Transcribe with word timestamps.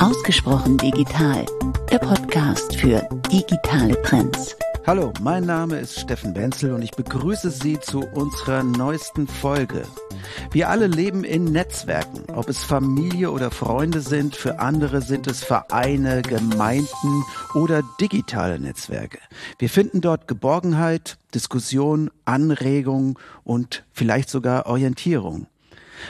Ausgesprochen 0.00 0.78
digital, 0.78 1.44
der 1.92 1.98
Podcast 1.98 2.74
für 2.74 3.06
digitale 3.30 4.00
Trends. 4.00 4.56
Hallo, 4.86 5.12
mein 5.20 5.44
Name 5.44 5.78
ist 5.78 6.00
Steffen 6.00 6.34
Wenzel 6.34 6.72
und 6.72 6.80
ich 6.80 6.92
begrüße 6.92 7.50
Sie 7.50 7.78
zu 7.78 8.00
unserer 8.14 8.62
neuesten 8.62 9.28
Folge. 9.28 9.82
Wir 10.52 10.70
alle 10.70 10.86
leben 10.86 11.22
in 11.22 11.44
Netzwerken, 11.44 12.24
ob 12.34 12.48
es 12.48 12.64
Familie 12.64 13.30
oder 13.30 13.50
Freunde 13.50 14.00
sind, 14.00 14.34
für 14.34 14.58
andere 14.58 15.02
sind 15.02 15.26
es 15.26 15.44
Vereine, 15.44 16.22
Gemeinden 16.22 17.24
oder 17.54 17.82
digitale 18.00 18.58
Netzwerke. 18.58 19.18
Wir 19.58 19.68
finden 19.68 20.00
dort 20.00 20.26
Geborgenheit, 20.26 21.18
Diskussion, 21.34 22.10
Anregung 22.24 23.18
und 23.44 23.84
vielleicht 23.92 24.30
sogar 24.30 24.64
Orientierung. 24.64 25.46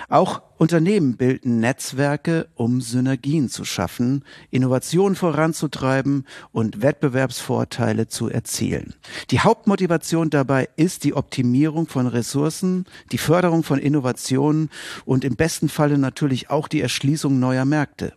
Auch 0.09 0.43
Unternehmen 0.59 1.17
bilden 1.17 1.61
Netzwerke, 1.61 2.49
um 2.55 2.81
Synergien 2.81 3.49
zu 3.49 3.65
schaffen, 3.65 4.25
Innovation 4.51 5.17
voranzutreiben 5.17 6.27
und 6.53 6.83
Wettbewerbsvorteile 6.83 8.09
zu 8.09 8.29
erzielen. 8.29 8.95
Die 9.31 9.41
Hauptmotivation 9.41 10.31
dabei 10.31 10.69
ist 10.77 11.05
die 11.05 11.15
Optimierung 11.15 11.87
von 11.87 12.07
Ressourcen, 12.07 12.85
die 13.13 13.19
Förderung 13.19 13.63
von 13.63 13.79
Innovationen 13.79 14.71
und 15.05 15.25
im 15.25 15.37
besten 15.37 15.69
Falle 15.69 15.99
natürlich 15.99 16.51
auch 16.51 16.69
die 16.69 16.81
Erschließung 16.81 17.39
neuer 17.39 17.65
Märkte. 17.65 18.13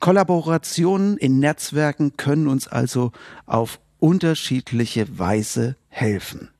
Kollaborationen 0.00 1.16
in 1.16 1.38
Netzwerken 1.38 2.16
können 2.16 2.46
uns 2.46 2.68
also 2.68 3.12
auf 3.46 3.80
unterschiedliche 3.98 5.18
Weise 5.18 5.76
helfen. 5.88 6.50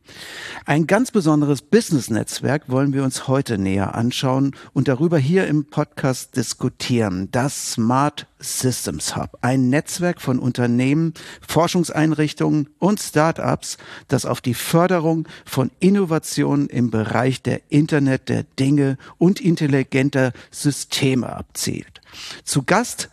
Ein 0.66 0.86
ganz 0.86 1.10
besonderes 1.10 1.62
Business-Netzwerk 1.62 2.68
wollen 2.68 2.92
wir 2.92 3.04
uns 3.04 3.28
heute 3.28 3.58
näher 3.58 3.94
anschauen 3.94 4.56
und 4.72 4.88
darüber 4.88 5.18
hier 5.18 5.46
im 5.46 5.66
Podcast 5.66 6.36
diskutieren. 6.36 7.28
Das 7.32 7.72
Smart 7.72 8.26
Systems 8.38 9.16
Hub, 9.16 9.38
ein 9.40 9.68
Netzwerk 9.68 10.20
von 10.20 10.38
Unternehmen, 10.38 11.14
Forschungseinrichtungen 11.46 12.68
und 12.78 13.00
Start-ups, 13.00 13.78
das 14.08 14.26
auf 14.26 14.40
die 14.40 14.54
Förderung 14.54 15.28
von 15.44 15.70
Innovationen 15.80 16.68
im 16.68 16.90
Bereich 16.90 17.42
der 17.42 17.60
Internet 17.70 18.28
der 18.28 18.44
Dinge 18.44 18.98
und 19.18 19.40
intelligenter 19.40 20.32
Systeme 20.50 21.34
abzielt. 21.34 22.00
Zu 22.44 22.62
Gast 22.62 23.10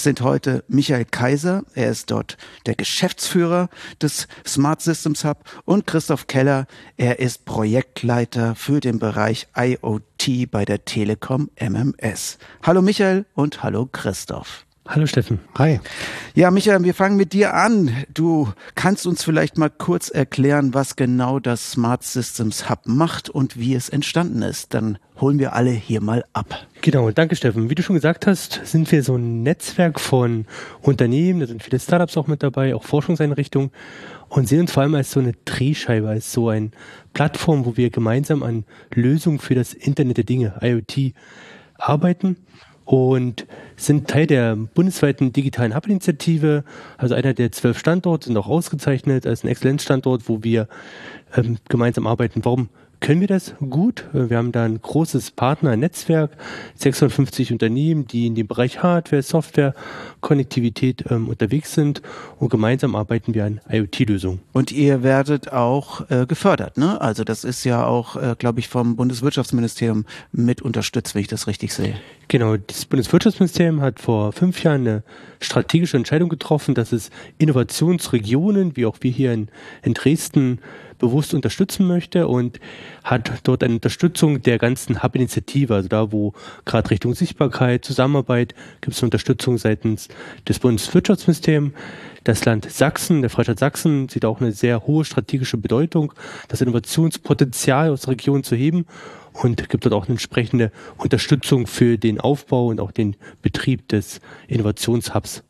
sind 0.00 0.22
heute 0.22 0.64
Michael 0.68 1.04
Kaiser, 1.04 1.64
er 1.74 1.90
ist 1.90 2.10
dort 2.10 2.36
der 2.66 2.74
Geschäftsführer 2.74 3.68
des 4.00 4.26
Smart 4.46 4.80
Systems 4.82 5.24
Hub 5.24 5.44
und 5.64 5.86
Christoph 5.86 6.26
Keller, 6.26 6.66
er 6.96 7.18
ist 7.18 7.44
Projektleiter 7.44 8.54
für 8.54 8.80
den 8.80 8.98
Bereich 8.98 9.48
IoT 9.56 10.50
bei 10.50 10.64
der 10.64 10.84
Telekom 10.84 11.50
MMS. 11.60 12.38
Hallo 12.62 12.82
Michael 12.82 13.26
und 13.34 13.62
hallo 13.62 13.88
Christoph. 13.90 14.66
Hallo 14.88 15.06
Steffen. 15.06 15.38
Hi. 15.58 15.78
Ja, 16.34 16.50
Michael, 16.50 16.82
wir 16.82 16.92
fangen 16.92 17.16
mit 17.16 17.32
dir 17.32 17.54
an. 17.54 18.04
Du 18.12 18.52
kannst 18.74 19.06
uns 19.06 19.22
vielleicht 19.22 19.56
mal 19.56 19.70
kurz 19.70 20.10
erklären, 20.10 20.74
was 20.74 20.96
genau 20.96 21.38
das 21.38 21.70
Smart 21.70 22.02
Systems 22.02 22.68
Hub 22.68 22.80
macht 22.86 23.30
und 23.30 23.56
wie 23.56 23.76
es 23.76 23.88
entstanden 23.88 24.42
ist. 24.42 24.74
Dann 24.74 24.98
holen 25.20 25.38
wir 25.38 25.52
alle 25.52 25.70
hier 25.70 26.00
mal 26.00 26.24
ab. 26.32 26.66
Genau, 26.80 27.08
danke 27.12 27.36
Steffen. 27.36 27.70
Wie 27.70 27.76
du 27.76 27.82
schon 27.84 27.94
gesagt 27.94 28.26
hast, 28.26 28.60
sind 28.64 28.90
wir 28.90 29.04
so 29.04 29.14
ein 29.14 29.44
Netzwerk 29.44 30.00
von 30.00 30.46
Unternehmen, 30.80 31.38
da 31.38 31.46
sind 31.46 31.62
viele 31.62 31.78
Startups 31.78 32.16
auch 32.16 32.26
mit 32.26 32.42
dabei, 32.42 32.74
auch 32.74 32.82
Forschungseinrichtungen 32.82 33.70
und 34.30 34.48
sehen 34.48 34.62
uns 34.62 34.72
vor 34.72 34.82
allem 34.82 34.96
als 34.96 35.12
so 35.12 35.20
eine 35.20 35.34
Drehscheibe, 35.44 36.08
als 36.08 36.32
so 36.32 36.48
eine 36.48 36.72
Plattform, 37.12 37.66
wo 37.66 37.76
wir 37.76 37.90
gemeinsam 37.90 38.42
an 38.42 38.64
Lösungen 38.92 39.38
für 39.38 39.54
das 39.54 39.74
Internet 39.74 40.16
der 40.16 40.24
Dinge, 40.24 40.54
IoT, 40.60 41.14
arbeiten 41.78 42.36
und 42.92 43.46
sind 43.74 44.06
Teil 44.06 44.26
der 44.26 44.54
bundesweiten 44.54 45.32
digitalen 45.32 45.74
Hub-Initiative, 45.74 46.62
also 46.98 47.14
einer 47.14 47.32
der 47.32 47.50
zwölf 47.50 47.78
Standorte, 47.78 48.26
sind 48.26 48.36
auch 48.36 48.48
ausgezeichnet 48.48 49.26
als 49.26 49.42
ein 49.44 49.48
Exzellenzstandort, 49.48 50.28
wo 50.28 50.42
wir 50.42 50.68
ähm, 51.34 51.56
gemeinsam 51.70 52.06
arbeiten. 52.06 52.44
Warum 52.44 52.68
können 53.02 53.20
wir 53.20 53.28
das 53.28 53.54
gut. 53.58 54.04
Wir 54.12 54.38
haben 54.38 54.52
da 54.52 54.64
ein 54.64 54.80
großes 54.80 55.32
Partnernetzwerk, 55.32 56.30
650 56.76 57.52
Unternehmen, 57.52 58.06
die 58.06 58.28
in 58.28 58.36
dem 58.36 58.46
Bereich 58.46 58.82
Hardware, 58.82 59.22
Software, 59.22 59.74
Konnektivität 60.20 61.04
ähm, 61.10 61.28
unterwegs 61.28 61.74
sind 61.74 62.00
und 62.38 62.48
gemeinsam 62.48 62.94
arbeiten 62.94 63.34
wir 63.34 63.44
an 63.44 63.60
IoT-Lösungen. 63.68 64.40
Und 64.52 64.70
ihr 64.70 65.02
werdet 65.02 65.52
auch 65.52 66.08
äh, 66.10 66.26
gefördert, 66.26 66.78
ne? 66.78 67.00
Also 67.00 67.24
das 67.24 67.42
ist 67.42 67.64
ja 67.64 67.84
auch, 67.84 68.14
äh, 68.14 68.36
glaube 68.38 68.60
ich, 68.60 68.68
vom 68.68 68.94
Bundeswirtschaftsministerium 68.94 70.06
mit 70.30 70.62
unterstützt, 70.62 71.16
wenn 71.16 71.22
ich 71.22 71.28
das 71.28 71.48
richtig 71.48 71.74
sehe. 71.74 71.96
Genau, 72.28 72.56
das 72.56 72.84
Bundeswirtschaftsministerium 72.84 73.80
hat 73.80 73.98
vor 73.98 74.32
fünf 74.32 74.62
Jahren 74.62 74.82
eine 74.82 75.02
strategische 75.40 75.96
Entscheidung 75.96 76.28
getroffen, 76.28 76.76
dass 76.76 76.92
es 76.92 77.10
Innovationsregionen, 77.38 78.76
wie 78.76 78.86
auch 78.86 78.98
wir 79.00 79.10
hier 79.10 79.32
in, 79.32 79.48
in 79.82 79.94
Dresden, 79.94 80.60
bewusst 81.02 81.34
unterstützen 81.34 81.86
möchte 81.86 82.28
und 82.28 82.60
hat 83.04 83.30
dort 83.42 83.62
eine 83.62 83.74
Unterstützung 83.74 84.40
der 84.40 84.56
ganzen 84.56 85.02
Hub-Initiative, 85.02 85.74
also 85.74 85.88
da, 85.88 86.12
wo 86.12 86.32
gerade 86.64 86.90
Richtung 86.90 87.14
Sichtbarkeit, 87.14 87.84
Zusammenarbeit 87.84 88.54
gibt 88.80 88.96
es 88.96 89.02
Unterstützung 89.02 89.58
seitens 89.58 90.08
des 90.48 90.58
Bundeswirtschaftsministeriums. 90.60 91.72
Das 92.24 92.44
Land 92.44 92.70
Sachsen, 92.70 93.20
der 93.20 93.30
Freistaat 93.30 93.58
Sachsen, 93.58 94.08
sieht 94.08 94.24
auch 94.24 94.40
eine 94.40 94.52
sehr 94.52 94.86
hohe 94.86 95.04
strategische 95.04 95.56
Bedeutung, 95.56 96.12
das 96.46 96.60
Innovationspotenzial 96.60 97.90
aus 97.90 98.02
der 98.02 98.12
Region 98.12 98.44
zu 98.44 98.54
heben 98.54 98.86
und 99.32 99.68
gibt 99.68 99.84
dort 99.84 99.94
auch 99.94 100.04
eine 100.04 100.12
entsprechende 100.12 100.70
Unterstützung 100.98 101.66
für 101.66 101.98
den 101.98 102.20
Aufbau 102.20 102.66
und 102.66 102.80
auch 102.80 102.92
den 102.92 103.16
Betrieb 103.40 103.88
des 103.88 104.20
Innovationshubs. 104.48 105.42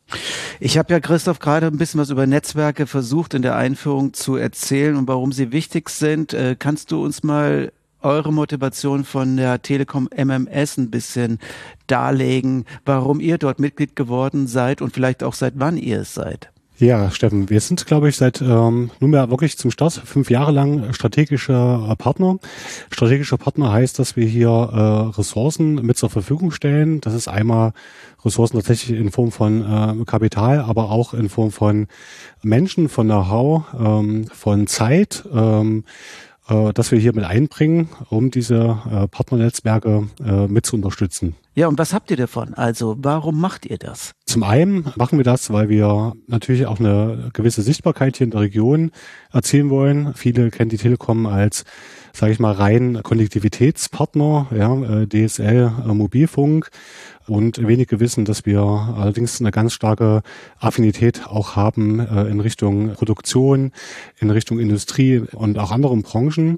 Ich 0.59 0.77
habe 0.77 0.93
ja, 0.93 0.99
Christoph, 0.99 1.39
gerade 1.39 1.67
ein 1.67 1.77
bisschen 1.77 1.99
was 1.99 2.09
über 2.09 2.27
Netzwerke 2.27 2.87
versucht 2.87 3.33
in 3.33 3.41
der 3.41 3.55
Einführung 3.55 4.13
zu 4.13 4.35
erzählen 4.35 4.95
und 4.95 5.07
warum 5.07 5.31
sie 5.31 5.51
wichtig 5.51 5.89
sind. 5.89 6.33
Äh, 6.33 6.55
kannst 6.57 6.91
du 6.91 7.03
uns 7.03 7.23
mal 7.23 7.71
eure 8.03 8.33
Motivation 8.33 9.05
von 9.05 9.37
der 9.37 9.61
Telekom 9.61 10.09
MMS 10.15 10.77
ein 10.77 10.91
bisschen 10.91 11.39
darlegen, 11.87 12.65
warum 12.85 13.19
ihr 13.19 13.37
dort 13.37 13.59
Mitglied 13.59 13.95
geworden 13.95 14.47
seid 14.47 14.81
und 14.81 14.93
vielleicht 14.93 15.23
auch 15.23 15.33
seit 15.33 15.53
wann 15.57 15.77
ihr 15.77 16.01
es 16.01 16.13
seid? 16.13 16.52
Ja, 16.83 17.09
Steffen, 17.11 17.49
wir 17.49 17.61
sind, 17.61 17.85
glaube 17.85 18.09
ich, 18.09 18.17
seit 18.17 18.41
ähm, 18.41 18.91
nunmehr 18.99 19.29
wirklich 19.29 19.57
zum 19.57 19.71
Start 19.71 19.93
fünf 19.93 20.29
Jahre 20.29 20.51
lang 20.51 20.91
strategischer 20.91 21.87
äh, 21.89 21.95
Partner. 21.95 22.39
Strategischer 22.91 23.37
Partner 23.37 23.71
heißt, 23.71 23.99
dass 23.99 24.17
wir 24.17 24.25
hier 24.25 24.49
äh, 24.49 25.17
Ressourcen 25.17 25.75
mit 25.75 25.95
zur 25.95 26.09
Verfügung 26.09 26.51
stellen. 26.51 26.99
Das 26.99 27.13
ist 27.13 27.29
einmal 27.29 27.71
Ressourcen 28.25 28.57
tatsächlich 28.57 28.99
in 28.99 29.11
Form 29.11 29.31
von 29.31 29.61
äh, 30.01 30.03
Kapital, 30.03 30.59
aber 30.59 30.91
auch 30.91 31.13
in 31.13 31.29
Form 31.29 31.51
von 31.51 31.87
Menschen, 32.41 32.89
von 32.89 33.07
Know-how, 33.07 33.63
ähm, 33.79 34.27
von 34.27 34.67
Zeit. 34.67 35.23
Ähm, 35.33 35.85
äh, 36.49 36.73
dass 36.73 36.91
wir 36.91 36.99
hier 36.99 37.13
mit 37.15 37.23
einbringen, 37.23 37.87
um 38.09 38.29
diese 38.29 38.77
äh, 38.91 39.07
Partnernetzwerke 39.07 40.09
äh, 40.21 40.47
mit 40.47 40.65
zu 40.65 40.75
unterstützen. 40.75 41.37
Ja, 41.55 41.67
und 41.67 41.77
was 41.77 41.93
habt 41.93 42.09
ihr 42.09 42.17
davon? 42.17 42.55
Also 42.55 42.95
warum 42.97 43.39
macht 43.39 43.67
ihr 43.67 43.77
das? 43.77 44.13
Zum 44.25 44.41
einen 44.41 44.91
machen 44.95 45.19
wir 45.19 45.23
das, 45.23 45.53
weil 45.53 45.69
wir 45.69 46.13
natürlich 46.25 46.65
auch 46.65 46.79
eine 46.79 47.29
gewisse 47.33 47.61
Sichtbarkeit 47.61 48.17
hier 48.17 48.25
in 48.25 48.31
der 48.31 48.41
Region 48.41 48.89
erzielen 49.31 49.69
wollen. 49.69 50.15
Viele 50.15 50.49
kennen 50.49 50.71
die 50.71 50.77
Telekom 50.77 51.27
als, 51.27 51.63
sage 52.11 52.31
ich 52.31 52.39
mal, 52.39 52.53
rein 52.53 53.01
Konnektivitätspartner, 53.03 54.47
ja, 54.49 55.05
DSL, 55.05 55.71
Mobilfunk. 55.85 56.71
Und 57.27 57.65
wenige 57.65 57.99
wissen, 57.99 58.25
dass 58.25 58.45
wir 58.45 58.59
allerdings 58.61 59.39
eine 59.39 59.51
ganz 59.51 59.73
starke 59.73 60.23
Affinität 60.59 61.25
auch 61.27 61.55
haben 61.55 61.99
äh, 61.99 62.25
in 62.25 62.39
Richtung 62.39 62.93
Produktion, 62.93 63.71
in 64.19 64.29
Richtung 64.29 64.59
Industrie 64.59 65.23
und 65.33 65.57
auch 65.57 65.71
anderen 65.71 66.01
Branchen, 66.01 66.57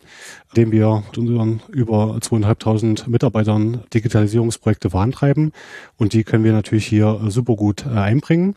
indem 0.50 0.72
wir 0.72 1.04
mit 1.08 1.18
unseren 1.18 1.62
über 1.70 2.18
zweieinhalbtausend 2.22 3.08
Mitarbeitern 3.08 3.84
Digitalisierungsprojekte 3.94 4.90
vorantreiben. 4.90 5.52
Und 5.98 6.14
die 6.14 6.24
können 6.24 6.44
wir 6.44 6.54
natürlich 6.54 6.88
hier 6.88 7.20
super 7.28 7.56
gut 7.56 7.86
äh, 7.86 7.98
einbringen. 7.98 8.56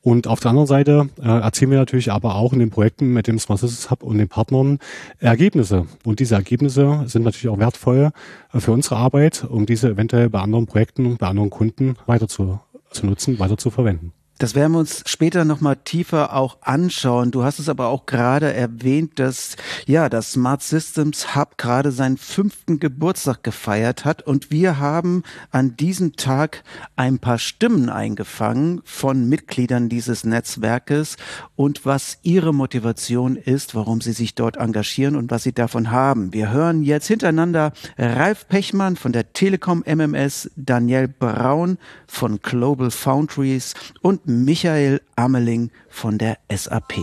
Und 0.00 0.28
auf 0.28 0.40
der 0.40 0.50
anderen 0.50 0.66
Seite 0.66 1.10
äh, 1.20 1.26
erzielen 1.26 1.72
wir 1.72 1.78
natürlich 1.78 2.10
aber 2.10 2.36
auch 2.36 2.52
in 2.52 2.58
den 2.58 2.70
Projekten 2.70 3.12
mit 3.12 3.26
dem 3.26 3.38
Smart 3.38 3.60
Systems 3.60 3.90
Hub 3.90 4.02
und 4.02 4.18
den 4.18 4.28
Partnern 4.28 4.78
Ergebnisse. 5.18 5.86
Und 6.04 6.20
diese 6.20 6.36
Ergebnisse 6.36 7.04
sind 7.06 7.24
natürlich 7.24 7.48
auch 7.48 7.58
wertvoll 7.58 8.10
für 8.54 8.72
unsere 8.72 8.96
Arbeit, 8.96 9.44
um 9.48 9.66
diese 9.66 9.90
eventuell 9.90 10.28
bei 10.28 10.40
anderen 10.40 10.66
Projekten, 10.66 11.16
bei 11.16 11.26
anderen 11.26 11.49
Kunden 11.50 11.96
weiter 12.06 12.28
zu, 12.28 12.60
zu 12.90 13.06
nutzen, 13.06 13.38
weiter 13.38 13.56
zu 13.58 13.70
verwenden. 13.70 14.12
Das 14.40 14.54
werden 14.54 14.72
wir 14.72 14.78
uns 14.78 15.02
später 15.04 15.44
nochmal 15.44 15.76
tiefer 15.76 16.34
auch 16.34 16.56
anschauen. 16.62 17.30
Du 17.30 17.44
hast 17.44 17.58
es 17.58 17.68
aber 17.68 17.88
auch 17.88 18.06
gerade 18.06 18.50
erwähnt, 18.54 19.18
dass 19.18 19.56
ja 19.84 20.08
das 20.08 20.32
Smart 20.32 20.62
Systems 20.62 21.36
Hub 21.36 21.58
gerade 21.58 21.92
seinen 21.92 22.16
fünften 22.16 22.80
Geburtstag 22.80 23.44
gefeiert 23.44 24.06
hat 24.06 24.22
und 24.22 24.50
wir 24.50 24.78
haben 24.78 25.24
an 25.50 25.76
diesem 25.76 26.16
Tag 26.16 26.64
ein 26.96 27.18
paar 27.18 27.36
Stimmen 27.36 27.90
eingefangen 27.90 28.80
von 28.82 29.28
Mitgliedern 29.28 29.90
dieses 29.90 30.24
Netzwerkes 30.24 31.18
und 31.54 31.84
was 31.84 32.16
ihre 32.22 32.54
Motivation 32.54 33.36
ist, 33.36 33.74
warum 33.74 34.00
sie 34.00 34.12
sich 34.12 34.36
dort 34.36 34.56
engagieren 34.56 35.16
und 35.16 35.30
was 35.30 35.42
sie 35.42 35.52
davon 35.52 35.90
haben. 35.90 36.32
Wir 36.32 36.50
hören 36.50 36.82
jetzt 36.82 37.08
hintereinander 37.08 37.74
Ralf 37.98 38.48
Pechmann 38.48 38.96
von 38.96 39.12
der 39.12 39.34
Telekom 39.34 39.84
MMS, 39.84 40.50
Daniel 40.56 41.08
Braun 41.08 41.76
von 42.06 42.40
Global 42.40 42.90
Foundries 42.90 43.74
und 44.00 44.29
Michael 44.30 45.00
Ameling 45.16 45.70
von 45.88 46.16
der 46.16 46.38
SAP. 46.48 46.94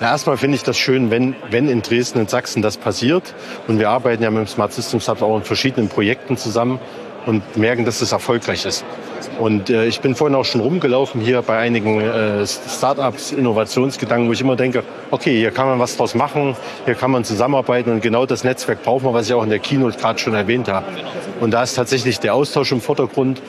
Erstmal 0.00 0.36
finde 0.36 0.56
ich 0.56 0.62
das 0.62 0.78
schön, 0.78 1.10
wenn, 1.10 1.34
wenn 1.50 1.68
in 1.68 1.82
Dresden 1.82 2.20
und 2.20 2.30
Sachsen 2.30 2.62
das 2.62 2.76
passiert. 2.76 3.34
Und 3.68 3.78
wir 3.78 3.90
arbeiten 3.90 4.22
ja 4.22 4.30
mit 4.30 4.40
dem 4.40 4.46
Smart 4.46 4.72
Systems 4.72 5.08
Hub 5.08 5.20
auch 5.22 5.36
in 5.36 5.44
verschiedenen 5.44 5.88
Projekten 5.88 6.36
zusammen 6.36 6.78
und 7.26 7.56
merken, 7.56 7.84
dass 7.84 7.96
es 7.96 8.00
das 8.00 8.12
erfolgreich 8.12 8.64
ist. 8.64 8.84
Und 9.38 9.70
äh, 9.70 9.86
ich 9.86 10.00
bin 10.00 10.14
vorhin 10.14 10.34
auch 10.34 10.44
schon 10.44 10.60
rumgelaufen 10.60 11.20
hier 11.20 11.42
bei 11.42 11.58
einigen 11.58 12.00
äh, 12.00 12.46
Startups, 12.46 13.32
Innovationsgedanken, 13.32 14.28
wo 14.28 14.32
ich 14.32 14.40
immer 14.40 14.56
denke, 14.56 14.84
okay, 15.10 15.36
hier 15.36 15.50
kann 15.50 15.66
man 15.66 15.78
was 15.78 15.96
draus 15.96 16.14
machen, 16.14 16.56
hier 16.84 16.94
kann 16.94 17.10
man 17.10 17.24
zusammenarbeiten 17.24 17.90
und 17.90 18.00
genau 18.00 18.26
das 18.26 18.44
Netzwerk 18.44 18.82
brauchen 18.82 19.04
wir, 19.04 19.14
was 19.14 19.26
ich 19.26 19.34
auch 19.34 19.42
in 19.42 19.50
der 19.50 19.58
Keynote 19.58 19.98
gerade 19.98 20.18
schon 20.18 20.34
erwähnt 20.34 20.68
habe. 20.68 20.86
Und 21.40 21.52
da 21.52 21.62
ist 21.62 21.74
tatsächlich 21.74 22.20
der 22.20 22.34
Austausch 22.34 22.70
im 22.72 22.80
Vordergrund 22.80 23.40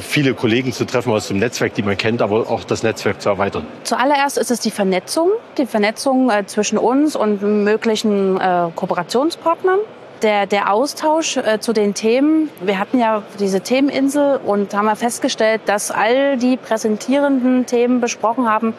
viele 0.00 0.34
Kollegen 0.34 0.72
zu 0.72 0.84
treffen 0.84 1.12
aus 1.12 1.28
dem 1.28 1.38
Netzwerk, 1.38 1.74
die 1.74 1.82
man 1.82 1.96
kennt, 1.96 2.22
aber 2.22 2.50
auch 2.50 2.64
das 2.64 2.82
Netzwerk 2.82 3.20
zu 3.20 3.28
erweitern. 3.28 3.66
Zuallererst 3.84 4.38
ist 4.38 4.50
es 4.50 4.60
die 4.60 4.70
Vernetzung, 4.70 5.30
die 5.56 5.66
Vernetzung 5.66 6.30
äh, 6.30 6.46
zwischen 6.46 6.78
uns 6.78 7.16
und 7.16 7.42
möglichen 7.42 8.40
äh, 8.40 8.68
Kooperationspartnern. 8.74 9.78
Der, 10.22 10.46
der 10.46 10.72
Austausch 10.72 11.36
äh, 11.36 11.60
zu 11.60 11.72
den 11.72 11.94
Themen. 11.94 12.50
Wir 12.60 12.80
hatten 12.80 12.98
ja 12.98 13.22
diese 13.38 13.60
Themeninsel 13.60 14.40
und 14.44 14.74
haben 14.74 14.94
festgestellt, 14.96 15.60
dass 15.66 15.92
all 15.92 16.36
die 16.36 16.56
präsentierenden 16.56 17.66
Themen 17.66 18.00
besprochen 18.00 18.50
haben, 18.50 18.74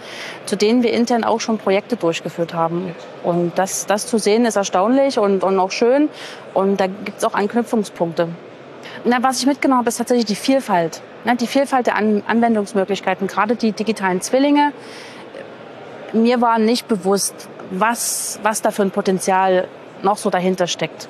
zu 0.46 0.58
denen 0.58 0.84
wir 0.84 0.92
intern 0.92 1.24
auch 1.24 1.40
schon 1.40 1.58
Projekte 1.58 1.96
durchgeführt 1.96 2.54
haben. 2.54 2.94
Und 3.24 3.54
das, 3.56 3.86
das 3.86 4.06
zu 4.06 4.18
sehen 4.18 4.44
ist 4.44 4.58
erstaunlich 4.58 5.18
und, 5.18 5.46
und 5.46 5.58
auch 5.60 5.72
schön. 5.72 6.10
Und 6.54 6.82
da 6.82 6.88
gibt 6.88 7.20
es 7.20 7.24
auch 7.24 7.36
Anknüpfungspunkte. 7.36 8.28
Na, 9.06 9.22
was 9.22 9.40
ich 9.40 9.46
mitgenommen 9.46 9.80
habe, 9.80 9.90
ist 9.90 9.98
tatsächlich 9.98 10.26
die 10.26 10.36
Vielfalt. 10.36 11.02
Ne, 11.26 11.36
die 11.36 11.48
Vielfalt 11.48 11.88
der 11.88 11.96
An 11.96 12.24
Anwendungsmöglichkeiten, 12.28 13.28
gerade 13.28 13.56
die 13.56 13.72
digitalen 13.72 14.22
Zwillinge. 14.22 14.72
Mir 16.14 16.42
war 16.42 16.60
nicht 16.60 16.88
bewusst, 16.88 17.50
was, 17.72 18.40
was 18.44 18.62
da 18.62 18.72
für 18.72 18.82
ein 18.82 18.92
Potenzial 18.92 19.68
noch 20.02 20.18
so 20.18 20.30
dahinter 20.30 20.68
steckt. 20.68 21.08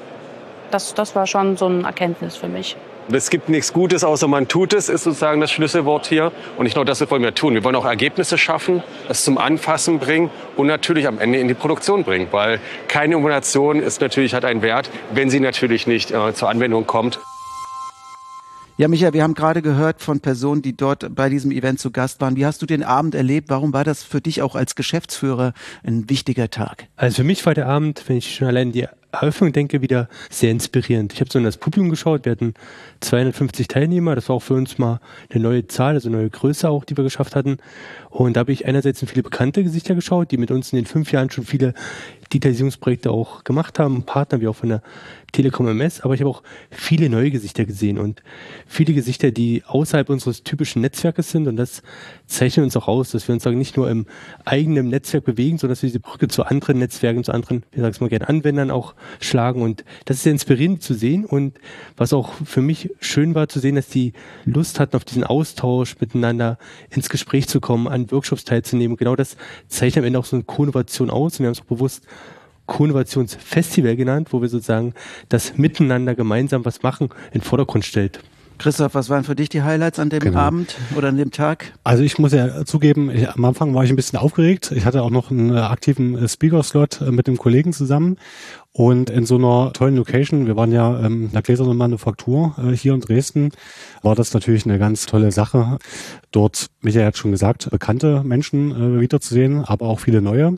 Das, 0.72 0.94
das 0.94 1.16
war 1.16 1.26
schon 1.26 1.58
so 1.58 1.68
ein 1.68 1.86
Erkenntnis 1.86 2.36
für 2.36 2.48
mich. 2.48 2.76
Es 3.12 3.32
gibt 3.32 3.50
nichts 3.50 3.74
Gutes, 3.74 4.04
außer 4.04 4.28
man 4.28 4.48
tut 4.48 4.72
es, 4.72 4.88
ist 4.88 5.04
sozusagen 5.04 5.42
das 5.42 5.52
Schlüsselwort 5.52 6.06
hier. 6.06 6.32
Und 6.58 6.66
nicht 6.66 6.76
nur 6.76 6.86
das 6.86 7.10
wollen 7.10 7.24
wir 7.24 7.34
tun. 7.34 7.56
Wir 7.56 7.64
wollen 7.64 7.76
auch 7.76 7.86
Ergebnisse 7.86 8.38
schaffen, 8.38 8.84
es 9.08 9.24
zum 9.24 9.40
Anfassen 9.40 9.98
bringen 9.98 10.30
und 10.58 10.68
natürlich 10.68 11.08
am 11.08 11.18
Ende 11.18 11.40
in 11.40 11.48
die 11.48 11.56
Produktion 11.56 12.04
bringen. 12.04 12.28
Weil 12.30 12.60
keine 12.88 13.16
Innovation 13.16 13.82
ist 13.82 14.00
natürlich, 14.02 14.36
hat 14.36 14.46
einen 14.46 14.62
Wert, 14.62 14.92
wenn 15.12 15.32
sie 15.32 15.40
natürlich 15.40 15.88
nicht 15.88 16.12
äh, 16.12 16.34
zur 16.36 16.50
Anwendung 16.50 16.86
kommt. 16.86 17.20
Ja, 18.80 18.88
Michael, 18.88 19.12
wir 19.12 19.24
haben 19.24 19.34
gerade 19.34 19.62
gehört 19.62 20.02
von 20.02 20.22
Personen, 20.22 20.62
die 20.62 20.72
dort 20.72 21.14
bei 21.14 21.28
diesem 21.28 21.52
Event 21.52 21.82
zu 21.82 21.92
Gast 21.92 22.22
waren. 22.22 22.38
Wie 22.38 22.46
hast 22.46 22.62
du 22.62 22.66
den 22.66 22.82
Abend 22.82 23.14
erlebt? 23.14 23.50
Warum 23.50 23.74
war 23.74 23.84
das 23.84 24.06
für 24.06 24.22
dich 24.22 24.42
auch 24.42 24.56
als 24.56 24.74
Geschäftsführer 24.74 25.52
ein 25.84 26.10
wichtiger 26.10 26.50
Tag? 26.50 26.88
Also 26.96 27.18
für 27.18 27.24
mich 27.26 27.46
war 27.46 27.54
der 27.54 27.68
Abend, 27.68 28.06
wenn 28.08 28.16
ich 28.16 28.34
schon 28.34 28.48
allein 28.48 28.72
die 28.72 28.88
Eröffnung 29.12 29.52
denke, 29.52 29.82
wieder 29.82 30.08
sehr 30.30 30.52
inspirierend. 30.52 31.12
Ich 31.12 31.20
habe 31.20 31.30
so 31.30 31.40
in 31.40 31.46
das 31.46 31.58
Publikum 31.58 31.90
geschaut, 31.90 32.24
wir 32.24 32.32
hatten 32.32 32.54
250 33.02 33.68
Teilnehmer, 33.68 34.16
das 34.16 34.30
war 34.30 34.38
auch 34.38 34.44
für 34.44 34.54
uns 34.54 34.78
mal 34.78 35.02
eine 35.30 35.44
neue 35.44 35.68
Zahl, 35.68 35.96
also 35.96 36.08
eine 36.08 36.18
neue 36.18 36.30
Größe 36.30 36.70
auch, 36.70 36.86
die 36.86 36.96
wir 36.96 37.04
geschafft 37.04 37.36
hatten. 37.36 37.58
Und 38.10 38.38
da 38.38 38.42
habe 38.42 38.52
ich 38.52 38.66
einerseits 38.66 39.02
in 39.02 39.08
viele 39.08 39.24
bekannte 39.24 39.64
Gesichter 39.64 39.96
geschaut, 39.96 40.32
die 40.32 40.38
mit 40.38 40.52
uns 40.52 40.72
in 40.72 40.78
den 40.78 40.86
fünf 40.86 41.12
Jahren 41.12 41.30
schon 41.32 41.44
viele 41.44 41.74
Digitalisierungsprojekte 42.32 43.10
auch 43.10 43.44
gemacht 43.44 43.80
haben, 43.80 44.04
Partner 44.04 44.40
wie 44.42 44.48
auch 44.48 44.56
von 44.56 44.70
der 44.70 44.84
Telekom 45.32 45.68
MS, 45.68 46.02
aber 46.02 46.14
ich 46.14 46.22
habe 46.22 46.30
auch 46.30 46.44
viele 46.70 47.10
neue 47.10 47.32
Gesichter 47.32 47.66
gesehen 47.66 47.98
und 48.00 48.24
viele 48.66 48.94
Gesichter, 48.94 49.32
die 49.32 49.64
außerhalb 49.66 50.10
unseres 50.10 50.44
typischen 50.44 50.82
Netzwerkes 50.82 51.32
sind. 51.32 51.48
Und 51.48 51.56
das 51.56 51.84
zeichnet 52.26 52.64
uns 52.64 52.78
auch 52.78 52.88
aus, 52.88 53.12
dass 53.12 53.28
wir 53.28 53.34
uns 53.34 53.44
sagen, 53.44 53.58
nicht 53.58 53.78
nur 53.78 53.90
im 53.90 54.06
eigenen 54.46 54.90
Netzwerk 54.90 55.26
bewegen, 55.26 55.58
sondern 55.58 55.74
dass 55.74 55.84
wir 55.84 55.88
diese 55.88 56.00
Brücke 56.00 56.28
zu 56.28 56.44
anderen 56.44 56.80
Netzwerken, 56.80 57.24
zu 57.24 57.32
anderen, 57.32 57.64
wie 57.72 57.82
sagst 57.82 58.02
mal 58.02 58.10
gerne, 58.10 58.28
Anwendern 58.30 58.72
auch 58.72 58.96
schlagen. 59.20 59.62
Und 59.62 59.84
das 60.06 60.18
ist 60.18 60.24
sehr 60.24 60.32
inspirierend 60.32 60.82
zu 60.82 60.94
sehen. 60.94 61.26
Und 61.26 61.60
was 61.98 62.14
auch 62.14 62.34
für 62.46 62.62
mich 62.62 62.92
schön 63.00 63.36
war 63.36 63.50
zu 63.50 63.60
sehen, 63.60 63.76
dass 63.76 63.88
die 63.88 64.14
Lust 64.46 64.80
hatten 64.80 64.96
auf 64.96 65.06
diesen 65.06 65.24
Austausch 65.24 65.96
miteinander 66.00 66.58
ins 66.90 67.10
Gespräch 67.10 67.48
zu 67.48 67.60
kommen, 67.60 67.88
an 67.88 68.12
Workshops 68.12 68.44
teilzunehmen. 68.44 68.98
Genau 68.98 69.16
das 69.16 69.38
zeichnet 69.68 70.04
am 70.04 70.08
Ende 70.08 70.20
auch 70.20 70.26
so 70.26 70.36
eine 70.36 70.44
Co-Innovation 70.44 71.10
aus. 71.10 71.34
Und 71.34 71.40
wir 71.40 71.48
haben 71.48 71.54
es 71.54 71.62
auch 71.62 71.66
bewusst 71.66 72.06
Co-Innovationsfestival 72.70 73.98
genannt, 73.98 74.30
wo 74.32 74.42
wir 74.42 74.48
sozusagen 74.48 74.94
das 75.28 75.58
Miteinander 75.58 76.16
gemeinsam 76.16 76.64
was 76.64 76.82
machen 76.84 77.10
in 77.34 77.40
den 77.40 77.42
Vordergrund 77.42 77.84
stellt. 77.84 78.22
Christoph, 78.60 78.94
was 78.94 79.10
waren 79.10 79.24
für 79.24 79.36
dich 79.36 79.48
die 79.48 79.64
Highlights 79.64 80.00
an 80.00 80.10
dem 80.10 80.20
genau. 80.20 80.38
Abend 80.38 80.76
oder 80.98 81.08
an 81.08 81.18
dem 81.18 81.32
Tag? 81.32 81.72
Also 81.86 82.04
ich 82.04 82.20
muss 82.20 82.34
ja 82.34 82.66
zugeben, 82.66 83.10
ich, 83.10 83.30
am 83.30 83.46
Anfang 83.46 83.74
war 83.74 83.86
ich 83.86 83.90
ein 83.90 83.96
bisschen 83.96 84.20
aufgeregt. 84.20 84.74
Ich 84.76 84.84
hatte 84.86 85.02
auch 85.02 85.10
noch 85.10 85.32
einen 85.32 85.56
äh, 85.56 85.60
aktiven 85.60 86.18
äh, 86.18 86.28
Speaker-Slot 86.28 87.02
äh, 87.02 87.12
mit 87.12 87.28
dem 87.28 87.38
Kollegen 87.38 87.72
zusammen 87.72 88.18
und 88.72 89.10
in 89.10 89.26
so 89.26 89.36
einer 89.36 89.74
tollen 89.74 89.96
Location, 89.96 90.46
wir 90.46 90.56
waren 90.56 90.72
ja 90.72 91.00
ähm, 91.00 91.26
in 91.26 91.32
der 91.32 91.42
Gläsernen 91.42 91.76
Manufaktur 91.76 92.56
äh, 92.58 92.76
hier 92.76 92.94
in 92.94 93.02
Dresden, 93.02 93.52
war 94.04 94.16
das 94.16 94.34
natürlich 94.34 94.66
eine 94.66 94.78
ganz 94.78 95.06
tolle 95.06 95.32
Sache. 95.32 95.80
Dort, 96.32 96.68
Michael 96.82 97.08
hat 97.08 97.18
schon 97.18 97.32
gesagt, 97.32 97.70
bekannte 97.72 98.24
Menschen 98.24 98.72
äh, 98.72 99.02
wiederzusehen, 99.02 99.66
aber 99.66 99.88
auch 99.88 100.00
viele 100.00 100.22
neue. 100.22 100.58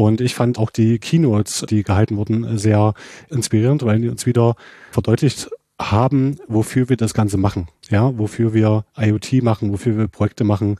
Und 0.00 0.22
ich 0.22 0.34
fand 0.34 0.58
auch 0.58 0.70
die 0.70 0.98
Keynotes, 0.98 1.66
die 1.68 1.82
gehalten 1.82 2.16
wurden, 2.16 2.56
sehr 2.56 2.94
inspirierend, 3.28 3.84
weil 3.84 4.00
die 4.00 4.08
uns 4.08 4.24
wieder 4.24 4.56
verdeutlicht 4.92 5.50
haben, 5.78 6.38
wofür 6.48 6.88
wir 6.88 6.96
das 6.96 7.12
Ganze 7.12 7.36
machen. 7.36 7.68
Ja, 7.90 8.16
wofür 8.16 8.54
wir 8.54 8.86
IoT 8.96 9.42
machen, 9.42 9.72
wofür 9.72 9.98
wir 9.98 10.08
Projekte 10.08 10.42
machen. 10.44 10.76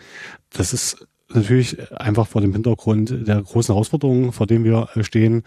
Das 0.55 0.73
ist 0.73 1.07
natürlich 1.29 1.77
einfach 1.93 2.27
vor 2.29 2.41
dem 2.41 2.55
Hintergrund 2.55 3.29
der 3.29 3.43
großen 3.43 3.75
Herausforderungen, 3.75 4.33
vor 4.33 4.47
denen 4.47 4.65
wir 4.65 4.89
stehen. 5.03 5.43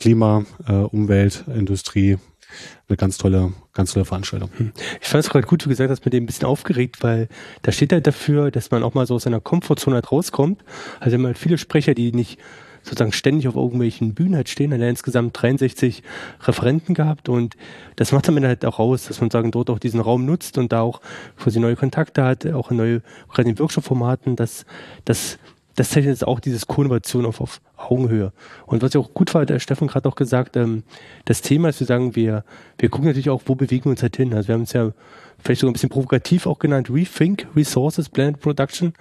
Klima, 0.00 0.44
äh, 0.66 0.72
Umwelt, 0.72 1.44
Industrie. 1.46 2.18
Eine 2.88 2.96
ganz 2.96 3.18
tolle, 3.18 3.52
ganz 3.72 3.92
tolle 3.92 4.04
Veranstaltung. 4.04 4.50
Hm. 4.56 4.72
Ich 5.00 5.06
fand 5.06 5.22
es 5.22 5.30
gerade 5.30 5.46
gut, 5.46 5.64
du 5.64 5.68
gesagt 5.68 5.90
hast, 5.90 6.04
mit 6.04 6.12
dem 6.12 6.24
ein 6.24 6.26
bisschen 6.26 6.46
aufgeregt, 6.46 7.04
weil 7.04 7.28
da 7.62 7.70
steht 7.70 7.92
halt 7.92 8.08
dafür, 8.08 8.50
dass 8.50 8.72
man 8.72 8.82
auch 8.82 8.94
mal 8.94 9.06
so 9.06 9.14
aus 9.14 9.22
seiner 9.22 9.40
Komfortzone 9.40 9.94
halt 9.94 10.10
rauskommt. 10.10 10.64
Also 10.98 11.14
immer 11.14 11.28
halt 11.28 11.38
viele 11.38 11.56
Sprecher, 11.56 11.94
die 11.94 12.10
nicht 12.10 12.40
sozusagen 12.82 13.12
ständig 13.12 13.48
auf 13.48 13.56
irgendwelchen 13.56 14.14
Bühnen 14.14 14.36
halt 14.36 14.48
stehen. 14.48 14.72
Er 14.72 14.78
hat 14.78 14.88
insgesamt 14.88 15.40
63 15.40 16.02
Referenten 16.42 16.94
gehabt 16.94 17.28
und 17.28 17.56
das 17.96 18.12
macht 18.12 18.28
Ende 18.28 18.48
halt 18.48 18.64
auch 18.64 18.78
aus, 18.78 19.06
dass 19.06 19.20
man 19.20 19.30
sagen, 19.30 19.50
dort 19.50 19.70
auch 19.70 19.78
diesen 19.78 20.00
Raum 20.00 20.26
nutzt 20.26 20.58
und 20.58 20.72
da 20.72 20.80
auch 20.80 21.00
quasi 21.36 21.60
neue 21.60 21.76
Kontakte 21.76 22.24
hat, 22.24 22.46
auch 22.46 22.70
neue, 22.70 23.02
gerade 23.30 23.50
in 23.50 23.58
Workshop-Formaten, 23.58 24.36
dass 24.36 24.64
das 25.04 25.38
das 25.74 25.90
zeichnet 25.90 26.12
jetzt 26.12 26.26
auch 26.26 26.40
dieses 26.40 26.66
Co-Innovation 26.66 27.24
auf, 27.24 27.40
auf 27.40 27.60
Augenhöhe. 27.76 28.32
Und 28.66 28.82
was 28.82 28.92
ja 28.92 29.00
auch 29.00 29.14
gut 29.14 29.32
war, 29.34 29.46
der 29.46 29.58
Steffen 29.58 29.88
gerade 29.88 30.08
auch 30.08 30.14
gesagt, 30.14 30.56
ähm, 30.56 30.82
das 31.24 31.40
Thema 31.40 31.70
ist, 31.70 31.80
wir 31.80 31.86
sagen, 31.86 32.14
wir, 32.14 32.44
wir 32.78 32.88
gucken 32.90 33.06
natürlich 33.06 33.30
auch, 33.30 33.42
wo 33.46 33.54
bewegen 33.54 33.86
wir 33.86 33.90
uns 33.92 34.02
halt 34.02 34.16
hin. 34.16 34.34
Also 34.34 34.48
wir 34.48 34.54
haben 34.54 34.62
es 34.62 34.72
ja 34.72 34.92
vielleicht 35.38 35.60
sogar 35.60 35.70
ein 35.70 35.74
bisschen 35.74 35.88
provokativ 35.88 36.46
auch 36.46 36.58
genannt, 36.58 36.90
Rethink 36.90 37.46
Resources 37.56 38.08
Planet 38.08 38.40
Production. 38.40 38.92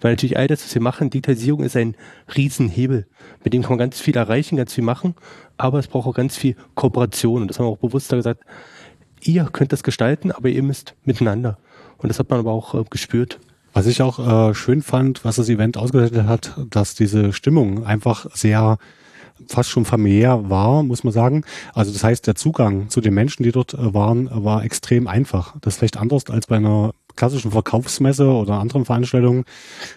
Weil 0.00 0.12
natürlich 0.12 0.36
all 0.36 0.46
das, 0.46 0.64
was 0.64 0.74
wir 0.74 0.82
machen, 0.82 1.10
Digitalisierung 1.10 1.62
ist 1.62 1.76
ein 1.76 1.96
Riesenhebel. 2.36 3.06
Mit 3.44 3.52
dem 3.52 3.62
kann 3.62 3.72
man 3.72 3.78
ganz 3.78 4.00
viel 4.00 4.16
erreichen, 4.16 4.56
ganz 4.56 4.74
viel 4.74 4.84
machen, 4.84 5.14
aber 5.56 5.78
es 5.78 5.88
braucht 5.88 6.06
auch 6.06 6.14
ganz 6.14 6.36
viel 6.36 6.56
Kooperation. 6.74 7.42
Und 7.42 7.48
das 7.48 7.58
haben 7.58 7.66
wir 7.66 7.70
auch 7.70 7.78
bewusster 7.78 8.16
gesagt, 8.16 8.44
ihr 9.22 9.44
könnt 9.52 9.72
das 9.72 9.82
gestalten, 9.82 10.30
aber 10.32 10.48
ihr 10.48 10.62
müsst 10.62 10.94
miteinander. 11.04 11.58
Und 11.98 12.08
das 12.08 12.18
hat 12.18 12.30
man 12.30 12.38
aber 12.38 12.52
auch 12.52 12.74
äh, 12.74 12.84
gespürt. 12.88 13.40
Was 13.72 13.86
ich 13.86 14.02
auch 14.02 14.50
äh, 14.50 14.54
schön 14.54 14.82
fand, 14.82 15.24
was 15.24 15.36
das 15.36 15.48
Event 15.48 15.76
ausgestattet 15.76 16.26
hat, 16.26 16.56
dass 16.70 16.94
diese 16.94 17.32
Stimmung 17.32 17.84
einfach 17.84 18.26
sehr 18.34 18.78
fast 19.46 19.70
schon 19.70 19.84
familiär 19.84 20.50
war, 20.50 20.82
muss 20.82 21.04
man 21.04 21.12
sagen. 21.12 21.44
Also 21.74 21.92
das 21.92 22.02
heißt, 22.02 22.26
der 22.26 22.34
Zugang 22.34 22.88
zu 22.88 23.00
den 23.00 23.14
Menschen, 23.14 23.42
die 23.42 23.52
dort 23.52 23.74
äh, 23.74 23.94
waren, 23.94 24.28
war 24.32 24.64
extrem 24.64 25.06
einfach. 25.06 25.54
Das 25.60 25.74
ist 25.74 25.78
vielleicht 25.78 25.96
anders 25.96 26.26
als 26.26 26.46
bei 26.46 26.56
einer 26.56 26.92
klassischen 27.18 27.50
Verkaufsmesse 27.50 28.26
oder 28.28 28.54
anderen 28.54 28.84
Veranstaltungen, 28.84 29.44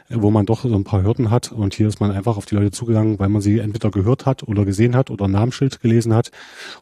äh, 0.10 0.16
wo 0.18 0.32
man 0.32 0.46
doch 0.46 0.64
so 0.64 0.76
ein 0.76 0.84
paar 0.84 1.04
Hürden 1.04 1.30
hat. 1.30 1.52
Und 1.52 1.76
hier 1.76 1.88
ist 1.88 2.00
man 2.00 2.12
einfach 2.12 2.36
auf 2.36 2.46
die 2.46 2.56
Leute 2.56 2.72
zugegangen, 2.72 3.20
weil 3.20 3.30
man 3.30 3.42
sie 3.42 3.60
entweder 3.60 3.92
gehört 3.92 4.26
hat 4.26 4.44
oder 4.44 4.66
gesehen 4.66 4.96
hat 4.96 5.12
oder 5.12 5.26
ein 5.26 5.32
Namensschild 5.32 5.82
gelesen 5.82 6.14
hat 6.14 6.32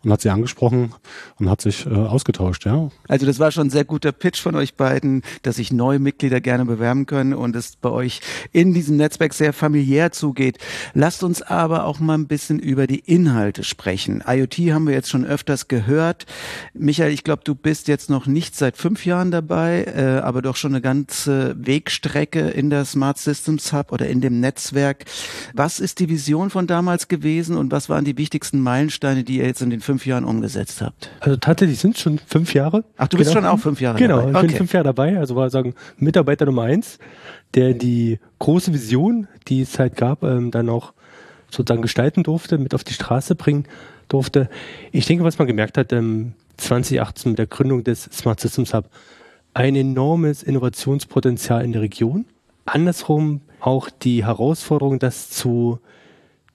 und 0.04 0.12
hat 0.12 0.22
sie 0.22 0.30
angesprochen 0.30 0.94
und 1.40 1.50
hat 1.50 1.62
sich 1.62 1.86
äh, 1.86 1.90
ausgetauscht. 1.90 2.66
Ja. 2.66 2.90
Also 3.08 3.26
das 3.26 3.40
war 3.40 3.52
schon 3.52 3.68
ein 3.68 3.70
sehr 3.70 3.84
guter 3.84 4.14
Pitch 4.14 4.40
von 4.42 4.56
euch 4.56 4.76
beiden, 4.76 5.24
dass 5.42 5.58
sich 5.58 5.74
neue 5.74 6.00
Mitglieder 6.00 6.40
gerne 6.40 6.66
bewerben 6.66 7.06
können 7.06 7.34
und 7.34 7.56
es 7.56 7.76
bei 7.76 7.90
euch 7.90 8.22
in 8.54 8.74
diesem 8.74 8.96
Netzwerk 8.96 9.34
sehr 9.34 9.52
familiär 9.52 10.12
zugeht. 10.14 10.58
Lasst 10.94 11.22
uns 11.22 11.42
aber 11.42 11.84
auch 11.84 12.00
mal 12.00 12.18
ein 12.18 12.28
bisschen 12.28 12.60
über 12.60 12.88
die 12.88 13.00
Inhalte 13.00 13.66
sprechen. 13.66 14.24
IoT 14.26 14.56
haben 14.72 14.88
wir 14.88 14.94
jetzt 14.94 15.10
schon 15.10 15.26
öfters 15.26 15.68
gehört. 15.68 16.26
Michael, 16.74 17.12
ich 17.12 17.26
glaube, 17.26 17.42
du 17.44 17.56
bist 17.56 17.90
jetzt 17.90 18.10
noch 18.10 18.26
nicht 18.26 18.56
seit 18.56 18.78
fünf 18.78 19.06
Jahren 19.06 19.32
dabei, 19.32 19.84
äh, 19.84 20.29
aber 20.30 20.42
doch 20.42 20.56
schon 20.56 20.72
eine 20.72 20.82
ganze 20.82 21.56
Wegstrecke 21.60 22.40
in 22.50 22.70
der 22.70 22.86
Smart 22.86 23.18
Systems 23.18 23.74
Hub 23.74 23.92
oder 23.92 24.08
in 24.08 24.22
dem 24.22 24.40
Netzwerk. 24.40 25.06
Was 25.54 25.80
ist 25.80 26.00
die 26.00 26.08
Vision 26.08 26.50
von 26.50 26.68
damals 26.68 27.08
gewesen 27.10 27.58
und 27.58 27.72
was 27.72 27.90
waren 27.90 28.06
die 28.06 28.18
wichtigsten 28.18 28.62
Meilensteine, 28.62 29.24
die 29.24 29.38
ihr 29.40 29.46
jetzt 29.46 29.62
in 29.62 29.70
den 29.70 29.82
fünf 29.82 30.06
Jahren 30.06 30.24
umgesetzt 30.24 30.82
habt? 30.82 31.10
Also 31.20 31.36
tatsächlich 31.38 31.80
sind 31.80 31.96
es 31.98 32.02
schon 32.02 32.20
fünf 32.20 32.54
Jahre. 32.54 32.86
Ach, 32.98 33.08
du 33.08 33.18
bist 33.18 33.32
Genau. 33.32 33.42
schon 33.42 33.50
auch 33.50 33.60
fünf 33.60 33.82
Jahre 33.82 33.98
Genau, 33.98 34.22
dabei. 34.22 34.42
ich 34.44 34.48
bin 34.48 34.58
fünf 34.58 34.74
Jahre 34.74 34.86
dabei, 34.86 35.18
also 35.18 35.36
war 35.36 35.50
sagen 35.50 35.74
Mitarbeiter 35.98 36.46
Nummer 36.46 36.64
eins, 36.64 37.00
der 37.56 37.74
die 37.74 38.20
große 38.40 38.72
Vision, 38.74 39.28
die 39.48 39.62
es 39.62 39.78
halt 39.80 39.96
gab, 39.98 40.24
ähm, 40.24 40.52
dann 40.52 40.70
auch 40.70 40.94
sozusagen 41.52 41.82
gestalten 41.82 42.24
durfte, 42.24 42.58
mit 42.60 42.74
auf 42.76 42.84
die 42.84 42.94
Straße 42.94 43.36
bringen 43.36 43.66
durfte. 44.08 44.50
Ich 44.92 45.06
denke, 45.08 45.24
was 45.24 45.40
man 45.40 45.48
gemerkt 45.48 45.78
hat, 45.78 45.92
ähm, 45.92 46.34
2018 46.58 47.32
mit 47.32 47.40
der 47.40 47.48
Gründung 47.48 47.84
des 47.84 48.04
Smart 48.04 48.40
Systems 48.40 48.74
Hub, 48.74 48.90
ein 49.54 49.76
enormes 49.76 50.44
Innovationspotenzial 50.44 51.64
in 51.64 51.74
der 51.74 51.82
Region. 51.82 52.26
Andersrum 52.66 53.42
auch 53.60 53.90
die 53.90 54.26
Herausforderung, 54.26 55.00
das 55.00 55.30
zu 55.30 55.80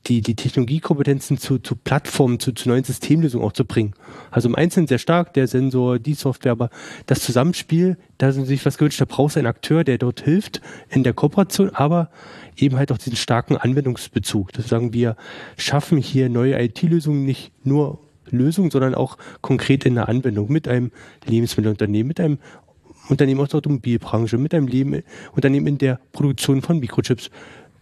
die, 0.06 0.20
die 0.20 0.34
Technologiekompetenzen 0.34 1.38
zu, 1.38 1.58
zu 1.58 1.76
Plattformen, 1.76 2.38
zu, 2.38 2.52
zu 2.52 2.68
neuen 2.68 2.84
Systemlösungen 2.84 3.46
auch 3.46 3.52
zu 3.52 3.64
bringen. 3.64 3.94
Also 4.30 4.48
im 4.48 4.54
Einzelnen 4.54 4.86
sehr 4.86 4.98
stark, 4.98 5.32
der 5.34 5.46
Sensor, 5.46 5.98
die 5.98 6.14
Software, 6.14 6.52
aber 6.52 6.70
das 7.06 7.20
Zusammenspiel, 7.20 7.96
da 8.18 8.32
sind 8.32 8.46
sich 8.46 8.64
was 8.66 8.78
gewünscht, 8.78 9.00
da 9.00 9.06
brauchst 9.06 9.36
du 9.36 9.40
einen 9.40 9.46
Akteur, 9.46 9.84
der 9.84 9.98
dort 9.98 10.20
hilft 10.20 10.60
in 10.90 11.04
der 11.04 11.14
Kooperation, 11.14 11.70
aber 11.70 12.10
eben 12.56 12.76
halt 12.76 12.92
auch 12.92 12.98
diesen 12.98 13.16
starken 13.16 13.56
Anwendungsbezug. 13.56 14.52
Das 14.52 14.68
sagen 14.68 14.92
wir, 14.92 15.16
schaffen 15.56 15.98
hier 15.98 16.28
neue 16.28 16.60
IT-Lösungen 16.60 17.24
nicht 17.24 17.52
nur 17.64 17.98
Lösungen, 18.30 18.70
sondern 18.70 18.94
auch 18.94 19.18
konkret 19.40 19.84
in 19.84 19.94
der 19.94 20.08
Anwendung 20.08 20.50
mit 20.50 20.68
einem 20.68 20.90
Lebensmittelunternehmen, 21.26 22.08
mit 22.08 22.20
einem 22.20 22.38
Unternehmen 23.08 23.40
aus 23.40 23.50
der 23.50 23.58
Automobilbranche, 23.58 24.38
mit 24.38 24.54
einem 24.54 24.66
Leben, 24.66 25.02
Unternehmen 25.32 25.66
in 25.66 25.78
der 25.78 26.00
Produktion 26.12 26.62
von 26.62 26.78
Mikrochips 26.78 27.30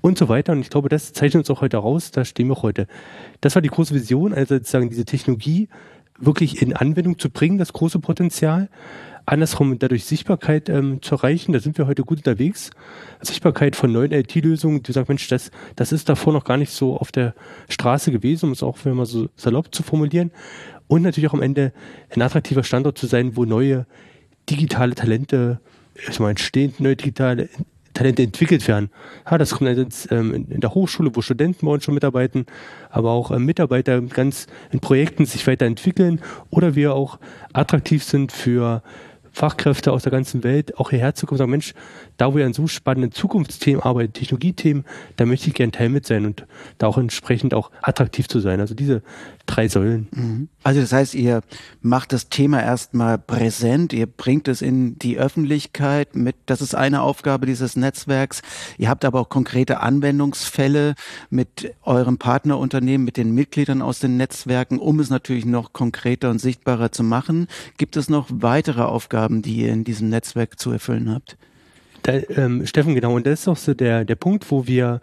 und 0.01 0.19
so 0.19 0.29
weiter. 0.29 0.53
Und 0.53 0.61
ich 0.61 0.71
glaube, 0.71 0.89
das 0.89 1.13
zeichnet 1.13 1.41
uns 1.43 1.51
auch 1.51 1.63
heute 1.63 1.79
raus, 1.79 2.11
da 2.11 2.25
stehen 2.25 2.49
wir 2.49 2.61
heute. 2.63 2.87
Das 3.41 3.55
war 3.55 3.63
die 3.63 3.69
große 3.69 3.95
Vision, 3.95 4.35
also 4.35 4.57
sozusagen 4.57 4.91
diese 4.91 5.05
Technologie 5.05 5.69
wirklich 6.19 6.61
in 6.61 6.75
Anwendung 6.75 7.19
zu 7.19 7.31
bringen, 7.31 7.59
das 7.59 7.73
große 7.73 7.99
Potenzial. 7.99 8.69
Andersrum 9.25 9.79
dadurch 9.79 10.05
Sichtbarkeit 10.05 10.69
ähm, 10.69 11.01
zu 11.01 11.15
erreichen, 11.15 11.53
da 11.53 11.61
sind 11.61 11.79
wir 11.79 11.87
heute 11.87 12.03
gut 12.03 12.19
unterwegs. 12.19 12.71
Sichtbarkeit 13.21 13.77
von 13.77 13.93
neuen 13.93 14.11
IT-Lösungen, 14.11 14.83
die 14.83 14.93
sagen, 14.93 15.07
Mensch, 15.09 15.29
das, 15.29 15.53
das 15.77 15.93
ist 15.93 16.09
davor 16.09 16.33
noch 16.33 16.45
gar 16.45 16.57
nicht 16.57 16.73
so 16.73 16.97
auf 16.97 17.13
der 17.13 17.35
Straße 17.69 18.11
gewesen, 18.11 18.47
um 18.47 18.53
es 18.53 18.65
auch 18.65 18.85
mal 18.85 19.07
so 19.07 19.29
salopp 19.37 19.73
zu 19.73 19.85
formulieren. 19.85 20.33
Und 20.89 21.03
natürlich 21.03 21.31
auch 21.31 21.35
am 21.35 21.43
Ende 21.43 21.73
ein 22.11 22.21
attraktiver 22.21 22.65
Standort 22.65 22.99
zu 22.99 23.07
sein, 23.07 23.37
wo 23.37 23.45
neue 23.45 23.87
digitale 24.49 24.95
Talente 24.95 25.61
meine, 26.19 26.31
entstehen, 26.31 26.75
neue 26.79 26.97
digitale 26.97 27.49
Talente 27.95 28.23
entwickelt 28.23 28.67
werden. 28.69 28.91
Ja, 29.31 29.37
das 29.37 29.51
kommt 29.51 29.77
jetzt 29.77 30.11
ähm, 30.11 30.47
in 30.49 30.61
der 30.61 30.75
Hochschule, 30.75 31.15
wo 31.15 31.21
Studenten 31.21 31.67
bei 31.67 31.73
uns 31.73 31.85
schon 31.85 31.95
mitarbeiten, 31.95 32.47
aber 32.89 33.11
auch 33.11 33.31
ähm, 33.31 33.45
Mitarbeiter 33.45 34.01
ganz 34.01 34.47
in 34.71 34.81
Projekten 34.81 35.27
sich 35.27 35.47
weiterentwickeln 35.47 36.21
oder 36.51 36.75
wir 36.75 36.95
auch 36.95 37.19
attraktiv 37.53 38.03
sind 38.03 38.33
für 38.33 38.83
Fachkräfte 39.33 39.93
aus 39.93 40.03
der 40.03 40.13
ganzen 40.13 40.45
Welt 40.45 40.79
auch 40.79 40.91
hierher 40.91 41.15
zu 41.15 41.27
kommen 41.27 41.37
und 41.37 41.39
sagen, 41.39 41.51
Mensch, 41.51 41.75
da 42.19 42.33
wo 42.33 42.39
ihr 42.39 42.47
an 42.47 42.53
so 42.53 42.67
spannenden 42.67 43.13
Zukunftsthemen 43.13 43.83
arbeitet, 43.83 44.15
Technologiethemen, 44.15 44.85
da 45.17 45.25
möchte 45.25 45.49
ich 45.49 45.55
gerne 45.55 45.73
Teil 45.73 45.89
mit 45.89 46.07
sein 46.07 46.27
und 46.27 46.47
da 46.79 46.87
auch 46.87 46.99
entsprechend 46.99 47.55
auch 47.55 47.71
attraktiv 47.81 48.29
zu 48.29 48.41
sein. 48.41 48.61
Also 48.61 48.75
diese 48.75 49.03
drei 49.47 49.69
Säulen. 49.69 50.49
Also 50.63 50.81
das 50.81 50.93
heißt, 50.93 51.15
ihr 51.15 51.41
macht 51.81 52.13
das 52.13 52.29
Thema 52.29 52.63
erstmal 52.63 53.19
präsent, 53.19 53.93
ihr 53.93 54.07
bringt 54.07 54.49
es 54.49 54.63
in 54.63 54.99
die 54.99 55.19
Öffentlichkeit 55.19 56.15
mit, 56.15 56.37
das 56.47 56.61
ist 56.61 56.75
eine 56.75 57.03
Aufgabe 57.03 57.47
dieses 57.47 57.75
Netzwerks. 57.75 58.43
Ihr 58.79 58.89
habt 58.89 59.05
aber 59.05 59.21
auch 59.21 59.29
konkrete 59.29 59.81
Anwendungsfälle 59.81 60.95
mit 61.31 61.75
eurem 61.83 62.19
Partnerunternehmen, 62.19 63.05
mit 63.05 63.17
den 63.17 63.33
Mitgliedern 63.33 63.83
aus 63.83 63.99
den 63.99 64.17
Netzwerken, 64.17 64.79
um 64.79 65.01
es 65.01 65.11
natürlich 65.11 65.47
noch 65.47 65.73
konkreter 65.73 66.31
und 66.31 66.39
sichtbarer 66.39 66.93
zu 66.93 67.03
machen. 67.03 67.49
Gibt 67.79 67.97
es 67.97 68.09
noch 68.09 68.29
weitere 68.31 68.83
Aufgaben, 68.83 69.22
die 69.29 69.57
ihr 69.57 69.73
in 69.73 69.85
diesem 69.85 70.09
Netzwerk 70.09 70.59
zu 70.59 70.71
erfüllen 70.71 71.11
habt? 71.13 71.37
Da, 72.03 72.15
ähm, 72.37 72.67
Steffen, 72.67 72.95
genau, 72.95 73.15
und 73.15 73.27
das 73.27 73.41
ist 73.41 73.49
auch 73.49 73.57
so 73.57 73.75
der, 73.75 74.05
der 74.05 74.17
Punkt, 74.17 74.51
wo 74.51 74.67
wir 74.67 75.01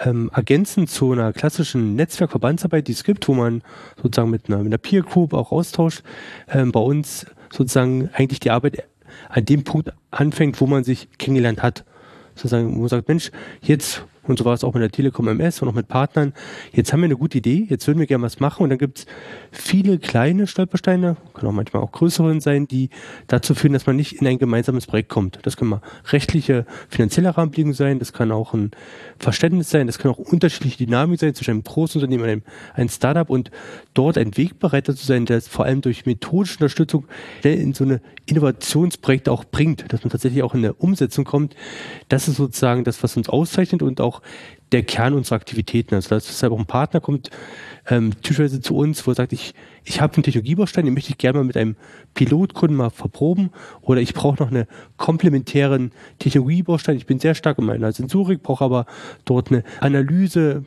ähm, 0.00 0.30
ergänzend 0.34 0.90
zu 0.90 1.12
einer 1.12 1.32
klassischen 1.32 1.94
Netzwerkverbandsarbeit, 1.94 2.88
die 2.88 2.92
es 2.92 3.04
gibt, 3.04 3.28
wo 3.28 3.34
man 3.34 3.62
sozusagen 4.02 4.30
mit 4.30 4.48
einer, 4.48 4.58
mit 4.58 4.66
einer 4.66 4.78
Peer 4.78 5.02
Group 5.02 5.32
auch 5.34 5.52
austauscht, 5.52 6.02
ähm, 6.50 6.72
bei 6.72 6.80
uns 6.80 7.26
sozusagen 7.50 8.10
eigentlich 8.14 8.40
die 8.40 8.50
Arbeit 8.50 8.84
an 9.28 9.44
dem 9.44 9.64
Punkt 9.64 9.92
anfängt, 10.10 10.60
wo 10.60 10.66
man 10.66 10.84
sich 10.84 11.08
kennengelernt 11.18 11.62
hat. 11.62 11.84
Sozusagen, 12.34 12.74
wo 12.74 12.80
man 12.80 12.88
sagt, 12.88 13.08
Mensch, 13.08 13.30
jetzt, 13.60 14.04
und 14.24 14.38
so 14.38 14.44
war 14.44 14.54
es 14.54 14.62
auch 14.62 14.74
mit 14.74 14.82
der 14.82 14.90
Telekom 14.90 15.26
MS 15.26 15.62
und 15.62 15.68
auch 15.68 15.74
mit 15.74 15.88
Partnern, 15.88 16.32
jetzt 16.72 16.92
haben 16.92 17.00
wir 17.00 17.06
eine 17.06 17.16
gute 17.16 17.38
Idee, 17.38 17.66
jetzt 17.68 17.86
würden 17.88 17.98
wir 17.98 18.06
gerne 18.06 18.24
was 18.24 18.38
machen. 18.38 18.62
Und 18.62 18.70
dann 18.70 18.78
gibt 18.78 19.00
es 19.00 19.06
viele 19.50 19.98
kleine 19.98 20.46
Stolpersteine, 20.46 21.16
können 21.34 21.48
auch 21.48 21.54
manchmal 21.54 21.82
auch 21.82 21.90
größere 21.90 22.40
sein, 22.40 22.68
die 22.68 22.90
dazu 23.26 23.54
führen, 23.54 23.72
dass 23.72 23.86
man 23.86 23.96
nicht 23.96 24.20
in 24.20 24.26
ein 24.26 24.38
gemeinsames 24.38 24.86
Projekt 24.86 25.08
kommt. 25.08 25.40
Das 25.42 25.56
können 25.56 25.70
mal 25.70 25.82
rechtliche, 26.10 26.66
finanzielle 26.88 27.36
Rahmenbedingungen 27.36 27.74
sein, 27.74 27.98
das 27.98 28.12
kann 28.12 28.30
auch 28.30 28.54
ein 28.54 28.70
Verständnis 29.18 29.70
sein, 29.70 29.88
das 29.88 29.98
kann 29.98 30.12
auch 30.12 30.18
unterschiedliche 30.18 30.86
Dynamik 30.86 31.18
sein 31.18 31.34
zwischen 31.34 31.50
einem 31.50 31.64
großen 31.64 32.00
Unternehmen 32.00 32.22
und 32.22 32.30
einem, 32.30 32.42
einem 32.74 32.88
Startup. 32.88 33.28
Und 33.28 33.50
dort 33.94 34.16
ein 34.16 34.36
Wegbereiter 34.36 34.96
zu 34.96 35.04
sein, 35.04 35.26
der 35.26 35.36
es 35.36 35.48
vor 35.48 35.64
allem 35.64 35.80
durch 35.80 36.06
methodische 36.06 36.56
Unterstützung 36.56 37.06
in 37.42 37.74
so 37.74 37.84
eine 37.84 38.00
Innovationsprojekte 38.26 39.30
auch 39.30 39.44
bringt, 39.44 39.92
dass 39.92 40.02
man 40.02 40.10
tatsächlich 40.10 40.42
auch 40.42 40.54
in 40.54 40.60
eine 40.60 40.72
Umsetzung 40.74 41.24
kommt. 41.24 41.54
Das 42.08 42.28
ist 42.28 42.36
sozusagen 42.36 42.84
das, 42.84 43.02
was 43.02 43.16
uns 43.16 43.28
auszeichnet 43.28 43.82
und 43.82 44.00
auch 44.00 44.22
der 44.72 44.82
Kern 44.82 45.12
unserer 45.12 45.36
Aktivitäten. 45.36 45.94
Also 45.94 46.08
dass 46.10 46.26
deshalb 46.26 46.52
auch 46.52 46.58
ein 46.58 46.66
Partner 46.66 47.00
kommt 47.00 47.30
ähm, 47.88 48.12
typischerweise 48.22 48.60
zu 48.60 48.76
uns, 48.76 49.06
wo 49.06 49.10
er 49.10 49.16
sagt, 49.16 49.32
ich, 49.32 49.54
ich 49.84 50.00
habe 50.00 50.14
einen 50.14 50.22
Technologiebaustein, 50.22 50.84
den 50.84 50.94
möchte 50.94 51.10
ich 51.10 51.18
gerne 51.18 51.38
mal 51.38 51.44
mit 51.44 51.56
einem 51.56 51.76
Pilotkunden 52.14 52.76
mal 52.76 52.90
verproben 52.90 53.50
oder 53.80 54.00
ich 54.00 54.14
brauche 54.14 54.42
noch 54.42 54.50
einen 54.50 54.66
komplementären 54.96 55.92
Technologiebaustein. 56.18 56.96
Ich 56.96 57.06
bin 57.06 57.18
sehr 57.18 57.34
stark 57.34 57.58
in 57.58 57.66
meiner 57.66 57.92
Sensorik, 57.92 58.42
brauche 58.42 58.64
aber 58.64 58.86
dort 59.24 59.50
eine 59.50 59.64
Analyse, 59.80 60.64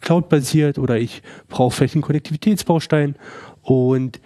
Cloud-basiert 0.00 0.78
oder 0.78 0.98
ich 0.98 1.22
brauche 1.48 1.74
vielleicht 1.74 1.94
einen 1.94 2.02
Konnektivitätsbaustein 2.02 3.16
und 3.62 4.20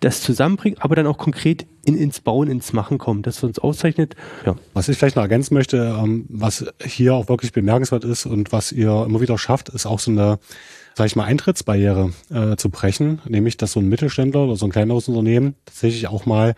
das 0.00 0.20
zusammenbringen, 0.20 0.78
aber 0.80 0.94
dann 0.94 1.06
auch 1.06 1.18
konkret 1.18 1.66
in, 1.84 1.96
ins 1.96 2.20
Bauen, 2.20 2.48
ins 2.48 2.72
Machen 2.72 2.98
kommen. 2.98 3.22
Das, 3.22 3.42
uns 3.42 3.58
auszeichnet. 3.58 4.14
Ja. 4.44 4.56
Was 4.74 4.88
ich 4.88 4.98
vielleicht 4.98 5.16
noch 5.16 5.22
ergänzen 5.22 5.54
möchte, 5.54 5.98
ähm, 5.98 6.26
was 6.28 6.66
hier 6.84 7.14
auch 7.14 7.28
wirklich 7.28 7.52
bemerkenswert 7.52 8.04
ist 8.04 8.26
und 8.26 8.52
was 8.52 8.72
ihr 8.72 9.04
immer 9.06 9.20
wieder 9.20 9.38
schafft, 9.38 9.70
ist 9.70 9.86
auch 9.86 9.98
so 9.98 10.10
eine, 10.10 10.38
sag 10.94 11.06
ich 11.06 11.16
mal, 11.16 11.24
Eintrittsbarriere 11.24 12.12
äh, 12.30 12.56
zu 12.56 12.68
brechen, 12.68 13.20
nämlich 13.26 13.56
dass 13.56 13.72
so 13.72 13.80
ein 13.80 13.88
Mittelständler 13.88 14.44
oder 14.44 14.56
so 14.56 14.66
ein 14.66 14.72
kleineres 14.72 15.08
Unternehmen 15.08 15.54
tatsächlich 15.64 16.08
auch 16.08 16.26
mal 16.26 16.54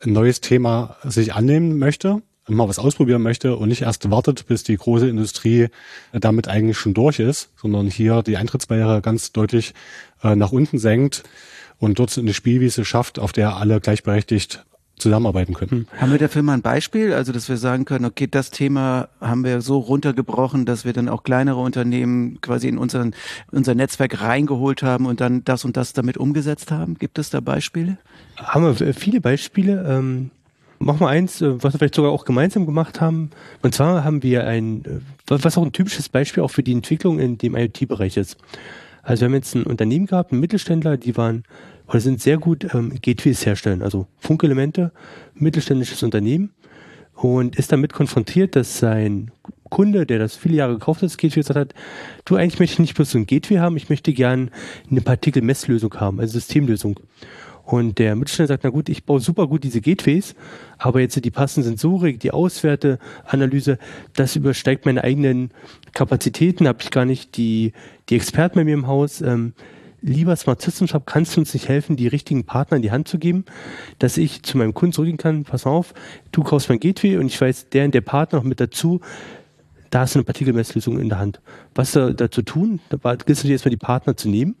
ein 0.00 0.12
neues 0.12 0.40
Thema 0.40 0.96
sich 1.04 1.34
annehmen 1.34 1.78
möchte, 1.78 2.22
mal 2.48 2.68
was 2.68 2.78
ausprobieren 2.78 3.22
möchte 3.22 3.56
und 3.56 3.68
nicht 3.68 3.82
erst 3.82 4.10
wartet, 4.10 4.46
bis 4.46 4.62
die 4.62 4.76
große 4.76 5.08
Industrie 5.08 5.68
damit 6.12 6.48
eigentlich 6.48 6.78
schon 6.78 6.94
durch 6.94 7.18
ist, 7.18 7.50
sondern 7.56 7.88
hier 7.88 8.22
die 8.22 8.36
Eintrittsbarriere 8.36 9.00
ganz 9.00 9.32
deutlich 9.32 9.74
äh, 10.22 10.36
nach 10.36 10.52
unten 10.52 10.78
senkt 10.78 11.22
und 11.78 11.98
dort 11.98 12.16
eine 12.16 12.34
Spielwiese 12.34 12.84
schafft, 12.84 13.18
auf 13.18 13.32
der 13.32 13.56
alle 13.56 13.80
gleichberechtigt 13.80 14.64
zusammenarbeiten 14.96 15.54
können. 15.54 15.88
Haben 15.98 16.12
wir 16.12 16.18
dafür 16.18 16.42
mal 16.42 16.54
ein 16.54 16.62
Beispiel? 16.62 17.12
Also, 17.12 17.32
dass 17.32 17.48
wir 17.48 17.56
sagen 17.56 17.84
können, 17.84 18.04
okay, 18.04 18.28
das 18.28 18.50
Thema 18.50 19.08
haben 19.20 19.44
wir 19.44 19.60
so 19.60 19.78
runtergebrochen, 19.78 20.66
dass 20.66 20.84
wir 20.84 20.92
dann 20.92 21.08
auch 21.08 21.24
kleinere 21.24 21.60
Unternehmen 21.60 22.40
quasi 22.40 22.68
in 22.68 22.78
unseren, 22.78 23.14
unser 23.50 23.74
Netzwerk 23.74 24.20
reingeholt 24.20 24.82
haben 24.82 25.06
und 25.06 25.20
dann 25.20 25.44
das 25.44 25.64
und 25.64 25.76
das 25.76 25.94
damit 25.94 26.16
umgesetzt 26.16 26.70
haben? 26.70 26.96
Gibt 26.96 27.18
es 27.18 27.30
da 27.30 27.40
Beispiele? 27.40 27.98
Haben 28.36 28.78
wir 28.78 28.94
viele 28.94 29.20
Beispiele. 29.20 29.84
Ähm, 29.88 30.30
machen 30.84 31.00
wir 31.00 31.08
eins, 31.08 31.40
äh, 31.40 31.62
was 31.62 31.74
wir 31.74 31.78
vielleicht 31.78 31.94
sogar 31.94 32.12
auch 32.12 32.24
gemeinsam 32.24 32.66
gemacht 32.66 33.00
haben. 33.00 33.30
Und 33.62 33.74
zwar 33.74 34.04
haben 34.04 34.22
wir 34.22 34.46
ein, 34.46 34.84
äh, 34.84 35.00
was 35.26 35.58
auch 35.58 35.64
ein 35.64 35.72
typisches 35.72 36.08
Beispiel 36.08 36.42
auch 36.42 36.50
für 36.50 36.62
die 36.62 36.72
Entwicklung 36.72 37.18
in 37.18 37.38
dem 37.38 37.56
IoT-Bereich 37.56 38.16
ist. 38.16 38.36
Also 39.02 39.22
wir 39.22 39.26
haben 39.26 39.34
jetzt 39.34 39.54
ein 39.54 39.64
Unternehmen 39.64 40.06
gehabt, 40.06 40.32
einen 40.32 40.40
Mittelständler, 40.40 40.96
die 40.96 41.16
waren 41.16 41.44
oder 41.86 42.00
sind 42.00 42.20
sehr 42.20 42.38
gut 42.38 42.66
ähm, 42.74 42.98
Gateways 43.02 43.44
herstellen, 43.44 43.82
also 43.82 44.06
Funkelemente, 44.18 44.92
mittelständisches 45.34 46.02
Unternehmen, 46.02 46.50
und 47.14 47.56
ist 47.56 47.70
damit 47.70 47.92
konfrontiert, 47.92 48.56
dass 48.56 48.78
sein 48.78 49.30
Kunde, 49.70 50.06
der 50.06 50.18
das 50.18 50.36
viele 50.36 50.56
Jahre 50.56 50.74
gekauft 50.74 51.02
hat, 51.02 51.08
das 51.10 51.16
Gateway, 51.16 51.40
gesagt 51.40 51.58
hat, 51.58 51.74
du 52.24 52.36
eigentlich 52.36 52.58
möchte 52.58 52.74
ich 52.74 52.78
nicht 52.80 52.94
bloß 52.94 53.10
so 53.10 53.18
ein 53.18 53.26
Gateway 53.26 53.58
haben, 53.58 53.76
ich 53.76 53.88
möchte 53.88 54.12
gern 54.12 54.50
eine 54.90 55.00
Partikelmesslösung 55.00 55.94
haben, 55.94 56.20
also 56.20 56.32
Systemlösung. 56.32 56.98
Und 57.64 57.98
der 57.98 58.14
Mittelständler 58.14 58.54
sagt, 58.54 58.64
na 58.64 58.70
gut, 58.70 58.88
ich 58.88 59.04
baue 59.04 59.20
super 59.20 59.46
gut 59.46 59.64
diese 59.64 59.80
Gateways, 59.80 60.34
aber 60.76 61.00
jetzt 61.00 61.22
die 61.24 61.30
passende 61.30 61.66
Sensorik, 61.66 62.20
die 62.20 62.30
Auswerteanalyse, 62.30 63.78
das 64.14 64.36
übersteigt 64.36 64.84
meine 64.84 65.02
eigenen 65.02 65.50
Kapazitäten, 65.94 66.68
habe 66.68 66.78
ich 66.82 66.90
gar 66.90 67.06
nicht 67.06 67.36
die, 67.36 67.72
die 68.08 68.16
Experten 68.16 68.56
bei 68.56 68.64
mir 68.64 68.74
im 68.74 68.86
Haus. 68.86 69.22
Ähm, 69.22 69.54
lieber 70.02 70.36
Smart 70.36 70.60
System 70.60 70.86
Shop, 70.86 71.06
kannst 71.06 71.34
du 71.34 71.40
uns 71.40 71.54
nicht 71.54 71.68
helfen, 71.68 71.96
die 71.96 72.06
richtigen 72.06 72.44
Partner 72.44 72.76
in 72.76 72.82
die 72.82 72.90
Hand 72.90 73.08
zu 73.08 73.18
geben, 73.18 73.46
dass 73.98 74.18
ich 74.18 74.42
zu 74.42 74.58
meinem 74.58 74.74
Kunden 74.74 74.92
zurückgehen 74.92 75.16
kann, 75.16 75.44
pass 75.44 75.64
auf, 75.64 75.94
du 76.32 76.42
kaufst 76.42 76.68
mein 76.68 76.80
Gateway 76.80 77.16
und 77.16 77.26
ich 77.26 77.40
weiß, 77.40 77.70
der 77.70 77.86
und 77.86 77.94
der 77.94 78.02
Partner 78.02 78.40
noch 78.40 78.44
mit 78.44 78.60
dazu, 78.60 79.00
da 79.88 80.00
hast 80.00 80.14
du 80.14 80.18
eine 80.18 80.24
Partikelmesslösung 80.24 80.98
in 80.98 81.08
der 81.08 81.18
Hand. 81.18 81.40
Was 81.74 81.92
da, 81.92 82.10
dazu 82.10 82.42
tun? 82.42 82.80
Da 82.90 82.96
gilt 82.98 83.30
es 83.30 83.38
natürlich 83.38 83.52
erstmal 83.52 83.70
die 83.70 83.76
Partner 83.78 84.16
zu 84.16 84.28
nehmen 84.28 84.56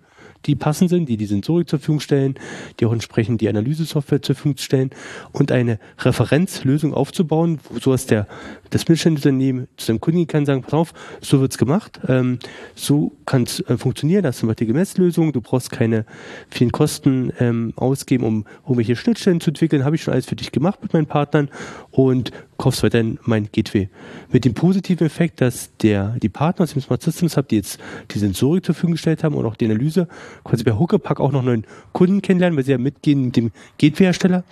die 0.46 0.54
passend 0.54 0.90
sind, 0.90 1.08
die 1.08 1.16
die 1.16 1.26
Sensorik 1.26 1.68
zur 1.68 1.78
Verfügung 1.78 2.00
stellen, 2.00 2.34
die 2.78 2.86
auch 2.86 2.92
entsprechend 2.92 3.40
die 3.40 3.48
Analysesoftware 3.48 4.22
zur 4.22 4.34
Verfügung 4.34 4.58
stellen 4.58 4.90
und 5.32 5.52
eine 5.52 5.78
Referenzlösung 5.98 6.94
aufzubauen, 6.94 7.60
so 7.80 7.92
dass 7.92 8.06
der, 8.06 8.26
das 8.74 8.82
Mittelständunternehmen 8.82 9.68
zu 9.76 9.86
seinem 9.86 10.00
Kunden 10.00 10.26
kann 10.26 10.46
sagen, 10.46 10.62
pass 10.62 10.74
auf, 10.74 10.94
so 11.20 11.40
wird's 11.40 11.58
gemacht, 11.58 12.00
ähm, 12.08 12.40
so 12.74 13.12
kann 13.24 13.44
es 13.44 13.60
äh, 13.60 13.78
funktionieren, 13.78 14.24
das 14.24 14.36
ist 14.36 14.42
eine 14.42 14.50
richtige 14.50 14.74
Messlösung, 14.74 15.32
du 15.32 15.40
brauchst 15.40 15.70
keine 15.70 16.04
vielen 16.50 16.72
Kosten 16.72 17.32
ähm, 17.38 17.72
ausgeben, 17.76 18.24
um 18.24 18.46
irgendwelche 18.64 18.96
Schnittstellen 18.96 19.40
zu 19.40 19.50
entwickeln, 19.50 19.84
habe 19.84 19.94
ich 19.94 20.02
schon 20.02 20.12
alles 20.12 20.26
für 20.26 20.34
dich 20.34 20.50
gemacht 20.50 20.80
mit 20.82 20.92
meinen 20.92 21.06
Partnern 21.06 21.50
und 21.92 22.32
kaufst 22.58 22.82
weiterhin 22.82 23.20
mein 23.22 23.48
Gateway. 23.52 23.88
Mit 24.32 24.44
dem 24.44 24.54
positiven 24.54 25.06
Effekt, 25.06 25.40
dass 25.40 25.70
der, 25.76 26.16
die 26.20 26.28
Partner 26.28 26.64
aus 26.64 26.72
dem 26.72 26.82
Smart 26.82 27.00
Systems 27.00 27.36
Hub, 27.36 27.48
die 27.48 27.56
jetzt 27.56 27.78
die 28.10 28.18
Sensorik 28.18 28.64
zur 28.64 28.74
Verfügung 28.74 28.94
gestellt 28.94 29.22
haben 29.22 29.36
und 29.36 29.46
auch 29.46 29.54
die 29.54 29.66
Analyse, 29.66 30.08
quasi 30.42 30.64
bei 30.64 30.72
Huckepack 30.72 31.20
auch 31.20 31.30
noch 31.30 31.44
neuen 31.44 31.64
Kunden 31.92 32.22
kennenlernen, 32.22 32.56
weil 32.56 32.64
sie 32.64 32.72
ja 32.72 32.78
mitgehen 32.78 33.26
mit 33.26 33.36
dem 33.36 33.52
Gateway-Hersteller. 33.78 34.42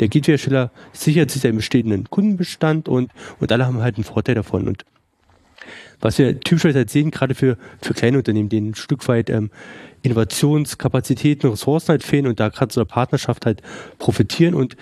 Der 0.00 0.08
Gateway-Hersteller 0.08 0.70
sichert 0.92 1.30
sich 1.30 1.42
seinen 1.42 1.56
bestehenden 1.56 2.08
Kundenbestand 2.10 2.88
und, 2.88 3.10
und 3.40 3.52
alle 3.52 3.66
haben 3.66 3.80
halt 3.80 3.96
einen 3.96 4.04
Vorteil 4.04 4.34
davon. 4.34 4.68
Und 4.68 4.84
was 6.00 6.18
wir 6.18 6.38
typischerweise 6.40 6.78
halt 6.78 6.90
sehen, 6.90 7.10
gerade 7.10 7.34
für, 7.34 7.56
für 7.80 7.94
kleine 7.94 8.18
Unternehmen, 8.18 8.48
denen 8.48 8.70
ein 8.70 8.74
Stück 8.74 9.06
weit 9.08 9.30
ähm, 9.30 9.50
Innovationskapazitäten, 10.02 11.50
Ressourcen 11.50 11.88
halt 11.88 12.04
fehlen 12.04 12.26
und 12.26 12.38
da 12.38 12.48
gerade 12.48 12.72
so 12.72 12.80
eine 12.80 12.86
Partnerschaft 12.86 13.46
halt 13.46 13.62
profitieren 13.98 14.54
und 14.54 14.76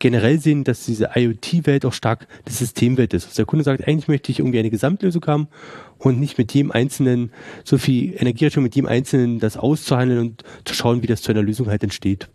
generell 0.00 0.40
sehen, 0.40 0.64
dass 0.64 0.86
diese 0.86 1.10
IoT-Welt 1.14 1.84
auch 1.84 1.92
stark 1.92 2.26
die 2.48 2.52
Systemwelt 2.52 3.14
ist. 3.14 3.26
Also 3.26 3.36
der 3.36 3.44
Kunde 3.44 3.64
sagt, 3.64 3.86
eigentlich 3.86 4.08
möchte 4.08 4.32
ich 4.32 4.40
irgendwie 4.40 4.58
eine 4.58 4.70
Gesamtlösung 4.70 5.24
haben 5.26 5.48
und 5.98 6.18
nicht 6.18 6.38
mit 6.38 6.52
jedem 6.52 6.72
Einzelnen 6.72 7.30
so 7.64 7.78
viel 7.78 8.14
Energie 8.16 8.50
mit 8.60 8.74
jedem 8.74 8.88
Einzelnen 8.88 9.38
das 9.38 9.56
auszuhandeln 9.56 10.20
und 10.20 10.44
zu 10.64 10.74
schauen, 10.74 11.02
wie 11.02 11.06
das 11.06 11.22
zu 11.22 11.30
einer 11.30 11.42
Lösung 11.42 11.68
halt 11.68 11.82
entsteht. 11.82 12.28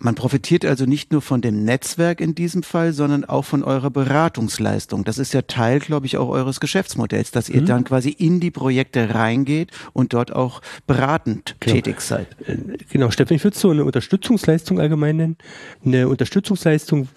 Man 0.00 0.14
profitiert 0.14 0.64
also 0.64 0.84
nicht 0.84 1.10
nur 1.10 1.22
von 1.22 1.40
dem 1.40 1.64
Netzwerk 1.64 2.20
in 2.20 2.34
diesem 2.34 2.62
Fall, 2.62 2.92
sondern 2.92 3.24
auch 3.24 3.44
von 3.44 3.64
eurer 3.64 3.90
Beratungsleistung. 3.90 5.04
Das 5.04 5.18
ist 5.18 5.34
ja 5.34 5.42
Teil, 5.42 5.80
glaube 5.80 6.06
ich, 6.06 6.16
auch 6.16 6.28
eures 6.28 6.60
Geschäftsmodells, 6.60 7.32
dass 7.32 7.48
ihr 7.48 7.62
mhm. 7.62 7.66
dann 7.66 7.84
quasi 7.84 8.10
in 8.10 8.38
die 8.38 8.52
Projekte 8.52 9.14
reingeht 9.14 9.72
und 9.92 10.12
dort 10.12 10.32
auch 10.32 10.62
beratend 10.86 11.56
genau. 11.58 11.74
tätig 11.74 12.00
seid. 12.00 12.28
Äh, 12.46 12.56
genau, 12.90 13.10
Steffen, 13.10 13.34
ich 13.34 13.42
würde 13.42 13.58
so 13.58 13.70
eine 13.70 13.84
Unterstützungsleistung 13.84 14.78
allgemein 14.78 15.16
nennen. 15.16 15.36
Eine 15.84 16.08
Unterstützungsleistung 16.08 17.08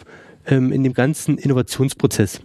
ähm, 0.47 0.71
in 0.71 0.83
dem 0.83 0.93
ganzen 0.93 1.37
Innovationsprozess 1.37 2.41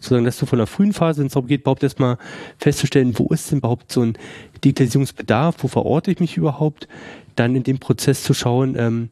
sozusagen, 0.00 0.24
dass 0.24 0.38
du 0.38 0.46
von 0.46 0.58
der 0.58 0.66
frühen 0.66 0.92
Phase, 0.92 1.20
wenn 1.20 1.26
es 1.26 1.32
darum 1.32 1.48
geht, 1.48 1.62
überhaupt 1.62 1.82
erstmal 1.82 2.18
festzustellen, 2.58 3.18
wo 3.18 3.28
ist 3.28 3.50
denn 3.50 3.58
überhaupt 3.58 3.90
so 3.90 4.02
ein 4.02 4.16
Digitalisierungsbedarf, 4.64 5.56
wo 5.58 5.68
verorte 5.68 6.10
ich 6.10 6.20
mich 6.20 6.36
überhaupt, 6.36 6.88
dann 7.36 7.54
in 7.54 7.62
dem 7.62 7.78
Prozess 7.78 8.22
zu 8.22 8.34
schauen, 8.34 8.76
ähm, 8.78 9.10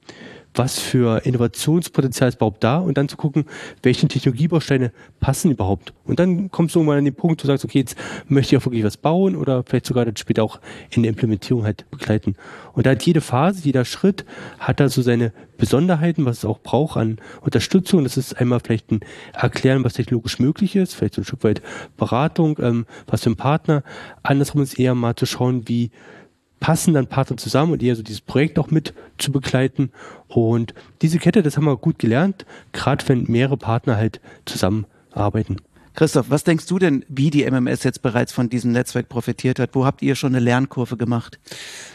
was 0.57 0.79
für 0.79 1.25
Innovationspotenzial 1.25 2.29
ist 2.29 2.37
überhaupt 2.37 2.65
da 2.65 2.79
und 2.79 2.97
dann 2.97 3.09
zu 3.09 3.17
gucken, 3.17 3.45
welche 3.83 4.09
Technologiebausteine 4.09 4.93
passen 5.21 5.51
überhaupt. 5.51 5.93
Und 6.05 6.19
dann 6.19 6.51
kommst 6.51 6.75
du 6.75 6.81
irgendwann 6.81 6.99
an 6.99 7.05
den 7.05 7.15
Punkt, 7.15 7.43
du 7.43 7.47
sagst, 7.47 7.65
okay, 7.65 7.81
jetzt 7.81 7.97
möchte 8.29 8.55
ich 8.55 8.61
auch 8.61 8.67
wirklich 8.67 8.85
was 8.85 8.97
bauen 8.97 9.37
oder 9.37 9.63
vielleicht 9.65 9.87
sogar 9.87 10.05
dann 10.05 10.17
später 10.17 10.43
auch 10.43 10.61
in 10.91 11.03
der 11.03 11.11
Implementierung 11.11 11.65
halt 11.65 11.89
begleiten. 11.91 12.37
Und 12.73 12.87
da 12.87 12.91
hat 12.91 13.03
jede 13.03 13.21
Phase, 13.21 13.63
jeder 13.65 13.85
Schritt 13.85 14.25
hat 14.59 14.81
da 14.81 14.89
so 14.89 15.03
seine 15.03 15.33
Besonderheiten, 15.59 16.25
was 16.25 16.39
es 16.39 16.45
auch 16.45 16.59
braucht 16.59 16.97
an 16.97 17.19
Unterstützung. 17.41 18.05
Das 18.05 18.17
ist 18.17 18.39
einmal 18.39 18.61
vielleicht 18.61 18.91
ein 18.91 19.01
Erklären, 19.33 19.85
was 19.85 19.95
technologisch 19.95 20.39
möglich 20.39 20.77
ist, 20.77 20.95
vielleicht 20.95 21.15
so 21.15 21.23
ein 21.23 21.25
Stück 21.25 21.45
weit 21.45 21.63
Beratung, 21.97 22.59
ähm, 22.61 22.87
was 23.07 23.23
für 23.23 23.31
ein 23.31 23.37
Partner. 23.37 23.83
Andersrum 24.23 24.63
ist 24.63 24.79
eher 24.79 24.95
mal 24.95 25.17
zu 25.17 25.27
schauen, 25.27 25.69
wie 25.69 25.91
passen 26.61 26.95
dann 26.95 27.07
Partner 27.07 27.37
zusammen 27.37 27.73
und 27.73 27.83
eher 27.83 27.97
so 27.97 28.03
dieses 28.03 28.21
Projekt 28.21 28.59
auch 28.59 28.71
mit 28.71 28.95
zu 29.19 29.33
begleiten. 29.33 29.91
Und 30.29 30.75
diese 31.03 31.19
Kette, 31.19 31.43
das 31.43 31.57
haben 31.57 31.65
wir 31.65 31.77
gut 31.77 31.99
gelernt, 31.99 32.47
gerade 32.73 33.07
wenn 33.09 33.25
mehrere 33.25 33.57
Partner 33.57 33.97
halt 33.97 34.21
zusammenarbeiten. 34.45 35.59
Christoph, 35.95 36.27
was 36.29 36.45
denkst 36.45 36.67
du 36.67 36.79
denn, 36.79 37.07
wie 37.09 37.31
die 37.31 37.51
MMS 37.51 37.83
jetzt 37.83 38.03
bereits 38.03 38.31
von 38.31 38.51
diesem 38.51 38.71
Netzwerk 38.73 39.09
profitiert 39.09 39.59
hat? 39.59 39.71
Wo 39.73 39.87
habt 39.87 40.03
ihr 40.03 40.15
schon 40.15 40.35
eine 40.35 40.45
Lernkurve 40.45 40.99
gemacht? 40.99 41.39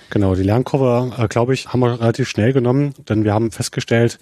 Genau, 0.09 0.33
die 0.33 0.41
Lernkurve, 0.41 1.13
äh, 1.17 1.27
glaube 1.27 1.53
ich, 1.53 1.67
haben 1.67 1.81
wir 1.81 1.99
relativ 1.99 2.27
schnell 2.27 2.51
genommen, 2.51 2.95
denn 3.07 3.23
wir 3.23 3.33
haben 3.33 3.51
festgestellt, 3.51 4.17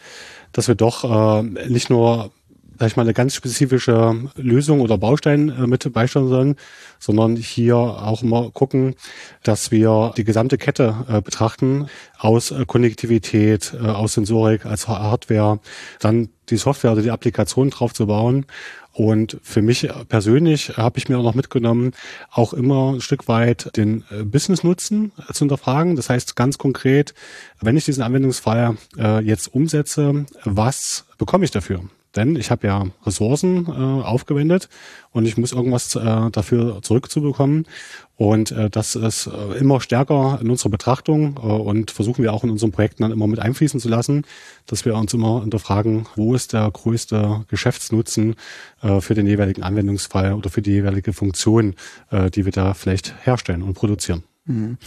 dass 0.51 0.67
wir 0.67 0.75
doch 0.75 1.05
äh, 1.05 1.43
nicht 1.43 1.89
nur 1.89 2.31
sag 2.79 2.87
ich 2.87 2.95
mal, 2.95 3.03
eine 3.03 3.13
ganz 3.13 3.35
spezifische 3.35 4.15
Lösung 4.35 4.79
oder 4.79 4.97
Baustein 4.97 5.49
äh, 5.49 5.67
mit 5.67 5.91
beisteuern 5.91 6.29
sollen, 6.29 6.55
sondern 6.97 7.35
hier 7.35 7.75
auch 7.75 8.23
mal 8.23 8.51
gucken, 8.51 8.95
dass 9.43 9.71
wir 9.71 10.13
die 10.15 10.23
gesamte 10.23 10.57
Kette 10.57 11.05
äh, 11.09 11.21
betrachten, 11.21 11.87
aus 12.17 12.51
äh, 12.51 12.65
Konnektivität, 12.65 13.73
äh, 13.79 13.85
aus 13.85 14.13
Sensorik, 14.13 14.65
als 14.65 14.87
Hardware, 14.87 15.59
dann 15.99 16.29
die 16.49 16.57
Software 16.57 16.93
oder 16.93 17.01
die 17.01 17.11
Applikation 17.11 17.69
drauf 17.69 17.93
zu 17.93 18.07
bauen. 18.07 18.45
Und 18.93 19.37
für 19.43 19.61
mich 19.61 19.87
persönlich 20.07 20.77
habe 20.77 20.97
ich 20.97 21.09
mir 21.09 21.19
auch 21.19 21.23
noch 21.23 21.35
mitgenommen, 21.35 21.91
auch 22.31 22.53
immer 22.53 22.93
ein 22.93 23.01
Stück 23.01 23.27
weit 23.27 23.75
den 23.77 24.03
äh, 24.09 24.23
Business-Nutzen 24.23 25.11
zu 25.31 25.39
hinterfragen. 25.39 25.95
Das 25.95 26.09
heißt 26.09 26.35
ganz 26.35 26.57
konkret, 26.57 27.13
wenn 27.61 27.77
ich 27.77 27.85
diesen 27.85 28.03
Anwendungsfall 28.03 28.77
äh, 28.97 29.19
jetzt 29.23 29.53
umsetze, 29.53 30.25
was 30.43 31.05
bekomme 31.17 31.45
ich 31.45 31.51
dafür? 31.51 31.81
Denn 32.15 32.35
ich 32.35 32.49
habe 32.49 32.67
ja 32.67 32.85
Ressourcen 33.05 33.67
äh, 33.67 33.69
aufgewendet 33.69 34.67
und 35.11 35.25
ich 35.25 35.37
muss 35.37 35.51
irgendwas 35.51 35.95
äh, 35.95 36.31
dafür 36.31 36.81
zurückzubekommen. 36.81 37.67
Und 38.15 38.51
äh, 38.51 38.69
das 38.69 38.95
ist 38.95 39.27
äh, 39.27 39.57
immer 39.59 39.79
stärker 39.79 40.39
in 40.41 40.49
unserer 40.49 40.71
Betrachtung 40.71 41.37
äh, 41.37 41.39
und 41.39 41.91
versuchen 41.91 42.23
wir 42.23 42.33
auch 42.33 42.43
in 42.43 42.49
unseren 42.49 42.71
Projekten 42.71 43.03
dann 43.03 43.11
immer 43.11 43.27
mit 43.27 43.39
einfließen 43.39 43.79
zu 43.79 43.87
lassen, 43.89 44.25
dass 44.65 44.85
wir 44.85 44.95
uns 44.95 45.13
immer 45.13 45.41
hinterfragen, 45.41 46.05
wo 46.15 46.33
ist 46.33 46.51
der 46.51 46.69
größte 46.69 47.45
Geschäftsnutzen 47.47 48.35
äh, 48.81 48.99
für 49.01 49.13
den 49.13 49.27
jeweiligen 49.27 49.63
Anwendungsfall 49.63 50.33
oder 50.33 50.49
für 50.49 50.61
die 50.61 50.71
jeweilige 50.71 51.13
Funktion, 51.13 51.75
äh, 52.09 52.29
die 52.29 52.43
wir 52.43 52.51
da 52.51 52.73
vielleicht 52.73 53.13
herstellen 53.25 53.61
und 53.61 53.75
produzieren. 53.75 54.23
Mhm. 54.45 54.77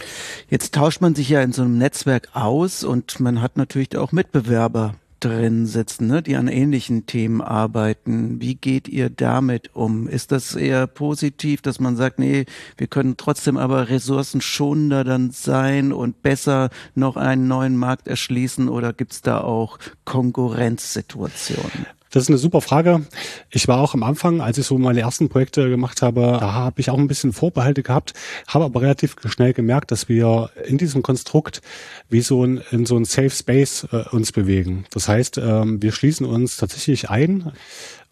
Jetzt 0.49 0.75
tauscht 0.75 1.01
man 1.01 1.15
sich 1.15 1.29
ja 1.29 1.41
in 1.41 1.53
so 1.53 1.61
einem 1.61 1.77
Netzwerk 1.77 2.29
aus 2.33 2.83
und 2.83 3.19
man 3.19 3.41
hat 3.41 3.57
natürlich 3.57 3.97
auch 3.97 4.11
Mitbewerber 4.11 4.95
drin 5.23 5.65
sitzen, 5.65 6.07
ne, 6.07 6.21
die 6.21 6.35
an 6.35 6.47
ähnlichen 6.47 7.05
Themen 7.05 7.41
arbeiten. 7.41 8.41
Wie 8.41 8.55
geht 8.55 8.87
ihr 8.87 9.09
damit 9.09 9.75
um? 9.75 10.07
Ist 10.07 10.31
das 10.31 10.55
eher 10.55 10.87
positiv, 10.87 11.61
dass 11.61 11.79
man 11.79 11.95
sagt, 11.95 12.19
nee, 12.19 12.45
wir 12.77 12.87
können 12.87 13.15
trotzdem 13.17 13.57
aber 13.57 13.89
ressourcenschonender 13.89 15.03
dann 15.03 15.31
sein 15.31 15.93
und 15.93 16.21
besser 16.21 16.69
noch 16.95 17.15
einen 17.15 17.47
neuen 17.47 17.77
Markt 17.77 18.07
erschließen 18.07 18.69
oder 18.69 18.93
gibt's 18.93 19.21
da 19.21 19.41
auch 19.41 19.79
Konkurrenzsituationen? 20.05 21.87
Das 22.13 22.21
ist 22.21 22.29
eine 22.29 22.37
super 22.37 22.61
Frage. 22.61 23.01
Ich 23.49 23.67
war 23.67 23.79
auch 23.79 23.95
am 23.95 24.03
Anfang, 24.03 24.39
als 24.39 24.59
ich 24.59 24.67
so 24.67 24.77
meine 24.77 24.99
ersten 24.99 25.29
Projekte 25.29 25.67
gemacht 25.67 26.03
habe, 26.03 26.37
da 26.39 26.53
habe 26.53 26.79
ich 26.79 26.91
auch 26.91 26.99
ein 26.99 27.07
bisschen 27.07 27.33
Vorbehalte 27.33 27.81
gehabt, 27.81 28.13
habe 28.47 28.65
aber 28.65 28.83
relativ 28.83 29.15
schnell 29.25 29.53
gemerkt, 29.53 29.89
dass 29.89 30.09
wir 30.09 30.51
in 30.67 30.77
diesem 30.77 31.01
Konstrukt 31.01 31.63
wie 32.09 32.21
so 32.21 32.45
ein, 32.45 32.61
in 32.69 32.85
so 32.85 32.95
ein 32.97 33.05
Safe 33.05 33.31
Space 33.31 33.87
äh, 33.91 34.07
uns 34.11 34.31
bewegen. 34.31 34.85
Das 34.91 35.07
heißt, 35.07 35.39
ähm, 35.39 35.81
wir 35.81 35.91
schließen 35.91 36.27
uns 36.27 36.57
tatsächlich 36.57 37.09
ein 37.09 37.51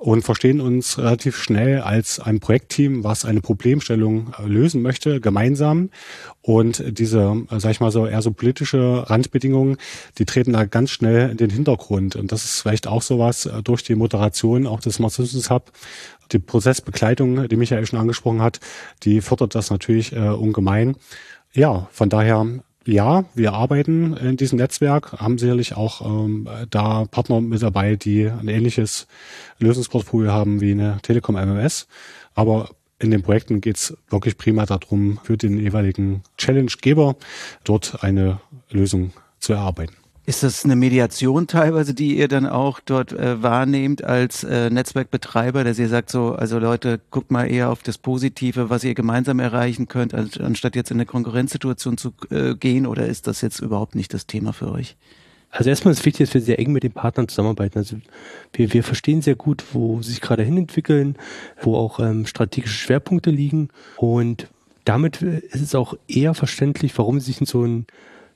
und 0.01 0.23
verstehen 0.23 0.61
uns 0.61 0.97
relativ 0.97 1.37
schnell 1.37 1.81
als 1.81 2.19
ein 2.19 2.39
Projektteam, 2.39 3.03
was 3.03 3.23
eine 3.23 3.39
Problemstellung 3.39 4.33
äh, 4.39 4.47
lösen 4.47 4.81
möchte, 4.81 5.21
gemeinsam. 5.21 5.91
Und 6.41 6.83
diese, 6.97 7.45
äh, 7.51 7.59
sag 7.59 7.69
ich 7.69 7.81
mal 7.81 7.91
so, 7.91 8.07
eher 8.07 8.23
so 8.23 8.31
politische 8.31 9.07
Randbedingungen, 9.07 9.77
die 10.17 10.25
treten 10.25 10.53
da 10.53 10.65
ganz 10.65 10.89
schnell 10.89 11.29
in 11.29 11.37
den 11.37 11.51
Hintergrund. 11.51 12.15
Und 12.15 12.31
das 12.31 12.45
ist 12.45 12.61
vielleicht 12.61 12.87
auch 12.87 13.03
sowas 13.03 13.45
äh, 13.45 13.61
durch 13.61 13.83
die 13.83 13.93
Moderation 13.93 14.65
auch 14.65 14.79
des 14.79 14.95
Systems 14.95 15.51
Hub, 15.51 15.71
die 16.31 16.39
Prozessbegleitung, 16.39 17.47
die 17.47 17.55
Michael 17.55 17.85
schon 17.85 17.99
angesprochen 17.99 18.41
hat, 18.41 18.59
die 19.03 19.21
fördert 19.21 19.53
das 19.53 19.69
natürlich 19.69 20.13
äh, 20.13 20.29
ungemein. 20.29 20.95
Ja, 21.53 21.87
von 21.91 22.09
daher 22.09 22.47
ja, 22.85 23.25
wir 23.35 23.53
arbeiten 23.53 24.15
in 24.17 24.37
diesem 24.37 24.57
Netzwerk, 24.57 25.13
haben 25.13 25.37
sicherlich 25.37 25.75
auch 25.75 26.01
ähm, 26.01 26.49
da 26.69 27.05
Partner 27.05 27.39
mit 27.41 27.61
dabei, 27.61 27.95
die 27.95 28.27
ein 28.27 28.47
ähnliches 28.47 29.07
Lösungsportfolio 29.59 30.31
haben 30.31 30.61
wie 30.61 30.71
eine 30.71 30.99
Telekom 31.03 31.35
MMS. 31.35 31.87
Aber 32.33 32.69
in 32.97 33.11
den 33.11 33.21
Projekten 33.21 33.61
geht 33.61 33.77
es 33.77 33.97
wirklich 34.09 34.37
prima 34.37 34.65
darum, 34.65 35.19
für 35.23 35.37
den 35.37 35.59
jeweiligen 35.59 36.23
Challenge-Geber 36.37 37.15
dort 37.63 38.03
eine 38.03 38.39
Lösung 38.69 39.13
zu 39.39 39.53
erarbeiten. 39.53 40.00
Ist 40.31 40.43
das 40.43 40.63
eine 40.63 40.77
Mediation 40.77 41.45
teilweise, 41.45 41.93
die 41.93 42.17
ihr 42.17 42.29
dann 42.29 42.45
auch 42.45 42.79
dort 42.79 43.11
äh, 43.11 43.43
wahrnehmt 43.43 44.05
als 44.05 44.45
äh, 44.45 44.69
Netzwerkbetreiber, 44.69 45.65
dass 45.65 45.77
ihr 45.77 45.89
sagt 45.89 46.09
so, 46.09 46.31
also 46.35 46.57
Leute, 46.57 47.01
guckt 47.11 47.31
mal 47.31 47.51
eher 47.51 47.69
auf 47.69 47.83
das 47.83 47.97
Positive, 47.97 48.69
was 48.69 48.85
ihr 48.85 48.93
gemeinsam 48.93 49.39
erreichen 49.39 49.89
könnt, 49.89 50.13
anstatt 50.13 50.77
jetzt 50.77 50.89
in 50.89 50.95
eine 50.95 51.05
Konkurrenzsituation 51.05 51.97
zu 51.97 52.13
äh, 52.29 52.55
gehen, 52.55 52.87
oder 52.87 53.07
ist 53.07 53.27
das 53.27 53.41
jetzt 53.41 53.59
überhaupt 53.59 53.93
nicht 53.93 54.13
das 54.13 54.25
Thema 54.25 54.53
für 54.53 54.71
euch? 54.71 54.95
Also 55.49 55.69
erstmal 55.69 55.91
ist 55.91 56.05
wichtig, 56.05 56.27
dass 56.27 56.33
wir 56.33 56.39
sehr 56.39 56.59
eng 56.59 56.71
mit 56.71 56.83
den 56.83 56.93
Partnern 56.93 57.27
zusammenarbeiten. 57.27 57.79
Also 57.79 57.97
wir, 58.53 58.71
wir 58.71 58.85
verstehen 58.85 59.21
sehr 59.21 59.35
gut, 59.35 59.65
wo 59.73 60.01
sie 60.01 60.11
sich 60.11 60.21
gerade 60.21 60.43
hinentwickeln, 60.43 61.17
wo 61.61 61.75
auch 61.75 61.99
ähm, 61.99 62.25
strategische 62.25 62.77
Schwerpunkte 62.77 63.31
liegen 63.31 63.67
und 63.97 64.47
damit 64.85 65.21
ist 65.21 65.61
es 65.61 65.75
auch 65.75 65.95
eher 66.07 66.33
verständlich, 66.35 66.97
warum 66.97 67.19
sie 67.19 67.33
sich 67.33 67.41
in 67.41 67.47
so 67.47 67.65
ein 67.65 67.85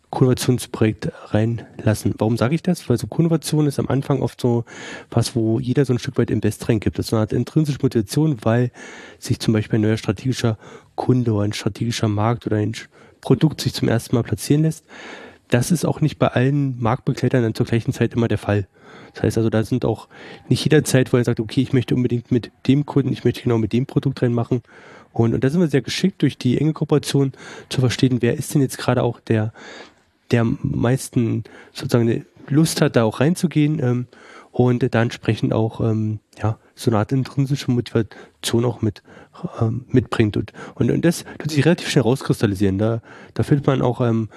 Konnovationsprojekt 0.09 1.11
reinlassen. 1.27 2.13
Warum 2.17 2.37
sage 2.37 2.55
ich 2.55 2.63
das? 2.63 2.87
Weil 2.89 2.97
so 2.97 3.07
Konnovation 3.07 3.67
ist 3.67 3.79
am 3.79 3.87
Anfang 3.87 4.21
oft 4.21 4.39
so 4.39 4.65
was, 5.09 5.35
wo 5.35 5.59
jeder 5.59 5.85
so 5.85 5.93
ein 5.93 5.99
Stück 5.99 6.17
weit 6.17 6.31
Invest 6.31 6.67
reingibt. 6.69 6.97
Das 6.97 7.07
ist 7.07 7.13
Art 7.13 7.33
intrinsische 7.33 7.79
Motivation, 7.81 8.37
weil 8.43 8.71
sich 9.19 9.39
zum 9.39 9.53
Beispiel 9.53 9.79
ein 9.79 9.81
neuer 9.81 9.97
strategischer 9.97 10.57
Kunde 10.95 11.33
oder 11.33 11.43
ein 11.43 11.53
strategischer 11.53 12.07
Markt 12.07 12.45
oder 12.45 12.57
ein 12.57 12.73
Produkt 13.21 13.61
sich 13.61 13.73
zum 13.73 13.87
ersten 13.87 14.15
Mal 14.15 14.23
platzieren 14.23 14.63
lässt. 14.63 14.85
Das 15.49 15.71
ist 15.71 15.85
auch 15.85 16.01
nicht 16.01 16.17
bei 16.17 16.27
allen 16.27 16.79
Marktbegleitern 16.81 17.43
dann 17.43 17.55
zur 17.55 17.65
gleichen 17.65 17.93
Zeit 17.93 18.13
immer 18.13 18.27
der 18.27 18.37
Fall. 18.37 18.67
Das 19.13 19.23
heißt 19.23 19.37
also, 19.37 19.49
da 19.49 19.63
sind 19.63 19.85
auch 19.85 20.07
nicht 20.49 20.63
jederzeit, 20.63 21.13
wo 21.13 21.17
er 21.17 21.23
sagt, 21.23 21.39
okay, 21.39 21.61
ich 21.61 21.73
möchte 21.73 21.95
unbedingt 21.95 22.31
mit 22.31 22.51
dem 22.67 22.85
Kunden, 22.85 23.13
ich 23.13 23.23
möchte 23.23 23.41
genau 23.43 23.57
mit 23.57 23.73
dem 23.73 23.85
Produkt 23.85 24.21
reinmachen. 24.21 24.61
Und, 25.13 25.33
und 25.33 25.43
da 25.43 25.49
sind 25.49 25.61
wir 25.61 25.67
sehr 25.67 25.81
geschickt 25.81 26.21
durch 26.21 26.37
die 26.37 26.59
enge 26.59 26.73
Kooperation 26.73 27.31
zu 27.69 27.79
verstehen, 27.79 28.21
wer 28.21 28.35
ist 28.35 28.53
denn 28.53 28.61
jetzt 28.61 28.77
gerade 28.77 29.03
auch 29.03 29.21
der, 29.21 29.53
der 30.31 30.41
am 30.41 30.59
meisten 30.61 31.43
sozusagen 31.73 32.25
Lust 32.47 32.81
hat, 32.81 32.95
da 32.95 33.03
auch 33.03 33.19
reinzugehen 33.19 33.79
ähm, 33.81 34.07
und 34.51 34.93
da 34.93 35.01
entsprechend 35.01 35.53
auch 35.53 35.81
ähm, 35.81 36.19
ja, 36.41 36.57
so 36.75 36.91
eine 36.91 36.99
Art 36.99 37.11
intrinsische 37.11 37.71
Motivation 37.71 38.65
auch 38.65 38.81
mit 38.81 39.03
ähm, 39.59 39.85
mitbringt. 39.87 40.37
Und, 40.37 40.53
und, 40.75 40.91
und 40.91 41.03
das 41.03 41.25
tut 41.39 41.51
sich 41.51 41.65
relativ 41.65 41.89
schnell 41.89 42.03
rauskristallisieren. 42.03 42.77
Da, 42.77 43.01
da 43.33 43.43
findet 43.43 43.67
man 43.67 43.81
auch 43.81 44.01
ähm, 44.01 44.29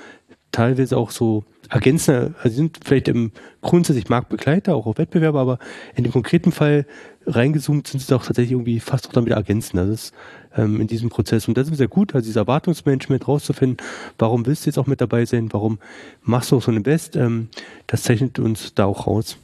teilweise 0.51 0.97
auch 0.97 1.11
so 1.11 1.45
ergänzende, 1.69 2.35
also 2.43 2.57
sind 2.57 2.81
vielleicht 2.83 3.09
im 3.09 3.33
grundsätzlich 3.61 4.09
Marktbegleiter, 4.09 4.75
auch 4.75 4.87
auf 4.87 4.99
Wettbewerber, 4.99 5.41
aber 5.41 5.59
in 5.95 6.05
dem 6.05 6.13
konkreten 6.13 6.53
Fall 6.53 6.87
reingezoomt 7.29 7.87
sind 7.87 8.01
sie 8.01 8.09
doch 8.09 8.25
tatsächlich 8.25 8.53
irgendwie 8.53 8.81
fast 8.81 9.09
auch 9.09 9.13
damit 9.13 9.33
ergänzen. 9.33 9.77
Das 9.77 9.89
ist 9.89 10.15
ähm, 10.57 10.81
in 10.81 10.87
diesem 10.87 11.09
Prozess. 11.09 11.49
Und 11.49 11.57
das 11.57 11.69
ist 11.69 11.77
sehr 11.77 11.89
gut, 11.89 12.15
also 12.15 12.25
dieses 12.25 12.37
Erwartungsmanagement 12.37 13.29
rauszufinden, 13.29 13.77
warum 14.19 14.47
willst 14.47 14.65
du 14.65 14.71
jetzt 14.71 14.79
auch 14.79 14.87
mit 14.87 15.01
dabei 15.01 15.25
sein, 15.25 15.49
warum 15.53 15.79
machst 16.23 16.51
du 16.51 16.57
auch 16.57 16.63
so 16.63 16.71
ein 16.71 16.79
Invest, 16.79 17.17
ähm, 17.17 17.49
das 17.87 18.03
zeichnet 18.03 18.39
uns 18.39 18.75
da 18.75 18.87
auch 18.87 19.07
raus. 19.07 19.37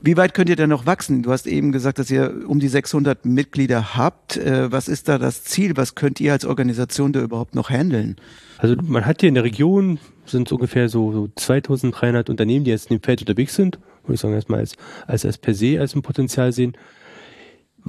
Wie 0.00 0.16
weit 0.16 0.34
könnt 0.34 0.48
ihr 0.48 0.56
denn 0.56 0.70
noch 0.70 0.86
wachsen? 0.86 1.22
Du 1.22 1.30
hast 1.30 1.46
eben 1.46 1.72
gesagt, 1.72 1.98
dass 1.98 2.10
ihr 2.10 2.44
um 2.46 2.60
die 2.60 2.68
600 2.68 3.24
Mitglieder 3.24 3.96
habt. 3.96 4.36
Äh, 4.36 4.70
was 4.70 4.88
ist 4.88 5.08
da 5.08 5.18
das 5.18 5.44
Ziel? 5.44 5.76
Was 5.76 5.94
könnt 5.94 6.20
ihr 6.20 6.32
als 6.32 6.44
Organisation 6.44 7.12
da 7.12 7.20
überhaupt 7.20 7.54
noch 7.54 7.70
handeln? 7.70 8.16
Also 8.58 8.76
man 8.82 9.06
hat 9.06 9.20
hier 9.20 9.28
in 9.28 9.34
der 9.34 9.44
Region 9.44 9.98
sind 10.26 10.50
ungefähr 10.52 10.88
so, 10.88 11.12
so 11.12 11.28
2300 11.36 12.28
Unternehmen, 12.28 12.64
die 12.64 12.70
jetzt 12.70 12.90
in 12.90 12.98
dem 12.98 13.02
Feld 13.02 13.20
unterwegs 13.20 13.54
sind. 13.54 13.78
Würde 14.02 14.14
ich 14.14 14.20
sagen, 14.20 14.34
erstmal 14.34 14.60
als, 14.60 14.74
als, 15.06 15.24
als 15.24 15.38
per 15.38 15.54
se 15.54 15.80
als 15.80 15.94
ein 15.94 16.02
Potenzial 16.02 16.52
sehen. 16.52 16.76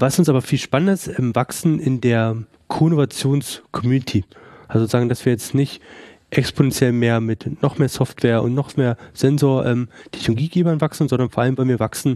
Was 0.02 0.18
uns 0.18 0.30
aber 0.30 0.42
viel 0.42 0.60
spannender 0.60 0.94
ist, 0.94 1.08
im 1.08 1.36
Wachsen 1.36 1.78
in 1.78 2.00
der 2.00 2.38
Konnovations-Community. 2.70 4.24
Also 4.70 4.86
sagen, 4.86 5.10
dass 5.10 5.26
wir 5.26 5.34
jetzt 5.34 5.54
nicht 5.54 5.82
exponentiell 6.30 6.94
mehr 6.94 7.20
mit 7.20 7.62
noch 7.62 7.80
mehr 7.80 7.90
Software 7.90 8.42
und 8.42 8.54
noch 8.54 8.78
mehr 8.78 8.96
Sensor-Technologiegebern 9.14 10.76
ähm, 10.76 10.82
wachsen, 10.82 11.10
sondern 11.10 11.30
vor 11.30 11.44
allem 11.44 11.56
bei 11.56 11.66
mir 11.66 11.80
wachsen 11.82 12.16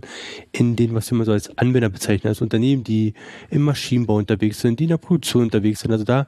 in 0.54 0.78
den, 0.78 0.96
was 0.96 1.12
wir 1.12 1.18
mal 1.18 1.26
so 1.26 1.34
als 1.34 1.58
Anwender 1.58 1.90
bezeichnen, 1.90 2.30
als 2.30 2.42
Unternehmen, 2.42 2.86
die 2.86 3.16
im 3.50 3.64
Maschinenbau 3.64 4.16
unterwegs 4.16 4.62
sind, 4.62 4.80
die 4.80 4.86
in 4.86 4.92
der 4.92 4.98
Produktion 4.98 5.44
unterwegs 5.44 5.82
sind. 5.82 5.92
Also 5.92 6.06
da 6.06 6.26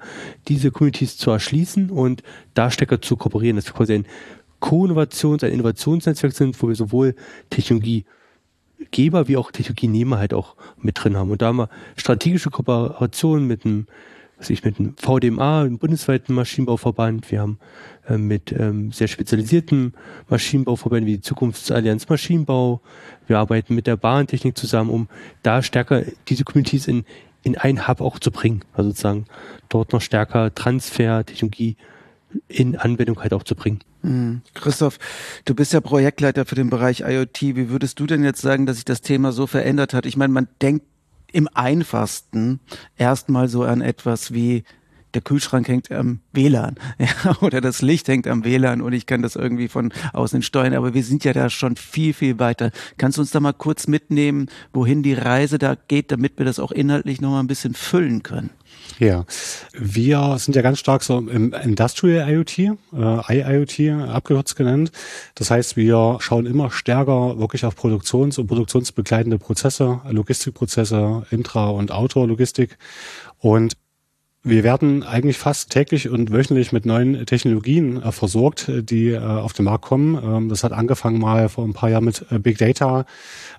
diese 0.50 0.72
Communities 0.72 1.16
zu 1.16 1.32
erschließen 1.32 1.90
und 1.90 2.22
da 2.54 2.70
stärker 2.70 3.02
zu 3.02 3.16
kooperieren, 3.16 3.56
dass 3.56 3.68
wir 3.68 3.74
quasi 3.74 3.94
ein 3.94 4.08
Co-Innovations-, 4.60 5.46
ein 5.46 5.54
Innovationsnetzwerk 5.54 6.34
sind, 6.34 6.62
wo 6.62 6.68
wir 6.68 6.76
sowohl 6.76 7.16
Technologiegeber 8.96 9.28
wie 9.28 9.38
auch 9.38 9.52
Technologienehmer 9.52 10.18
halt 10.18 10.34
auch 10.34 10.56
mit 10.78 11.04
drin 11.04 11.18
haben. 11.18 11.32
Und 11.32 11.42
da 11.42 11.48
haben 11.48 11.58
wir 11.58 11.70
strategische 11.96 12.50
Kooperationen 12.50 13.48
mit 13.48 13.66
einem 13.66 13.88
was 14.38 14.50
ich 14.50 14.66
mit 14.66 14.78
dem 14.80 14.96
VDMA, 14.98 15.64
dem 15.64 15.78
bundesweiten 15.78 16.36
Maschinenbauverband, 16.36 17.32
wir 17.32 17.40
haben 17.40 17.58
äh, 18.08 18.18
mit 18.18 18.52
ähm, 18.52 18.92
sehr 18.92 19.08
spezialisierten 19.08 19.94
Maschinenbauverbänden 20.28 21.08
wie 21.08 21.16
die 21.16 21.22
Zukunftsallianz 21.22 22.10
Maschinenbau, 22.10 22.82
wir 23.28 23.40
arbeiten 23.40 23.76
mit 23.76 23.88
der 23.88 23.96
Bahntechnik 23.96 24.58
zusammen, 24.58 24.90
um 24.90 25.08
da 25.42 25.62
stärker 25.62 26.04
diese 26.28 26.44
Communities 26.44 26.90
in, 26.90 27.06
in 27.44 27.58
einen 27.58 27.88
Hub 27.88 28.02
auch 28.02 28.20
zu 28.20 28.30
bringen, 28.30 28.66
also 28.74 28.90
sozusagen. 28.90 29.26
Dort 29.70 29.94
noch 29.94 30.02
stärker 30.02 30.54
Transfer, 30.54 31.26
Technologie 31.26 31.78
in 32.48 32.76
Anwendung 32.76 33.20
halt 33.22 33.34
auch 33.34 33.44
zu 33.44 33.56
bringen. 33.56 33.80
Hm. 34.02 34.42
Christoph, 34.54 35.00
du 35.46 35.56
bist 35.56 35.74
ja 35.74 35.82
Projektleiter 35.82 36.46
für 36.46 36.56
den 36.56 36.70
Bereich 36.70 37.02
IoT. 37.02 37.42
Wie 37.42 37.70
würdest 37.70 38.00
du 38.00 38.06
denn 38.06 38.24
jetzt 38.24 38.42
sagen, 38.42 38.66
dass 38.66 38.78
sich 38.78 38.86
das 38.86 39.02
Thema 39.02 39.32
so 39.32 39.48
verändert 39.48 39.94
hat? 39.94 40.06
Ich 40.06 40.18
meine, 40.18 40.34
man 40.34 40.48
denkt 40.62 40.86
im 41.32 41.50
einfachsten 41.54 42.60
erstmal 42.98 43.48
so 43.48 43.64
an 43.64 43.82
etwas 43.82 44.34
wie 44.34 44.64
der 45.16 45.22
Kühlschrank 45.22 45.68
hängt 45.68 45.92
am 45.92 46.20
WLAN 46.34 46.76
ja, 47.00 47.38
oder 47.42 47.62
das 47.62 47.82
Licht 47.82 48.08
hängt 48.08 48.28
am 48.28 48.44
WLAN 48.44 48.82
und 48.82 48.94
ich 48.94 49.06
kann 49.06 49.22
das 49.22 49.36
irgendwie 49.36 49.68
von 49.68 49.92
außen 50.14 50.42
steuern. 50.42 50.74
Aber 50.74 50.94
wir 50.94 51.04
sind 51.04 51.24
ja 51.24 51.34
da 51.34 51.50
schon 51.50 51.78
viel, 51.78 52.14
viel 52.14 52.38
weiter. 52.38 52.72
Kannst 52.98 53.18
du 53.18 53.22
uns 53.22 53.32
da 53.32 53.40
mal 53.40 53.54
kurz 53.54 53.88
mitnehmen, 53.88 54.48
wohin 54.74 55.04
die 55.04 55.14
Reise 55.14 55.58
da 55.58 55.76
geht, 55.76 56.12
damit 56.12 56.38
wir 56.38 56.46
das 56.46 56.60
auch 56.60 56.72
inhaltlich 56.72 57.22
nochmal 57.22 57.42
ein 57.42 57.48
bisschen 57.48 57.74
füllen 57.74 58.24
können? 58.24 58.50
Ja, 59.00 59.26
wir 59.74 60.38
sind 60.40 60.56
ja 60.56 60.62
ganz 60.62 60.80
stark 60.80 61.04
so 61.04 61.18
im 61.18 61.54
Industrial 61.54 62.30
IoT, 62.30 62.60
äh, 62.60 62.74
IIoT 62.94 64.10
abgekürzt 64.10 64.56
genannt. 64.56 64.92
Das 65.36 65.52
heißt, 65.52 65.76
wir 65.76 66.18
schauen 66.22 66.46
immer 66.46 66.72
stärker 66.72 67.38
wirklich 67.38 67.66
auf 67.66 67.76
Produktions- 67.76 68.38
und 68.38 68.48
produktionsbegleitende 68.48 69.38
Prozesse, 69.38 70.00
Logistikprozesse, 70.10 71.26
Intra- 71.30 71.70
und 71.70 71.92
Outdoor-Logistik. 71.92 72.78
Und 73.40 73.74
wir 74.46 74.64
werden 74.64 75.02
eigentlich 75.02 75.40
fast 75.40 75.72
täglich 75.72 76.08
und 76.08 76.32
wöchentlich 76.32 76.72
mit 76.72 76.86
neuen 76.86 77.26
Technologien 77.26 78.02
äh, 78.02 78.12
versorgt, 78.12 78.70
äh, 78.70 78.84
die 78.84 79.10
äh, 79.10 79.20
auf 79.20 79.54
den 79.54 79.66
Markt 79.66 79.84
kommen. 79.84 80.22
Ähm, 80.24 80.50
das 80.50 80.64
hat 80.64 80.72
angefangen 80.72 81.20
mal 81.20 81.50
vor 81.50 81.66
ein 81.66 81.74
paar 81.74 81.90
Jahren 81.90 82.06
mit 82.06 82.26
äh, 82.30 82.38
Big 82.38 82.60
Data, 82.60 83.06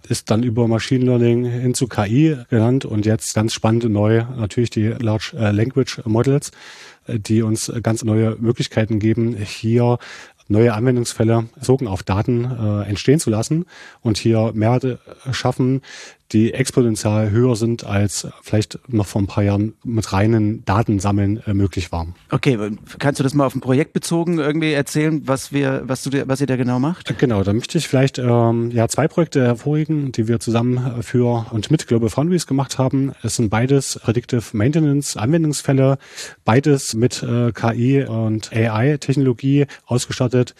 ist 0.08 0.30
dann 0.30 0.44
über 0.44 0.68
Machine 0.68 1.04
Learning 1.04 1.44
hin 1.44 1.74
zu 1.74 1.88
KI 1.88 2.36
genannt 2.50 2.84
und 2.84 3.04
jetzt 3.04 3.34
ganz 3.34 3.52
spannend 3.52 3.90
neu 3.90 4.22
natürlich 4.36 4.70
die 4.70 4.86
Large 4.86 5.32
äh, 5.36 5.50
Language 5.50 6.02
Models, 6.04 6.52
äh, 7.08 7.18
die 7.18 7.42
uns 7.42 7.70
ganz 7.82 8.04
neue 8.04 8.36
Möglichkeiten 8.38 9.00
geben, 9.00 9.36
hier 9.36 9.98
neue 10.48 10.72
Anwendungsfälle 10.72 11.48
bezogen 11.56 11.88
auf 11.88 12.04
Daten 12.04 12.44
äh, 12.44 12.88
entstehen 12.88 13.18
zu 13.18 13.30
lassen 13.30 13.66
und 14.02 14.18
hier 14.18 14.52
Mehrwerte 14.54 15.00
schaffen, 15.32 15.82
die 16.32 16.52
exponentiell 16.52 17.30
höher 17.30 17.56
sind, 17.56 17.84
als 17.84 18.26
vielleicht 18.42 18.78
noch 18.88 19.06
vor 19.06 19.22
ein 19.22 19.26
paar 19.26 19.44
Jahren 19.44 19.74
mit 19.84 20.12
reinen 20.12 20.64
Datensammeln 20.64 21.42
äh, 21.46 21.54
möglich 21.54 21.92
war. 21.92 22.08
Okay, 22.30 22.58
kannst 22.98 23.20
du 23.20 23.24
das 23.24 23.34
mal 23.34 23.46
auf 23.46 23.54
ein 23.54 23.60
Projekt 23.60 23.92
bezogen 23.92 24.38
irgendwie 24.38 24.72
erzählen, 24.72 25.22
was 25.26 25.52
wir, 25.52 25.82
was 25.86 26.02
du, 26.02 26.28
was 26.28 26.40
ihr 26.40 26.46
da 26.46 26.56
genau 26.56 26.78
macht? 26.78 27.18
Genau, 27.18 27.42
da 27.42 27.52
möchte 27.52 27.78
ich 27.78 27.88
vielleicht 27.88 28.18
ähm, 28.18 28.70
ja 28.70 28.88
zwei 28.88 29.08
Projekte 29.08 29.44
hervorheben, 29.44 30.12
die 30.12 30.28
wir 30.28 30.40
zusammen 30.40 31.02
für 31.02 31.46
und 31.50 31.70
mit 31.70 31.86
Global 31.86 32.08
Foundries 32.08 32.46
gemacht 32.46 32.78
haben. 32.78 33.12
Es 33.22 33.36
sind 33.36 33.50
beides 33.50 34.00
Predictive 34.02 34.42
Maintenance 34.52 35.16
Anwendungsfälle, 35.16 35.98
beides 36.44 36.94
mit 36.94 37.22
äh, 37.22 37.52
KI 37.52 38.04
und 38.04 38.52
AI 38.52 38.96
Technologie 38.98 39.66
ausgestattet. 39.86 40.54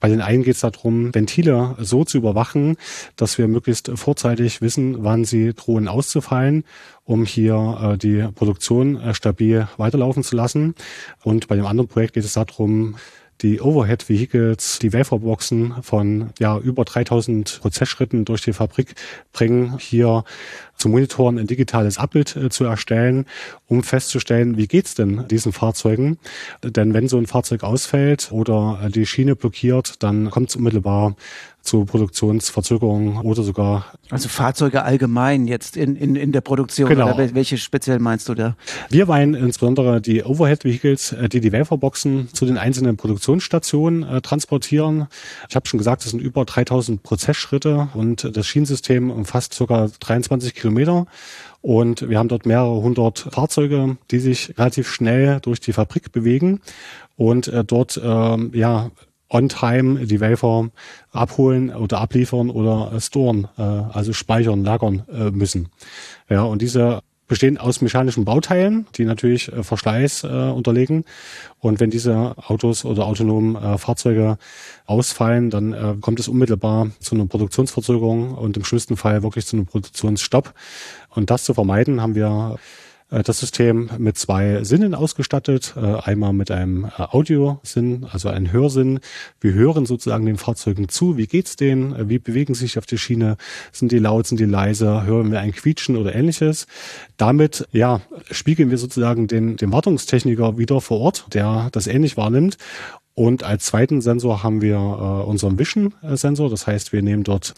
Bei 0.00 0.08
den 0.08 0.20
einen 0.20 0.42
geht 0.42 0.54
es 0.54 0.60
darum, 0.60 1.14
Ventile 1.14 1.76
so 1.78 2.04
zu 2.04 2.18
überwachen, 2.18 2.76
dass 3.16 3.38
wir 3.38 3.48
möglichst 3.48 3.90
vorzeitig 3.94 4.60
wissen, 4.60 5.02
wann 5.04 5.24
sie 5.24 5.54
drohen 5.54 5.88
auszufallen, 5.88 6.64
um 7.04 7.24
hier 7.24 7.94
äh, 7.94 7.98
die 7.98 8.28
Produktion 8.34 9.00
äh, 9.00 9.14
stabil 9.14 9.66
weiterlaufen 9.76 10.22
zu 10.22 10.36
lassen. 10.36 10.74
Und 11.22 11.48
bei 11.48 11.56
dem 11.56 11.66
anderen 11.66 11.88
Projekt 11.88 12.14
geht 12.14 12.24
es 12.24 12.34
darum, 12.34 12.96
die 13.42 13.60
Overhead 13.60 14.08
Vehicles, 14.08 14.78
die 14.80 14.92
Waferboxen 14.92 15.82
von 15.82 16.30
ja 16.38 16.58
über 16.58 16.84
3000 16.84 17.60
Prozessschritten 17.60 18.24
durch 18.24 18.42
die 18.42 18.52
Fabrik 18.52 18.94
bringen, 19.32 19.78
hier 19.78 20.24
zu 20.78 20.88
monitoren, 20.88 21.38
ein 21.38 21.46
digitales 21.46 21.98
Abbild 21.98 22.36
äh, 22.36 22.48
zu 22.48 22.64
erstellen, 22.64 23.26
um 23.66 23.82
festzustellen, 23.82 24.56
wie 24.56 24.66
geht's 24.66 24.94
denn 24.94 25.26
diesen 25.28 25.52
Fahrzeugen? 25.52 26.18
Denn 26.62 26.94
wenn 26.94 27.08
so 27.08 27.18
ein 27.18 27.26
Fahrzeug 27.26 27.64
ausfällt 27.64 28.30
oder 28.32 28.80
äh, 28.84 28.90
die 28.90 29.04
Schiene 29.04 29.36
blockiert, 29.36 30.02
dann 30.02 30.30
kommt 30.30 30.50
es 30.50 30.56
unmittelbar 30.56 31.16
zu 31.68 31.84
Produktionsverzögerungen 31.84 33.18
oder 33.18 33.42
sogar. 33.42 33.84
Also 34.10 34.28
Fahrzeuge 34.28 34.84
allgemein 34.84 35.46
jetzt 35.46 35.76
in, 35.76 35.96
in, 35.96 36.16
in 36.16 36.32
der 36.32 36.40
Produktion. 36.40 36.88
Genau. 36.88 37.12
Oder 37.12 37.34
welche 37.34 37.58
speziell 37.58 37.98
meinst 37.98 38.28
du 38.28 38.34
da? 38.34 38.56
Wir 38.88 39.04
meinen 39.06 39.34
insbesondere 39.34 40.00
die 40.00 40.24
Overhead 40.24 40.64
Vehicles, 40.64 41.12
äh, 41.12 41.28
die 41.28 41.40
die 41.40 41.52
Waferboxen 41.52 42.28
zu 42.32 42.46
den 42.46 42.56
einzelnen 42.56 42.96
Produktionsstationen 42.96 44.02
äh, 44.02 44.20
transportieren. 44.22 45.08
Ich 45.48 45.56
habe 45.56 45.68
schon 45.68 45.78
gesagt, 45.78 46.04
das 46.04 46.12
sind 46.12 46.20
über 46.20 46.46
3000 46.46 47.02
Prozessschritte 47.02 47.88
und 47.92 48.34
das 48.34 48.46
Schienensystem 48.46 49.10
umfasst 49.10 49.58
ca. 49.58 49.88
23 50.00 50.54
Kilometer. 50.54 50.67
Und 51.60 52.08
wir 52.08 52.18
haben 52.18 52.28
dort 52.28 52.46
mehrere 52.46 52.80
hundert 52.82 53.18
Fahrzeuge, 53.32 53.96
die 54.10 54.20
sich 54.20 54.58
relativ 54.58 54.88
schnell 54.88 55.40
durch 55.40 55.60
die 55.60 55.72
Fabrik 55.72 56.12
bewegen 56.12 56.60
und 57.16 57.48
äh, 57.48 57.64
dort 57.64 58.00
ähm, 58.02 58.52
ja 58.54 58.90
on-time 59.30 60.06
die 60.06 60.20
Wafer 60.20 60.70
abholen 61.12 61.74
oder 61.74 62.00
abliefern 62.00 62.50
oder 62.50 62.92
äh, 62.94 63.00
storen, 63.00 63.48
äh, 63.58 63.62
also 63.62 64.12
speichern, 64.12 64.64
lagern 64.64 65.04
äh, 65.12 65.30
müssen. 65.30 65.68
Ja, 66.28 66.42
und 66.42 66.62
diese 66.62 67.00
bestehen 67.28 67.58
aus 67.58 67.80
mechanischen 67.80 68.24
Bauteilen, 68.24 68.86
die 68.96 69.04
natürlich 69.04 69.52
äh, 69.52 69.62
Verschleiß 69.62 70.24
äh, 70.24 70.26
unterlegen. 70.26 71.04
Und 71.60 71.78
wenn 71.78 71.90
diese 71.90 72.34
Autos 72.38 72.84
oder 72.84 73.06
autonomen 73.06 73.54
äh, 73.56 73.78
Fahrzeuge 73.78 74.38
ausfallen, 74.86 75.50
dann 75.50 75.72
äh, 75.72 75.94
kommt 76.00 76.18
es 76.18 76.28
unmittelbar 76.28 76.90
zu 76.98 77.14
einer 77.14 77.26
Produktionsverzögerung 77.26 78.34
und 78.34 78.56
im 78.56 78.64
schlimmsten 78.64 78.96
Fall 78.96 79.22
wirklich 79.22 79.46
zu 79.46 79.56
einem 79.56 79.66
Produktionsstopp. 79.66 80.54
Und 81.10 81.30
das 81.30 81.44
zu 81.44 81.54
vermeiden, 81.54 82.00
haben 82.00 82.14
wir 82.14 82.58
das 83.10 83.40
System 83.40 83.90
mit 83.98 84.18
zwei 84.18 84.64
Sinnen 84.64 84.94
ausgestattet. 84.94 85.74
Äh, 85.76 85.80
einmal 85.80 86.32
mit 86.32 86.50
einem 86.50 86.84
äh, 86.84 86.90
Audiosinn, 86.96 88.06
also 88.10 88.28
ein 88.28 88.52
Hörsinn. 88.52 89.00
Wir 89.40 89.54
hören 89.54 89.86
sozusagen 89.86 90.26
den 90.26 90.36
Fahrzeugen 90.36 90.88
zu. 90.88 91.16
Wie 91.16 91.26
geht's 91.26 91.56
denen? 91.56 92.08
Wie 92.08 92.18
bewegen 92.18 92.54
sie 92.54 92.66
sich 92.66 92.78
auf 92.78 92.86
der 92.86 92.98
Schiene? 92.98 93.36
Sind 93.72 93.92
die 93.92 93.98
laut? 93.98 94.26
Sind 94.26 94.40
die 94.40 94.44
leise? 94.44 95.04
Hören 95.04 95.30
wir 95.30 95.40
ein 95.40 95.52
Quietschen 95.52 95.96
oder 95.96 96.14
ähnliches? 96.14 96.66
Damit, 97.16 97.66
ja, 97.72 98.00
spiegeln 98.30 98.70
wir 98.70 98.78
sozusagen 98.78 99.26
den, 99.26 99.56
den 99.56 99.72
Wartungstechniker 99.72 100.58
wieder 100.58 100.80
vor 100.80 101.00
Ort, 101.00 101.26
der 101.32 101.68
das 101.72 101.86
ähnlich 101.86 102.16
wahrnimmt 102.16 102.58
und 103.18 103.42
als 103.42 103.64
zweiten 103.64 104.00
Sensor 104.00 104.44
haben 104.44 104.62
wir 104.62 104.76
äh, 104.76 105.28
unseren 105.28 105.58
Vision-Sensor. 105.58 106.50
Das 106.50 106.68
heißt, 106.68 106.92
wir 106.92 107.02
nehmen 107.02 107.24
dort 107.24 107.54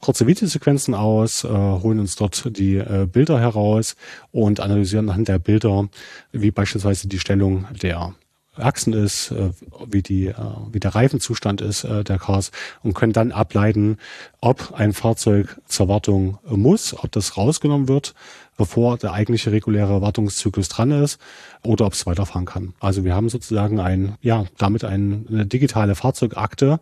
kurze 0.00 0.26
Videosequenzen 0.26 0.94
aus, 0.94 1.44
äh, 1.44 1.48
holen 1.48 2.00
uns 2.00 2.16
dort 2.16 2.58
die 2.58 2.78
äh, 2.78 3.06
Bilder 3.06 3.38
heraus 3.38 3.94
und 4.32 4.58
analysieren 4.58 5.08
anhand 5.08 5.28
der 5.28 5.38
Bilder, 5.38 5.88
wie 6.32 6.50
beispielsweise 6.50 7.06
die 7.06 7.20
Stellung 7.20 7.66
der 7.80 8.16
Achsen 8.56 8.94
ist, 8.94 9.30
äh, 9.30 9.50
wie 9.86 10.02
die, 10.02 10.26
äh, 10.26 10.34
wie 10.72 10.80
der 10.80 10.96
Reifenzustand 10.96 11.60
ist 11.60 11.84
äh, 11.84 12.02
der 12.02 12.18
Cars 12.18 12.50
und 12.82 12.94
können 12.94 13.12
dann 13.12 13.30
ableiten, 13.30 13.98
ob 14.40 14.72
ein 14.74 14.92
Fahrzeug 14.92 15.60
zur 15.66 15.86
Wartung 15.86 16.38
muss, 16.48 16.94
ob 16.98 17.12
das 17.12 17.36
rausgenommen 17.36 17.86
wird, 17.86 18.14
bevor 18.56 18.98
der 18.98 19.12
eigentliche 19.12 19.52
reguläre 19.52 20.00
Wartungszyklus 20.00 20.68
dran 20.68 20.90
ist 20.90 21.20
oder 21.62 21.86
ob 21.86 21.92
es 21.92 22.06
weiterfahren 22.06 22.46
kann. 22.46 22.74
Also 22.80 23.04
wir 23.04 23.14
haben 23.14 23.28
sozusagen 23.28 23.80
ein, 23.80 24.16
ja, 24.20 24.44
damit 24.58 24.84
eine 24.84 25.46
digitale 25.46 25.94
Fahrzeugakte 25.94 26.80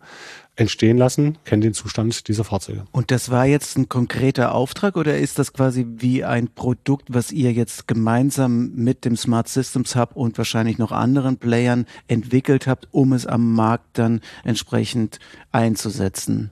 entstehen 0.55 0.97
lassen, 0.97 1.37
kennen 1.43 1.61
den 1.61 1.73
Zustand 1.73 2.27
dieser 2.27 2.45
Fahrzeuge. 2.45 2.85
Und 2.91 3.11
das 3.11 3.29
war 3.29 3.45
jetzt 3.45 3.77
ein 3.77 3.89
konkreter 3.89 4.53
Auftrag 4.53 4.95
oder 4.95 5.17
ist 5.17 5.37
das 5.37 5.51
quasi 5.51 5.85
wie 5.97 6.23
ein 6.23 6.47
Produkt, 6.47 7.13
was 7.13 7.31
ihr 7.31 7.51
jetzt 7.51 7.87
gemeinsam 7.87 8.71
mit 8.73 9.03
dem 9.03 9.17
Smart 9.17 9.49
Systems 9.49 9.95
Hub 9.95 10.15
und 10.15 10.37
wahrscheinlich 10.37 10.77
noch 10.77 10.91
anderen 10.91 11.37
Playern 11.37 11.85
entwickelt 12.07 12.67
habt, 12.67 12.87
um 12.91 13.11
es 13.13 13.25
am 13.25 13.53
Markt 13.53 13.97
dann 13.97 14.21
entsprechend 14.43 15.19
einzusetzen? 15.51 16.51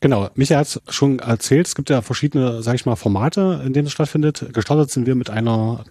Genau, 0.00 0.30
Michael 0.34 0.60
hat 0.60 0.80
schon 0.88 1.18
erzählt, 1.18 1.66
es 1.66 1.74
gibt 1.74 1.90
ja 1.90 2.00
verschiedene, 2.00 2.62
sage 2.62 2.76
ich 2.76 2.86
mal, 2.86 2.96
Formate, 2.96 3.62
in 3.64 3.74
denen 3.74 3.86
es 3.86 3.92
stattfindet. 3.92 4.46
Gestartet 4.54 4.90
sind 4.90 5.06
wir 5.06 5.14
mit 5.14 5.28
einer 5.28 5.84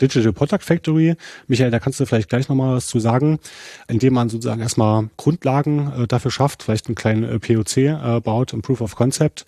Digital 0.00 0.32
Product 0.32 0.60
Factory. 0.60 1.14
Michael, 1.46 1.70
da 1.70 1.78
kannst 1.78 2.00
du 2.00 2.06
vielleicht 2.06 2.28
gleich 2.28 2.48
nochmal 2.48 2.76
was 2.76 2.86
zu 2.86 3.00
sagen, 3.00 3.38
indem 3.88 4.14
man 4.14 4.28
sozusagen 4.28 4.60
erstmal 4.60 5.10
Grundlagen 5.16 5.92
äh, 5.92 6.06
dafür 6.06 6.30
schafft, 6.30 6.62
vielleicht 6.62 6.86
einen 6.86 6.94
kleinen 6.94 7.24
äh, 7.24 7.38
POC 7.38 7.76
äh, 7.76 8.20
baut, 8.20 8.52
ein 8.52 8.62
Proof 8.62 8.80
of 8.80 8.96
Concept. 8.96 9.44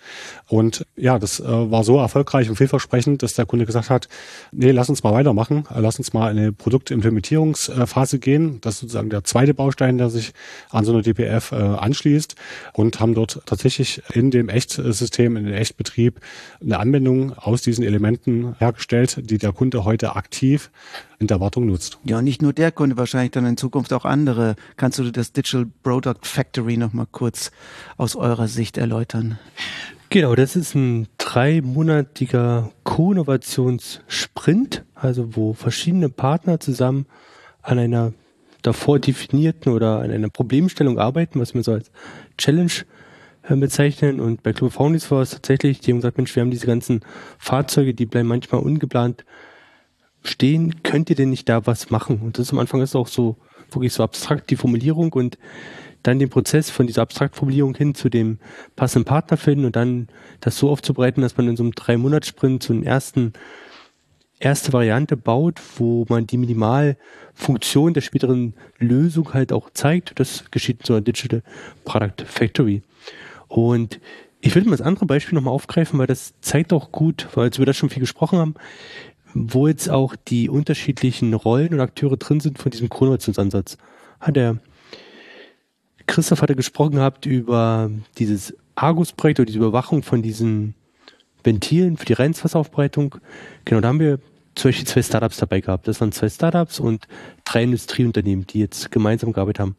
Und 0.47 0.85
ja, 0.95 1.19
das 1.19 1.39
äh, 1.39 1.45
war 1.45 1.83
so 1.83 1.97
erfolgreich 1.97 2.49
und 2.49 2.55
vielversprechend, 2.55 3.23
dass 3.23 3.33
der 3.33 3.45
Kunde 3.45 3.65
gesagt 3.65 3.89
hat, 3.89 4.07
nee, 4.51 4.71
lass 4.71 4.89
uns 4.89 5.03
mal 5.03 5.13
weitermachen, 5.13 5.65
äh, 5.73 5.79
lass 5.79 5.97
uns 5.97 6.13
mal 6.13 6.31
in 6.31 6.37
eine 6.37 6.51
Produktimplementierungsphase 6.51 8.19
gehen. 8.19 8.59
Das 8.61 8.75
ist 8.75 8.81
sozusagen 8.81 9.09
der 9.09 9.23
zweite 9.23 9.53
Baustein, 9.53 9.97
der 9.97 10.09
sich 10.09 10.33
an 10.69 10.85
so 10.85 10.93
eine 10.93 11.01
DPF 11.01 11.51
äh, 11.51 11.55
anschließt 11.55 12.35
und 12.73 12.99
haben 12.99 13.13
dort 13.13 13.41
tatsächlich 13.45 14.01
in 14.13 14.31
dem 14.31 14.49
Echtsystem, 14.49 15.37
in 15.37 15.45
dem 15.45 15.53
Echtbetrieb 15.53 16.19
eine 16.61 16.79
Anwendung 16.79 17.33
aus 17.37 17.61
diesen 17.61 17.83
Elementen 17.83 18.55
hergestellt, 18.59 19.17
die 19.29 19.37
der 19.37 19.51
Kunde 19.51 19.85
heute 19.85 20.15
aktiv 20.15 20.42
aktiv 20.43 20.71
in 21.19 21.27
der 21.27 21.39
Wartung 21.39 21.67
nutzt. 21.67 21.99
Ja, 22.03 22.21
nicht 22.21 22.41
nur 22.41 22.51
der 22.51 22.71
Kunde, 22.71 22.97
wahrscheinlich 22.97 23.31
dann 23.31 23.45
in 23.45 23.55
Zukunft 23.55 23.93
auch 23.93 24.03
andere. 24.03 24.55
Kannst 24.75 24.99
du 24.99 25.09
das 25.09 25.31
Digital 25.31 25.67
Product 25.83 26.19
Factory 26.23 26.75
noch 26.75 26.91
mal 26.91 27.07
kurz 27.09 27.51
aus 27.95 28.17
eurer 28.17 28.49
Sicht 28.49 28.77
erläutern? 28.77 29.39
Genau, 30.09 30.35
das 30.35 30.57
ist 30.57 30.75
ein 30.75 31.07
dreimonatiger 31.17 32.71
Co-Innovationssprint, 32.83 34.83
also 34.95 35.35
wo 35.35 35.53
verschiedene 35.53 36.09
Partner 36.09 36.59
zusammen 36.59 37.05
an 37.61 37.79
einer 37.79 38.13
davor 38.61 38.99
definierten 38.99 39.71
oder 39.71 40.01
an 40.01 40.11
einer 40.11 40.29
Problemstellung 40.29 40.99
arbeiten, 40.99 41.39
was 41.39 41.53
wir 41.53 41.63
so 41.63 41.71
als 41.71 41.89
Challenge 42.37 42.71
äh, 43.43 43.55
bezeichnen. 43.55 44.19
Und 44.19 44.43
bei 44.43 44.51
Global 44.51 44.71
Foundries 44.71 45.09
war 45.09 45.21
es 45.21 45.31
tatsächlich, 45.31 45.79
die 45.79 45.91
haben 45.91 45.99
gesagt, 45.99 46.17
Mensch, 46.17 46.35
wir 46.35 46.41
haben 46.41 46.51
diese 46.51 46.67
ganzen 46.67 46.99
Fahrzeuge, 47.39 47.93
die 47.93 48.05
bleiben 48.05 48.27
manchmal 48.27 48.61
ungeplant 48.61 49.23
stehen, 50.23 50.83
könnt 50.83 51.09
ihr 51.09 51.15
denn 51.15 51.29
nicht 51.29 51.47
da 51.49 51.65
was 51.65 51.89
machen? 51.89 52.21
Und 52.21 52.39
das 52.39 52.51
am 52.51 52.59
Anfang 52.59 52.81
ist 52.81 52.95
auch 52.95 53.07
so 53.07 53.37
wirklich 53.71 53.93
so 53.93 54.03
abstrakt, 54.03 54.49
die 54.49 54.55
Formulierung 54.55 55.13
und 55.13 55.37
dann 56.03 56.19
den 56.19 56.29
Prozess 56.29 56.69
von 56.69 56.85
dieser 56.85 57.01
Abstraktformulierung 57.01 57.75
hin 57.75 57.95
zu 57.95 58.09
dem 58.09 58.37
passenden 58.75 59.05
Partner 59.05 59.37
finden 59.37 59.65
und 59.65 59.75
dann 59.75 60.07
das 60.41 60.57
so 60.57 60.69
aufzubereiten, 60.69 61.21
dass 61.21 61.37
man 61.37 61.47
in 61.47 61.55
so 61.55 61.63
einem 61.63 61.71
Drei-Monats-Sprint 61.73 62.61
so 62.61 62.73
einen 62.73 62.83
ersten, 62.83 63.33
erste 64.39 64.73
Variante 64.73 65.15
baut, 65.15 65.61
wo 65.77 66.05
man 66.09 66.27
die 66.27 66.37
Minimalfunktion 66.37 67.93
der 67.93 68.01
späteren 68.01 68.53
Lösung 68.79 69.33
halt 69.33 69.53
auch 69.53 69.69
zeigt. 69.69 70.19
Das 70.19 70.51
geschieht 70.51 70.81
in 70.81 70.85
so 70.85 70.93
einer 70.93 71.01
Digital 71.01 71.41
Product 71.85 72.25
Factory. 72.25 72.81
Und 73.47 74.01
ich 74.41 74.55
würde 74.55 74.67
mal 74.67 74.75
das 74.75 74.85
andere 74.85 75.05
Beispiel 75.05 75.35
nochmal 75.35 75.53
aufgreifen, 75.53 75.97
weil 75.99 76.07
das 76.07 76.33
zeigt 76.41 76.73
auch 76.73 76.91
gut, 76.91 77.29
weil 77.33 77.49
wir 77.55 77.65
das 77.65 77.77
schon 77.77 77.89
viel 77.89 78.01
gesprochen 78.01 78.39
haben, 78.39 78.55
wo 79.33 79.67
jetzt 79.67 79.89
auch 79.89 80.15
die 80.15 80.49
unterschiedlichen 80.49 81.33
Rollen 81.33 81.73
und 81.73 81.79
Akteure 81.79 82.17
drin 82.17 82.39
sind 82.39 82.59
von 82.59 82.71
diesem 82.71 82.89
Koordinationsansatz. 82.89 83.77
Hat 84.19 84.35
der 84.35 84.57
Christoph 86.05 86.41
hatte 86.41 86.55
gesprochen 86.55 86.95
gehabt 86.95 87.25
über 87.25 87.89
dieses 88.17 88.55
Argus-Projekt 88.75 89.39
oder 89.39 89.45
diese 89.45 89.59
Überwachung 89.59 90.03
von 90.03 90.21
diesen 90.21 90.75
Ventilen 91.43 91.97
für 91.97 92.05
die 92.05 92.13
Reinwasseraufbereitung. 92.13 93.15
Genau, 93.65 93.81
da 93.81 93.87
haben 93.89 93.99
wir 93.99 94.19
zum 94.55 94.69
Beispiel 94.69 94.87
zwei 94.87 95.01
Startups 95.01 95.37
dabei 95.37 95.61
gehabt. 95.61 95.87
Das 95.87 95.99
waren 96.01 96.11
zwei 96.11 96.29
Startups 96.29 96.79
und 96.79 97.07
drei 97.45 97.63
Industrieunternehmen, 97.63 98.45
die 98.47 98.59
jetzt 98.59 98.91
gemeinsam 98.91 99.33
gearbeitet 99.33 99.59
haben. 99.59 99.75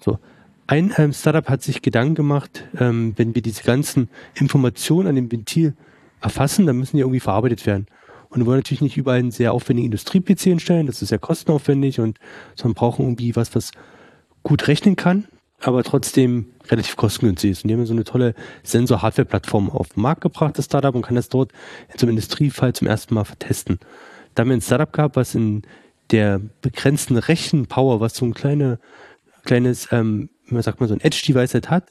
So. 0.00 0.18
Ein 0.66 0.94
ähm, 0.96 1.12
Startup 1.12 1.46
hat 1.48 1.62
sich 1.62 1.82
Gedanken 1.82 2.14
gemacht, 2.14 2.64
ähm, 2.80 3.12
wenn 3.16 3.34
wir 3.34 3.42
diese 3.42 3.64
ganzen 3.64 4.08
Informationen 4.34 5.08
an 5.08 5.14
dem 5.14 5.30
Ventil 5.30 5.74
erfassen, 6.22 6.64
dann 6.64 6.78
müssen 6.78 6.96
die 6.96 7.02
irgendwie 7.02 7.20
verarbeitet 7.20 7.66
werden. 7.66 7.86
Und 8.34 8.40
wir 8.40 8.46
wollen 8.46 8.58
natürlich 8.58 8.80
nicht 8.80 8.96
überall 8.96 9.20
einen 9.20 9.30
sehr 9.30 9.52
aufwendigen 9.52 9.86
Industrie-PC 9.86 10.40
hinstellen, 10.40 10.88
das 10.88 11.00
ist 11.00 11.10
sehr 11.10 11.20
kostenaufwendig 11.20 12.00
und 12.00 12.18
sondern 12.56 12.74
brauchen 12.74 13.04
irgendwie 13.04 13.36
was, 13.36 13.54
was 13.54 13.70
gut 14.42 14.66
rechnen 14.66 14.96
kann, 14.96 15.28
aber 15.60 15.84
trotzdem 15.84 16.46
relativ 16.68 16.96
kostengünstig 16.96 17.52
ist. 17.52 17.64
Und 17.64 17.68
die 17.68 17.74
haben 17.74 17.86
so 17.86 17.92
eine 17.92 18.02
tolle 18.02 18.34
Sensor-Hardware-Plattform 18.64 19.70
auf 19.70 19.90
den 19.90 20.02
Markt 20.02 20.22
gebracht, 20.22 20.58
das 20.58 20.64
Startup, 20.64 20.94
und 20.94 21.02
kann 21.02 21.14
das 21.14 21.28
dort 21.28 21.52
in 21.92 21.98
so 21.98 22.06
einem 22.06 22.16
Industriefall 22.16 22.72
zum 22.72 22.88
ersten 22.88 23.14
Mal 23.14 23.24
vertesten. 23.24 23.78
Da 24.34 24.40
haben 24.40 24.48
wir 24.48 24.56
ein 24.56 24.62
Startup 24.62 24.92
gehabt, 24.92 25.14
was 25.14 25.36
in 25.36 25.62
der 26.10 26.40
begrenzten 26.60 27.16
Rechenpower, 27.16 28.00
was 28.00 28.16
so 28.16 28.24
ein 28.26 28.34
kleine, 28.34 28.80
kleines 29.44 29.88
ähm, 29.92 30.28
man 30.46 30.62
sagt 30.62 30.80
mal 30.80 30.88
so 30.88 30.94
ein 30.94 31.00
Edge-Device 31.00 31.54
halt 31.54 31.70
hat, 31.70 31.84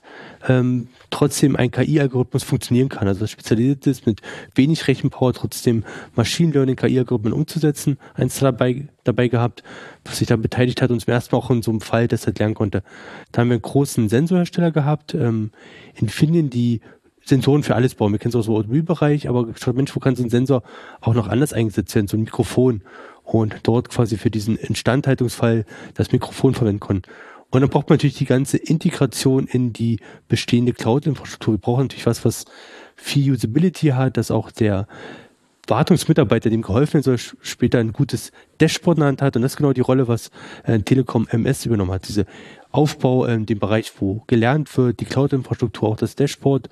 ähm, 0.48 0.88
trotzdem 1.10 1.56
ein 1.56 1.72
KI-Algorithmus 1.72 2.44
funktionieren 2.44 2.90
kann. 2.90 3.08
Also 3.08 3.22
das 3.22 3.32
spezialisiert 3.32 3.88
ist, 3.88 4.06
mit 4.06 4.22
wenig 4.56 4.88
Rechenpower 4.88 5.34
trotzdem 5.34 5.84
Machine 6.16 6.52
Learning 6.54 6.76
KI-Algorithmen 6.76 7.34
umzusetzen. 7.34 7.98
Eins 8.14 8.40
dabei, 8.40 8.88
dabei 9.04 9.28
gehabt, 9.28 9.64
was 10.06 10.20
sich 10.20 10.28
da 10.28 10.36
beteiligt 10.36 10.82
hat 10.82 10.92
und 10.92 11.00
zum 11.00 11.12
ersten 11.12 11.36
Mal 11.36 11.42
auch 11.42 11.50
in 11.50 11.62
so 11.64 11.72
einem 11.72 11.82
Fall 11.82 12.08
das 12.08 12.26
halt 12.26 12.40
lernen 12.40 12.56
konnte. 12.56 12.84
Da 13.32 13.42
haben 13.42 13.50
wir 13.50 13.56
einen 13.56 13.62
großen 13.62 14.10
Sensorhersteller 14.10 14.72
gehabt, 14.72 15.14
ähm, 15.16 15.52
Infineon, 15.96 16.50
die 16.50 16.82
Sensoren 17.26 17.64
für 17.64 17.76
alles 17.76 17.96
bauen. 17.96 18.12
Wir 18.12 18.20
kennen 18.20 18.32
es 18.32 18.36
aus 18.36 18.46
dem 18.46 18.54
Automobilbereich, 18.54 19.30
aber 19.30 19.48
Mensch, 19.74 19.96
wo 19.96 20.00
kann 20.00 20.16
so 20.16 20.24
ein 20.24 20.30
Sensor 20.30 20.62
auch 21.00 21.14
noch 21.14 21.28
anders 21.28 21.54
eingesetzt 21.54 21.96
werden, 21.96 22.08
so 22.08 22.18
ein 22.18 22.24
Mikrofon 22.24 22.82
und 23.24 23.56
dort 23.64 23.90
quasi 23.90 24.18
für 24.18 24.30
diesen 24.30 24.58
Instandhaltungsfall 24.58 25.66
das 25.94 26.12
Mikrofon 26.12 26.54
verwenden 26.54 26.82
können. 26.82 27.02
Und 27.54 27.62
dann 27.62 27.70
braucht 27.70 27.88
man 27.88 27.98
natürlich 27.98 28.18
die 28.18 28.26
ganze 28.26 28.58
Integration 28.58 29.46
in 29.46 29.74
die 29.74 30.00
bestehende 30.28 30.74
Cloud-Infrastruktur. 30.74 31.54
Wir 31.54 31.60
brauchen 31.60 31.84
natürlich 31.84 32.08
was, 32.08 32.26
was 32.26 32.46
viel 32.96 33.32
Usability 33.32 33.90
hat, 33.90 34.18
dass 34.18 34.32
auch 34.32 34.50
der 34.50 34.88
Wartungsmitarbeiter, 35.68 36.50
dem 36.50 36.64
geholfen 36.64 36.96
werden 36.96 37.04
soll, 37.04 37.20
später 37.42 37.78
ein 37.78 37.94
gutes 37.94 38.32
Dashboard 38.58 38.98
in 38.98 39.02
der 39.02 39.08
Hand 39.10 39.22
hat. 39.22 39.36
Und 39.36 39.44
das 39.44 39.52
ist 39.52 39.58
genau 39.58 39.72
die 39.72 39.82
Rolle, 39.82 40.08
was 40.08 40.32
äh, 40.64 40.80
Telekom 40.80 41.28
MS 41.30 41.68
übernommen 41.68 41.92
hat. 41.92 42.08
Diese 42.08 42.26
Aufbau 42.72 43.26
in 43.26 43.46
dem 43.46 43.60
Bereich, 43.60 43.92
wo 44.00 44.24
gelernt 44.26 44.76
wird, 44.76 45.00
die 45.00 45.06
Cloud-Infrastruktur, 45.06 45.90
auch 45.90 45.96
das 45.96 46.16
Dashboard 46.16 46.70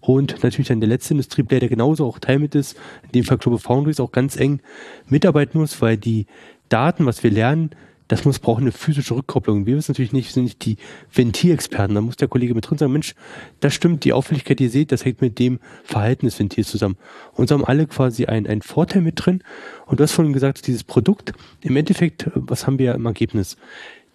und 0.00 0.42
natürlich 0.42 0.68
dann 0.68 0.80
der 0.80 0.88
letzte 0.88 1.12
Industrieplayer, 1.12 1.60
der 1.60 1.68
genauso 1.68 2.06
auch 2.06 2.18
Teil 2.18 2.38
mit 2.38 2.54
ist, 2.54 2.78
in 3.02 3.12
dem 3.12 3.24
Fall 3.24 3.36
Global 3.36 3.60
Foundries 3.60 4.00
auch 4.00 4.12
ganz 4.12 4.36
eng 4.36 4.60
mitarbeiten 5.08 5.60
muss, 5.60 5.82
weil 5.82 5.98
die 5.98 6.24
Daten, 6.70 7.04
was 7.04 7.22
wir 7.22 7.30
lernen, 7.30 7.72
das 8.12 8.26
muss 8.26 8.38
brauchen 8.38 8.64
eine 8.64 8.72
physische 8.72 9.16
Rückkopplung. 9.16 9.64
Wir 9.64 9.74
wissen 9.74 9.92
natürlich 9.92 10.12
nicht, 10.12 10.28
wir 10.28 10.32
sind 10.34 10.44
nicht 10.44 10.64
die 10.66 10.76
Ventilexperten. 11.14 11.94
Da 11.94 12.02
muss 12.02 12.16
der 12.16 12.28
Kollege 12.28 12.54
mit 12.54 12.68
drin 12.68 12.76
sagen, 12.76 12.92
Mensch, 12.92 13.14
das 13.60 13.72
stimmt, 13.72 14.04
die 14.04 14.12
Auffälligkeit, 14.12 14.58
die 14.58 14.64
ihr 14.64 14.70
seht, 14.70 14.92
das 14.92 15.06
hängt 15.06 15.22
mit 15.22 15.38
dem 15.38 15.60
Verhalten 15.82 16.26
des 16.26 16.38
Ventils 16.38 16.68
zusammen. 16.68 16.98
Und 17.32 17.48
so 17.48 17.54
haben 17.54 17.64
alle 17.64 17.86
quasi 17.86 18.26
einen, 18.26 18.46
einen 18.46 18.60
Vorteil 18.60 19.00
mit 19.00 19.24
drin. 19.24 19.42
Und 19.86 19.98
du 19.98 20.02
hast 20.02 20.12
vorhin 20.12 20.34
gesagt, 20.34 20.66
dieses 20.66 20.84
Produkt, 20.84 21.32
im 21.62 21.74
Endeffekt, 21.74 22.30
was 22.34 22.66
haben 22.66 22.78
wir 22.78 22.94
im 22.94 23.06
Ergebnis? 23.06 23.56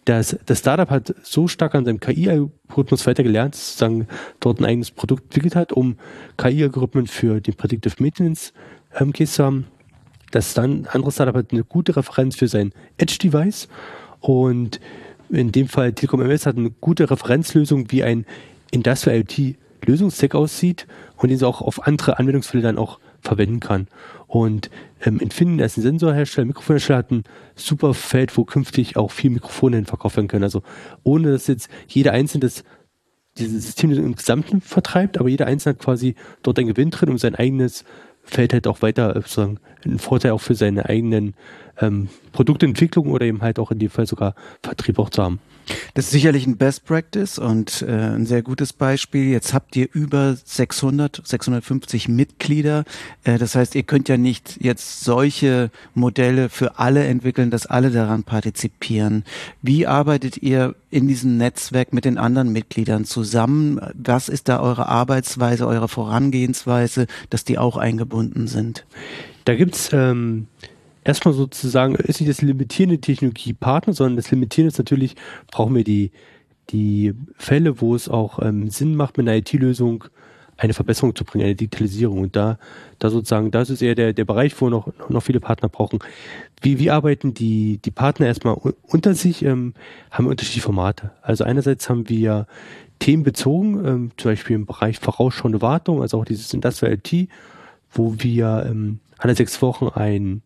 das, 0.06 0.38
das 0.46 0.60
Startup 0.60 0.90
hat 0.92 1.16
so 1.24 1.48
stark 1.48 1.74
an 1.74 1.84
seinem 1.84 2.00
KI-Algorithmus 2.00 3.08
weitergelernt, 3.08 3.56
sozusagen 3.56 4.08
dort 4.40 4.60
ein 4.60 4.66
eigenes 4.66 4.92
Produkt 4.92 5.24
entwickelt 5.24 5.56
hat, 5.56 5.74
um 5.74 5.98
KI-Algorithmen 6.38 7.08
für 7.08 7.42
den 7.42 7.56
Predictive 7.56 7.96
Maintenance 7.98 8.54
ähm, 8.98 9.12
Case 9.12 9.34
zu 9.34 9.44
haben. 9.44 9.66
Das 10.32 10.54
dann 10.54 10.82
ein 10.82 10.88
anderes 10.88 11.16
Startup 11.16 11.36
hat 11.36 11.52
eine 11.52 11.64
gute 11.64 11.96
Referenz 11.96 12.36
für 12.36 12.48
sein 12.48 12.74
Edge-Device 12.98 13.68
und 14.20 14.80
in 15.30 15.52
dem 15.52 15.68
Fall 15.68 15.94
Telekom 15.94 16.22
MS 16.22 16.46
hat 16.46 16.58
eine 16.58 16.72
gute 16.72 17.10
Referenzlösung, 17.10 17.92
wie 17.92 18.04
ein 18.04 18.26
Industrial 18.72 19.18
IoT 19.18 19.56
Lösungsstack 19.86 20.36
aussieht 20.36 20.88
und 21.18 21.30
den 21.30 21.38
sie 21.38 21.48
auch 21.48 21.62
auf 21.62 21.86
andere 21.88 22.20
Anwendungsfälle 22.20 22.64
dann 22.64 22.78
auch 22.78 23.00
verwenden 23.22 23.60
kann. 23.60 23.88
Und 24.28 24.70
ähm, 25.02 25.20
Infineon 25.20 25.62
als 25.62 25.78
ein 25.78 25.82
Sensorhersteller, 25.82 26.46
Mikrofonhersteller 26.46 27.00
hat 27.00 27.12
ein 27.12 27.24
super 27.56 27.94
Feld, 27.94 28.36
wo 28.38 28.44
künftig 28.44 28.98
auch 28.98 29.12
viel 29.12 29.30
Mikrofone 29.30 29.78
hin 29.78 29.86
verkauft 29.86 30.18
werden 30.18 30.28
können. 30.28 30.44
Also 30.44 30.64
ohne 31.04 31.32
dass 31.32 31.48
jetzt 31.48 31.70
jeder 31.88 32.12
einzelne 32.12 32.42
das 32.42 32.64
dieses 33.38 33.66
System 33.66 33.92
im 33.92 34.16
Gesamten 34.16 34.62
vertreibt, 34.62 35.20
aber 35.20 35.30
jeder 35.30 35.46
Einzelne 35.46 35.76
hat 35.76 35.84
quasi 35.84 36.16
dort 36.42 36.58
einen 36.58 36.70
Gewinn 36.70 36.90
drin, 36.90 37.10
um 37.10 37.18
sein 37.20 37.36
eigenes 37.36 37.84
Feld 38.28 38.54
halt 38.54 38.68
auch 38.68 38.82
weiter 38.82 39.14
sozusagen 39.16 39.60
einen 39.84 40.00
Vorteil 40.00 40.32
auch 40.32 40.42
für 40.42 40.56
seine 40.56 40.86
eigenen 40.86 41.34
ähm, 41.80 42.10
Produktentwicklung 42.32 43.08
oder 43.08 43.26
eben 43.26 43.42
halt 43.42 43.60
auch 43.60 43.72
in 43.72 43.80
dem 43.80 43.90
Fall 43.90 44.08
sogar 44.08 44.36
Vertrieb 44.62 45.00
auch 45.00 45.10
zu 45.10 45.24
haben. 45.24 45.40
Das 45.94 46.06
ist 46.06 46.12
sicherlich 46.12 46.48
ein 46.48 46.58
Best 46.58 46.86
Practice 46.86 47.38
und 47.38 47.82
äh, 47.82 47.92
ein 47.92 48.26
sehr 48.26 48.42
gutes 48.42 48.74
Beispiel. 48.74 49.26
Jetzt 49.26 49.54
habt 49.54 49.76
ihr 49.76 49.88
über 49.92 50.36
600, 50.36 51.22
650 51.24 52.08
Mitglieder. 52.08 52.86
Äh, 53.24 53.38
das 53.38 53.56
heißt, 53.56 53.76
ihr 53.76 53.84
könnt 53.84 54.08
ja 54.10 54.18
nicht 54.18 54.58
jetzt 54.62 55.02
solche 55.02 55.72
Modelle 55.94 56.50
für 56.50 56.80
alle 56.80 57.06
entwickeln, 57.06 57.52
dass 57.52 57.66
alle 57.66 57.92
daran 57.92 58.24
partizipieren. 58.24 59.24
Wie 59.62 59.88
arbeitet 59.88 60.38
ihr 60.38 60.76
in 60.90 61.08
diesem 61.08 61.38
Netzwerk 61.38 61.94
mit 61.94 62.06
den 62.06 62.18
anderen 62.18 62.52
Mitgliedern 62.52 63.06
zusammen? 63.06 63.80
Was 63.94 64.30
ist 64.30 64.48
da 64.48 64.62
eure 64.62 64.88
Arbeitsweise, 64.88 65.68
eure 65.68 65.88
Vorangehensweise, 65.88 67.08
dass 67.30 67.44
die 67.44 67.58
auch 67.58 67.78
eingebunden 67.78 68.48
sind? 68.48 68.86
Da 69.46 69.56
gibt's 69.56 69.90
ähm 69.92 70.48
erstmal 71.08 71.34
sozusagen, 71.34 71.96
ist 71.96 72.20
nicht 72.20 72.30
das 72.30 72.42
limitierende 72.42 73.00
Technologiepartner, 73.00 73.94
sondern 73.94 74.18
das 74.18 74.30
Limitierende 74.30 74.74
ist 74.74 74.78
natürlich, 74.78 75.16
brauchen 75.50 75.76
wir 75.76 75.84
die, 75.84 76.12
die 76.70 77.14
Fälle, 77.38 77.82
wo 77.82 77.96
es 77.96 78.10
auch 78.10 78.40
ähm, 78.42 78.70
Sinn 78.70 78.96
macht, 78.96 79.18
mit 79.18 79.28
einer 79.28 79.38
IT-Lösung 79.38 80.04
eine 80.58 80.74
Verbesserung 80.74 81.16
zu 81.16 81.24
bringen, 81.24 81.46
eine 81.46 81.56
Digitalisierung. 81.56 82.20
Und 82.20 82.36
da, 82.36 82.58
da 83.00 83.10
sozusagen, 83.10 83.52
das 83.52 83.70
ist 83.70 83.82
eher 83.82 83.96
der, 83.96 84.14
der 84.14 84.26
Bereich, 84.26 84.60
wo 84.60 84.70
noch, 84.70 84.92
noch 85.08 85.22
viele 85.22 85.40
Partner 85.40 85.70
brauchen. 85.70 86.00
Wie, 86.62 86.80
wie 86.80 86.90
arbeiten 86.90 87.34
die, 87.34 87.78
die 87.78 87.92
Partner 87.92 88.26
erstmal 88.26 88.58
unter 88.84 89.14
sich? 89.14 89.46
Ähm, 89.46 89.76
haben 90.12 90.26
wir 90.26 90.32
unterschiedliche 90.32 90.66
Formate. 90.66 91.12
Also 91.22 91.44
einerseits 91.44 91.90
haben 91.90 92.10
wir 92.10 92.48
themenbezogen, 93.00 93.86
ähm, 93.86 94.12
zum 94.18 94.32
Beispiel 94.32 94.56
im 94.56 94.66
Bereich 94.66 95.00
vorausschauende 95.00 95.62
Wartung, 95.62 96.02
also 96.02 96.20
auch 96.20 96.26
dieses 96.26 96.52
Industrial 96.54 96.94
IT, 96.94 97.30
wo 97.92 98.16
wir 98.18 98.66
ähm, 98.68 99.00
alle 99.20 99.36
sechs 99.36 99.62
Wochen 99.62 99.88
ein 99.90 100.42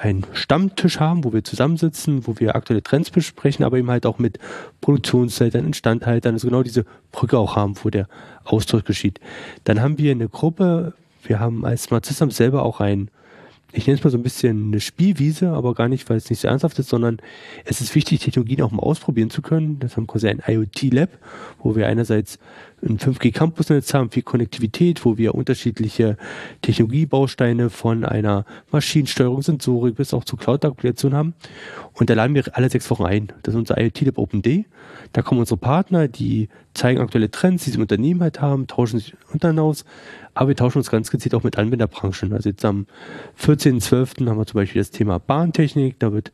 einen 0.00 0.24
Stammtisch 0.32 0.98
haben, 0.98 1.24
wo 1.24 1.32
wir 1.34 1.44
zusammensitzen, 1.44 2.26
wo 2.26 2.38
wir 2.38 2.56
aktuelle 2.56 2.82
Trends 2.82 3.10
besprechen, 3.10 3.66
aber 3.66 3.76
eben 3.76 3.90
halt 3.90 4.06
auch 4.06 4.18
mit 4.18 4.38
Produktionsleitern, 4.80 5.66
Instandhaltern, 5.66 6.34
also 6.34 6.48
genau 6.48 6.62
diese 6.62 6.86
Brücke 7.12 7.38
auch 7.38 7.54
haben, 7.54 7.74
wo 7.82 7.90
der 7.90 8.08
Austausch 8.44 8.84
geschieht. 8.84 9.20
Dann 9.64 9.82
haben 9.82 9.98
wir 9.98 10.10
eine 10.12 10.28
Gruppe, 10.28 10.94
wir 11.24 11.38
haben 11.38 11.66
als 11.66 11.84
Smart 11.84 12.06
Systems 12.06 12.38
selber 12.38 12.62
auch 12.62 12.80
ein 12.80 13.10
ich 13.72 13.86
nenne 13.86 13.98
es 13.98 14.04
mal 14.04 14.10
so 14.10 14.18
ein 14.18 14.22
bisschen 14.22 14.68
eine 14.68 14.80
Spielwiese, 14.80 15.50
aber 15.50 15.74
gar 15.74 15.88
nicht, 15.88 16.08
weil 16.10 16.16
es 16.16 16.28
nicht 16.28 16.40
so 16.40 16.48
ernsthaft 16.48 16.78
ist, 16.78 16.88
sondern 16.88 17.18
es 17.64 17.80
ist 17.80 17.94
wichtig, 17.94 18.20
Technologien 18.20 18.62
auch 18.62 18.70
mal 18.70 18.82
ausprobieren 18.82 19.30
zu 19.30 19.42
können. 19.42 19.78
Das 19.78 19.96
haben 19.96 20.06
quasi 20.06 20.28
ein 20.28 20.42
IoT-Lab, 20.44 21.10
wo 21.62 21.76
wir 21.76 21.86
einerseits 21.86 22.38
ein 22.82 22.98
5G-Campus-Netz 22.98 23.92
haben, 23.94 24.10
viel 24.10 24.22
Konnektivität, 24.22 25.04
wo 25.04 25.18
wir 25.18 25.34
unterschiedliche 25.34 26.16
Technologiebausteine 26.62 27.70
von 27.70 28.04
einer 28.04 28.44
Maschinensteuerung, 28.70 29.42
Sensorik 29.42 29.96
bis 29.96 30.14
auch 30.14 30.24
zur 30.24 30.38
Cloud-Applikation 30.38 31.14
haben. 31.14 31.34
Und 31.92 32.10
da 32.10 32.14
laden 32.14 32.34
wir 32.34 32.44
alle 32.52 32.70
sechs 32.70 32.90
Wochen 32.90 33.04
ein. 33.04 33.32
Das 33.42 33.54
ist 33.54 33.58
unser 33.58 33.78
IoT-Lab 33.78 34.18
Open 34.18 34.42
Day. 34.42 34.66
Da 35.12 35.22
kommen 35.22 35.40
unsere 35.40 35.58
Partner, 35.58 36.08
die 36.08 36.48
zeigen 36.74 37.00
aktuelle 37.00 37.30
Trends, 37.30 37.64
die 37.64 37.70
sie 37.70 37.76
im 37.76 37.82
Unternehmen 37.82 38.22
halt 38.22 38.40
haben, 38.40 38.66
tauschen 38.66 38.98
sich 38.98 39.14
untereinander 39.32 39.64
aus. 39.64 39.84
Aber 40.34 40.48
wir 40.48 40.56
tauschen 40.56 40.78
uns 40.78 40.90
ganz 40.90 41.10
gezielt 41.10 41.34
auch 41.34 41.42
mit 41.42 41.58
Anwenderbranchen. 41.58 42.32
Also 42.32 42.48
jetzt 42.48 42.64
am 42.64 42.86
14.12. 43.38 44.28
haben 44.28 44.38
wir 44.38 44.46
zum 44.46 44.58
Beispiel 44.58 44.80
das 44.80 44.90
Thema 44.90 45.18
Bahntechnik. 45.18 45.98
Da 45.98 46.12
wird 46.12 46.32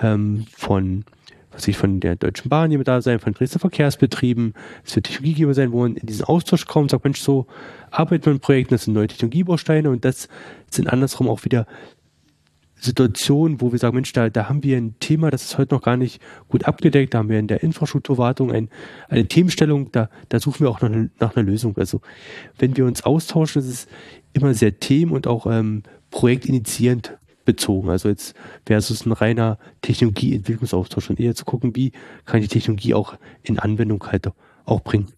ähm, 0.00 0.46
von 0.54 1.04
was 1.58 1.66
ich 1.66 1.76
von 1.76 1.98
der 1.98 2.14
Deutschen 2.14 2.48
Bahn 2.48 2.70
jemand 2.70 2.86
da 2.86 3.02
sein, 3.02 3.18
von 3.18 3.34
Dresdner 3.34 3.58
Verkehrsbetrieben, 3.58 4.54
es 4.84 4.94
wird 4.94 5.06
Technologiegeber 5.06 5.54
sein, 5.54 5.72
wo 5.72 5.80
man 5.80 5.96
in 5.96 6.06
diesen 6.06 6.24
Austausch 6.24 6.66
kommt 6.66 6.92
sagt, 6.92 7.02
Mensch, 7.02 7.20
so 7.20 7.48
arbeitet 7.90 8.26
man 8.26 8.36
in 8.36 8.40
Projekten, 8.40 8.74
das 8.74 8.84
sind 8.84 8.94
neue 8.94 9.08
Technologiebausteine 9.08 9.90
und 9.90 10.04
das 10.04 10.28
sind 10.70 10.88
andersrum 10.88 11.28
auch 11.28 11.44
wieder 11.44 11.66
Situationen, 12.76 13.60
wo 13.60 13.72
wir 13.72 13.78
sagen, 13.80 13.96
Mensch, 13.96 14.12
da, 14.12 14.30
da 14.30 14.48
haben 14.48 14.62
wir 14.62 14.76
ein 14.76 14.94
Thema, 15.00 15.32
das 15.32 15.46
ist 15.46 15.58
heute 15.58 15.74
noch 15.74 15.82
gar 15.82 15.96
nicht 15.96 16.22
gut 16.46 16.64
abgedeckt, 16.64 17.12
da 17.12 17.18
haben 17.18 17.28
wir 17.28 17.40
in 17.40 17.48
der 17.48 17.64
Infrastrukturwartung 17.64 18.52
ein, 18.52 18.68
eine 19.08 19.26
Themenstellung, 19.26 19.90
da, 19.90 20.10
da 20.28 20.38
suchen 20.38 20.60
wir 20.60 20.70
auch 20.70 20.80
nach, 20.80 20.90
nach 21.18 21.34
einer 21.34 21.44
Lösung. 21.44 21.76
Also 21.76 22.02
wenn 22.60 22.76
wir 22.76 22.84
uns 22.84 23.02
austauschen, 23.02 23.62
ist 23.62 23.68
es 23.68 23.88
immer 24.32 24.54
sehr 24.54 24.78
themen- 24.78 25.10
und 25.10 25.26
auch 25.26 25.46
ähm, 25.46 25.82
projektinitiierend 26.12 27.18
bezogen. 27.48 27.88
Also 27.88 28.10
jetzt 28.10 28.34
versus 28.66 29.06
ein 29.06 29.12
reiner 29.12 29.58
Technologieentwicklungsaustausch 29.80 31.08
und 31.08 31.18
eher 31.18 31.34
zu 31.34 31.46
gucken, 31.46 31.74
wie 31.74 31.92
kann 32.26 32.42
die 32.42 32.48
Technologie 32.48 32.92
auch 32.92 33.14
in 33.42 33.58
Anwendung 33.58 34.04
halt 34.06 34.30
auch 34.66 34.82
bringen. 34.82 35.08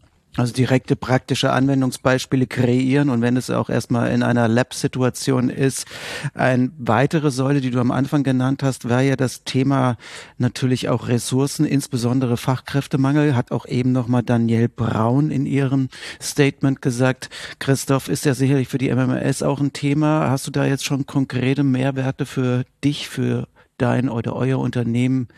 Also 0.40 0.54
direkte 0.54 0.96
praktische 0.96 1.52
Anwendungsbeispiele 1.52 2.46
kreieren 2.46 3.10
und 3.10 3.20
wenn 3.20 3.36
es 3.36 3.50
auch 3.50 3.68
erstmal 3.68 4.10
in 4.10 4.22
einer 4.22 4.48
Lab-Situation 4.48 5.50
ist. 5.50 5.86
Eine 6.32 6.72
weitere 6.78 7.30
Säule, 7.30 7.60
die 7.60 7.70
du 7.70 7.78
am 7.78 7.90
Anfang 7.90 8.22
genannt 8.22 8.62
hast, 8.62 8.88
war 8.88 9.02
ja 9.02 9.16
das 9.16 9.44
Thema 9.44 9.98
natürlich 10.38 10.88
auch 10.88 11.08
Ressourcen, 11.08 11.66
insbesondere 11.66 12.38
Fachkräftemangel, 12.38 13.36
hat 13.36 13.52
auch 13.52 13.66
eben 13.66 13.92
nochmal 13.92 14.22
Danielle 14.22 14.70
Braun 14.70 15.30
in 15.30 15.44
ihrem 15.44 15.90
Statement 16.22 16.80
gesagt. 16.80 17.28
Christoph, 17.58 18.08
ist 18.08 18.24
ja 18.24 18.32
sicherlich 18.32 18.68
für 18.68 18.78
die 18.78 18.88
MMS 18.88 19.42
auch 19.42 19.60
ein 19.60 19.74
Thema. 19.74 20.30
Hast 20.30 20.46
du 20.46 20.50
da 20.50 20.64
jetzt 20.64 20.86
schon 20.86 21.04
konkrete 21.04 21.64
Mehrwerte 21.64 22.24
für 22.24 22.64
dich, 22.82 23.10
für 23.10 23.46
dein 23.76 24.08
oder 24.08 24.34
euer 24.34 24.58
Unternehmen 24.58 25.28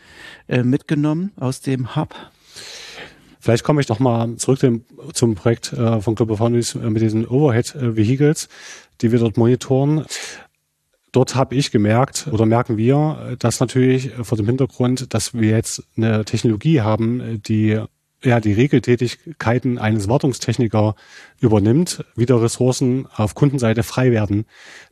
äh, 0.47 0.63
mitgenommen 0.63 1.33
aus 1.35 1.59
dem 1.59 1.97
Hub? 1.97 2.15
Vielleicht 3.43 3.65
komme 3.65 3.81
ich 3.81 3.89
noch 3.89 3.99
mal 3.99 4.37
zurück 4.37 4.59
zum, 4.59 4.85
zum 5.11 5.35
Projekt 5.35 5.73
äh, 5.73 5.99
von 5.99 6.15
Global 6.15 6.37
Foundries 6.37 6.75
äh, 6.75 6.89
mit 6.89 7.01
diesen 7.01 7.27
Overhead 7.27 7.75
äh, 7.75 7.97
Vehicles, 7.97 8.47
die 9.01 9.11
wir 9.11 9.19
dort 9.19 9.35
monitoren. 9.35 10.05
Dort 11.11 11.35
habe 11.35 11.53
ich 11.53 11.69
gemerkt 11.69 12.29
oder 12.31 12.45
merken 12.45 12.77
wir, 12.77 13.35
dass 13.39 13.59
natürlich 13.59 14.11
vor 14.21 14.37
dem 14.37 14.45
Hintergrund, 14.45 15.13
dass 15.13 15.33
wir 15.33 15.49
jetzt 15.49 15.83
eine 15.97 16.23
Technologie 16.23 16.79
haben, 16.79 17.43
die 17.45 17.81
ja, 18.23 18.39
die 18.39 18.53
Regeltätigkeiten 18.53 19.77
eines 19.77 20.07
Wartungstechniker 20.07 20.95
übernimmt, 21.39 22.05
wieder 22.15 22.41
Ressourcen 22.41 23.07
auf 23.15 23.35
Kundenseite 23.35 23.83
frei 23.83 24.11
werden, 24.11 24.45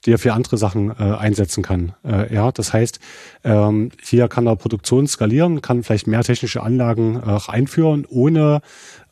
die 0.06 0.12
er 0.12 0.20
für 0.20 0.34
andere 0.34 0.58
Sachen 0.58 0.92
äh, 0.92 1.04
einsetzen 1.04 1.64
kann. 1.64 1.94
Äh, 2.04 2.34
ja, 2.34 2.52
das 2.52 2.74
heißt, 2.74 3.00
ähm, 3.44 3.92
hier 4.04 4.28
kann 4.28 4.48
er 4.48 4.56
Produktion 4.56 5.08
skalieren, 5.08 5.62
kann 5.62 5.84
vielleicht 5.84 6.08
mehr 6.08 6.24
technische 6.24 6.62
Anlagen 6.62 7.22
äh, 7.26 7.40
einführen, 7.48 8.06
ohne, 8.10 8.62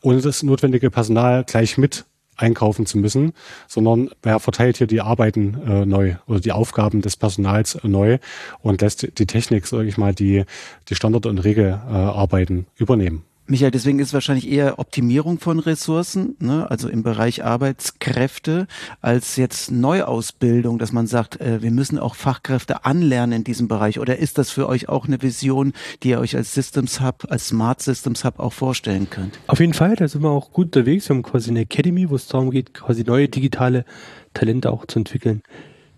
ohne 0.02 0.20
das 0.20 0.42
notwendige 0.42 0.90
Personal 0.90 1.44
gleich 1.44 1.78
mit 1.78 2.04
einkaufen 2.40 2.86
zu 2.86 2.98
müssen, 2.98 3.32
sondern 3.68 4.10
wer 4.22 4.40
verteilt 4.40 4.78
hier 4.78 4.86
die 4.86 5.00
Arbeiten 5.00 5.60
äh, 5.66 5.84
neu 5.84 6.16
oder 6.26 6.40
die 6.40 6.52
Aufgaben 6.52 7.02
des 7.02 7.16
Personals 7.16 7.74
äh, 7.74 7.88
neu 7.88 8.18
und 8.62 8.80
lässt 8.80 9.18
die 9.18 9.26
Technik, 9.26 9.66
sage 9.66 9.88
ich 9.88 9.98
mal, 9.98 10.14
die, 10.14 10.44
die 10.88 10.94
Standard- 10.94 11.26
und 11.26 11.38
Regelarbeiten 11.38 12.60
äh, 12.60 12.82
übernehmen. 12.82 13.24
Michael, 13.50 13.72
deswegen 13.72 13.98
ist 13.98 14.14
wahrscheinlich 14.14 14.48
eher 14.48 14.78
Optimierung 14.78 15.40
von 15.40 15.58
Ressourcen, 15.58 16.36
ne, 16.38 16.70
also 16.70 16.88
im 16.88 17.02
Bereich 17.02 17.44
Arbeitskräfte, 17.44 18.68
als 19.00 19.34
jetzt 19.34 19.72
Neuausbildung, 19.72 20.78
dass 20.78 20.92
man 20.92 21.08
sagt, 21.08 21.40
äh, 21.40 21.60
wir 21.60 21.72
müssen 21.72 21.98
auch 21.98 22.14
Fachkräfte 22.14 22.84
anlernen 22.84 23.38
in 23.38 23.44
diesem 23.44 23.66
Bereich. 23.66 23.98
Oder 23.98 24.18
ist 24.18 24.38
das 24.38 24.50
für 24.50 24.68
euch 24.68 24.88
auch 24.88 25.08
eine 25.08 25.20
Vision, 25.20 25.72
die 26.04 26.10
ihr 26.10 26.20
euch 26.20 26.36
als 26.36 26.54
Systems 26.54 27.00
Hub, 27.00 27.26
als 27.28 27.48
Smart 27.48 27.82
Systems 27.82 28.24
Hub 28.24 28.38
auch 28.38 28.52
vorstellen 28.52 29.10
könnt? 29.10 29.40
Auf 29.48 29.58
jeden 29.58 29.74
Fall, 29.74 29.96
da 29.96 30.06
sind 30.06 30.22
wir 30.22 30.30
auch 30.30 30.52
gut 30.52 30.66
unterwegs. 30.66 31.08
Wir 31.08 31.16
haben 31.16 31.24
quasi 31.24 31.50
eine 31.50 31.62
Academy, 31.62 32.08
wo 32.08 32.14
es 32.14 32.28
darum 32.28 32.52
geht, 32.52 32.72
quasi 32.72 33.02
neue 33.02 33.28
digitale 33.28 33.84
Talente 34.32 34.70
auch 34.70 34.86
zu 34.86 35.00
entwickeln. 35.00 35.42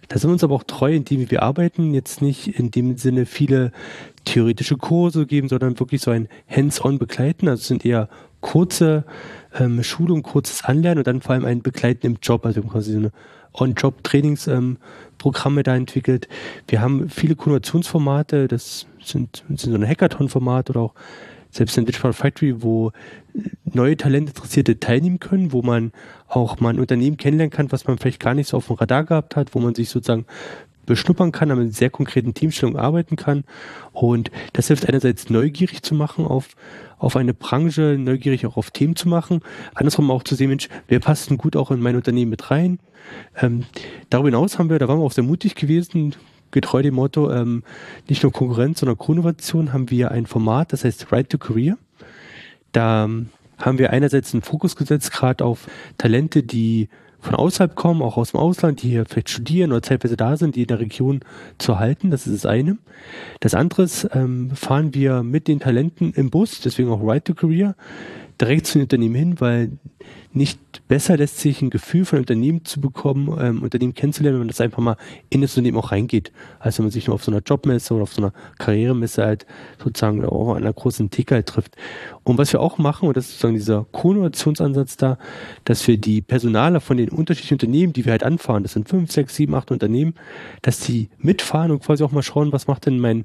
Da 0.08 0.18
sind 0.18 0.28
wir 0.28 0.34
uns 0.34 0.44
aber 0.44 0.54
auch 0.54 0.64
treu, 0.64 0.94
indem 0.94 1.30
wir 1.30 1.42
arbeiten, 1.42 1.94
jetzt 1.94 2.22
nicht 2.22 2.58
in 2.58 2.70
dem 2.70 2.96
Sinne 2.96 3.24
viele 3.24 3.72
theoretische 4.24 4.76
Kurse 4.76 5.26
geben, 5.26 5.48
sondern 5.48 5.78
wirklich 5.78 6.00
so 6.00 6.10
ein 6.10 6.28
Hands-on 6.48 6.98
begleiten. 6.98 7.48
Also 7.48 7.60
es 7.60 7.68
sind 7.68 7.84
eher 7.84 8.08
kurze 8.40 9.04
ähm, 9.58 9.82
Schulungen, 9.82 10.22
kurzes 10.22 10.64
Anlernen 10.64 10.98
und 10.98 11.06
dann 11.06 11.20
vor 11.20 11.34
allem 11.34 11.44
ein 11.44 11.62
Begleiten 11.62 12.06
im 12.06 12.18
Job, 12.22 12.44
also 12.44 12.62
quasi 12.62 12.92
so 12.92 12.98
eine 12.98 13.12
On-Job-Trainingsprogramme 13.54 15.60
ähm, 15.60 15.64
da 15.64 15.76
entwickelt. 15.76 16.28
Wir 16.68 16.80
haben 16.80 17.08
viele 17.08 17.36
Konversationsformate, 17.36 18.48
das 18.48 18.86
sind, 19.02 19.44
sind 19.48 19.58
so 19.58 19.74
ein 19.74 19.86
Hackathon-Format 19.86 20.70
oder 20.70 20.80
auch 20.80 20.94
selbst 21.50 21.76
in 21.76 21.84
Digital 21.84 22.14
Factory, 22.14 22.62
wo 22.62 22.92
neue 23.64 23.96
Talentinteressierte 23.96 24.80
teilnehmen 24.80 25.20
können, 25.20 25.52
wo 25.52 25.62
man 25.62 25.92
auch 26.26 26.60
mal 26.60 26.70
ein 26.70 26.80
Unternehmen 26.80 27.18
kennenlernen 27.18 27.50
kann, 27.50 27.70
was 27.72 27.86
man 27.86 27.98
vielleicht 27.98 28.20
gar 28.20 28.34
nicht 28.34 28.48
so 28.48 28.56
auf 28.56 28.68
dem 28.68 28.76
Radar 28.76 29.04
gehabt 29.04 29.36
hat, 29.36 29.54
wo 29.54 29.60
man 29.60 29.74
sich 29.74 29.90
sozusagen 29.90 30.24
beschnuppern 30.86 31.32
kann, 31.32 31.50
aber 31.50 31.62
mit 31.62 31.74
sehr 31.74 31.90
konkreten 31.90 32.34
Teamstellungen 32.34 32.80
arbeiten 32.80 33.16
kann. 33.16 33.44
Und 33.92 34.30
das 34.52 34.68
hilft 34.68 34.88
einerseits 34.88 35.30
neugierig 35.30 35.82
zu 35.82 35.94
machen 35.94 36.26
auf, 36.26 36.48
auf 36.98 37.16
eine 37.16 37.34
Branche, 37.34 37.96
neugierig 37.98 38.46
auch 38.46 38.56
auf 38.56 38.70
Themen 38.70 38.96
zu 38.96 39.08
machen. 39.08 39.40
Andersrum 39.74 40.10
auch 40.10 40.22
zu 40.22 40.34
sehen, 40.34 40.48
Mensch, 40.48 40.68
wer 40.88 41.00
passt 41.00 41.30
denn 41.30 41.38
gut 41.38 41.56
auch 41.56 41.70
in 41.70 41.80
mein 41.80 41.96
Unternehmen 41.96 42.30
mit 42.30 42.50
rein? 42.50 42.78
Ähm, 43.40 43.64
darüber 44.10 44.28
hinaus 44.28 44.58
haben 44.58 44.70
wir, 44.70 44.78
da 44.78 44.88
waren 44.88 44.98
wir 44.98 45.04
auch 45.04 45.12
sehr 45.12 45.24
mutig 45.24 45.54
gewesen, 45.54 46.14
getreu 46.50 46.82
dem 46.82 46.94
Motto, 46.94 47.30
ähm, 47.30 47.62
nicht 48.08 48.22
nur 48.22 48.32
Konkurrenz, 48.32 48.80
sondern 48.80 48.98
Co-Innovation, 48.98 49.72
haben 49.72 49.90
wir 49.90 50.10
ein 50.10 50.26
Format, 50.26 50.72
das 50.72 50.84
heißt 50.84 51.10
Right 51.10 51.28
to 51.28 51.38
Career. 51.38 51.76
Da 52.72 53.04
ähm, 53.04 53.28
haben 53.58 53.78
wir 53.78 53.90
einerseits 53.90 54.32
einen 54.32 54.42
Fokus 54.42 54.76
gesetzt, 54.76 55.12
gerade 55.12 55.44
auf 55.44 55.66
Talente, 55.98 56.42
die 56.42 56.88
von 57.22 57.36
außerhalb 57.36 57.76
kommen, 57.76 58.02
auch 58.02 58.16
aus 58.16 58.32
dem 58.32 58.40
Ausland, 58.40 58.82
die 58.82 58.90
hier 58.90 59.06
vielleicht 59.06 59.30
studieren 59.30 59.70
oder 59.70 59.82
zeitweise 59.82 60.16
da 60.16 60.36
sind, 60.36 60.56
die 60.56 60.62
in 60.62 60.66
der 60.66 60.80
Region 60.80 61.20
zu 61.56 61.78
halten. 61.78 62.10
Das 62.10 62.26
ist 62.26 62.44
das 62.44 62.46
eine. 62.50 62.78
Das 63.40 63.54
andere 63.54 63.84
ist, 63.84 64.08
ähm, 64.12 64.50
fahren 64.50 64.92
wir 64.92 65.22
mit 65.22 65.46
den 65.46 65.60
Talenten 65.60 66.12
im 66.14 66.30
Bus, 66.30 66.60
deswegen 66.60 66.90
auch 66.90 67.00
Right 67.02 67.24
to 67.24 67.34
Career, 67.34 67.76
direkt 68.40 68.66
zu 68.66 68.74
den 68.74 68.82
Unternehmen 68.82 69.14
hin, 69.14 69.40
weil 69.40 69.70
nicht 70.32 70.58
besser 70.88 71.16
lässt 71.16 71.38
sich 71.38 71.60
ein 71.60 71.70
Gefühl 71.70 72.04
von 72.04 72.20
Unternehmen 72.20 72.64
zu 72.64 72.80
bekommen, 72.80 73.36
ähm, 73.40 73.62
Unternehmen 73.62 73.94
kennenzulernen, 73.94 74.36
wenn 74.36 74.46
man 74.46 74.48
das 74.48 74.60
einfach 74.60 74.82
mal 74.82 74.96
in 75.30 75.42
das 75.42 75.52
Unternehmen 75.52 75.78
auch 75.78 75.92
reingeht. 75.92 76.32
Also 76.58 76.78
wenn 76.78 76.86
man 76.86 76.90
sich 76.90 77.06
nur 77.06 77.14
auf 77.14 77.24
so 77.24 77.30
einer 77.30 77.42
Jobmesse 77.42 77.94
oder 77.94 78.04
auf 78.04 78.12
so 78.12 78.22
einer 78.22 78.32
Karrieremesse 78.58 79.24
halt 79.24 79.46
sozusagen 79.82 80.24
auch 80.24 80.50
an 80.50 80.62
einer 80.62 80.72
großen 80.72 81.10
Tick 81.10 81.32
halt 81.32 81.46
trifft. 81.46 81.76
Und 82.24 82.38
was 82.38 82.52
wir 82.52 82.60
auch 82.60 82.78
machen, 82.78 83.08
und 83.08 83.16
das 83.16 83.26
ist 83.26 83.32
sozusagen 83.32 83.54
dieser 83.54 83.86
Koinnovationsansatz 83.92 84.96
da, 84.96 85.18
dass 85.64 85.86
wir 85.86 85.98
die 85.98 86.22
Personaler 86.22 86.80
von 86.80 86.96
den 86.96 87.10
unterschiedlichen 87.10 87.54
Unternehmen, 87.54 87.92
die 87.92 88.04
wir 88.04 88.12
halt 88.12 88.24
anfahren, 88.24 88.62
das 88.62 88.72
sind 88.72 88.88
fünf, 88.88 89.12
sechs, 89.12 89.36
sieben, 89.36 89.54
acht 89.54 89.70
Unternehmen, 89.70 90.14
dass 90.62 90.80
die 90.80 91.08
mitfahren 91.18 91.70
und 91.70 91.82
quasi 91.82 92.04
auch 92.04 92.12
mal 92.12 92.22
schauen, 92.22 92.52
was 92.52 92.66
macht 92.66 92.86
denn 92.86 92.98
mein 92.98 93.24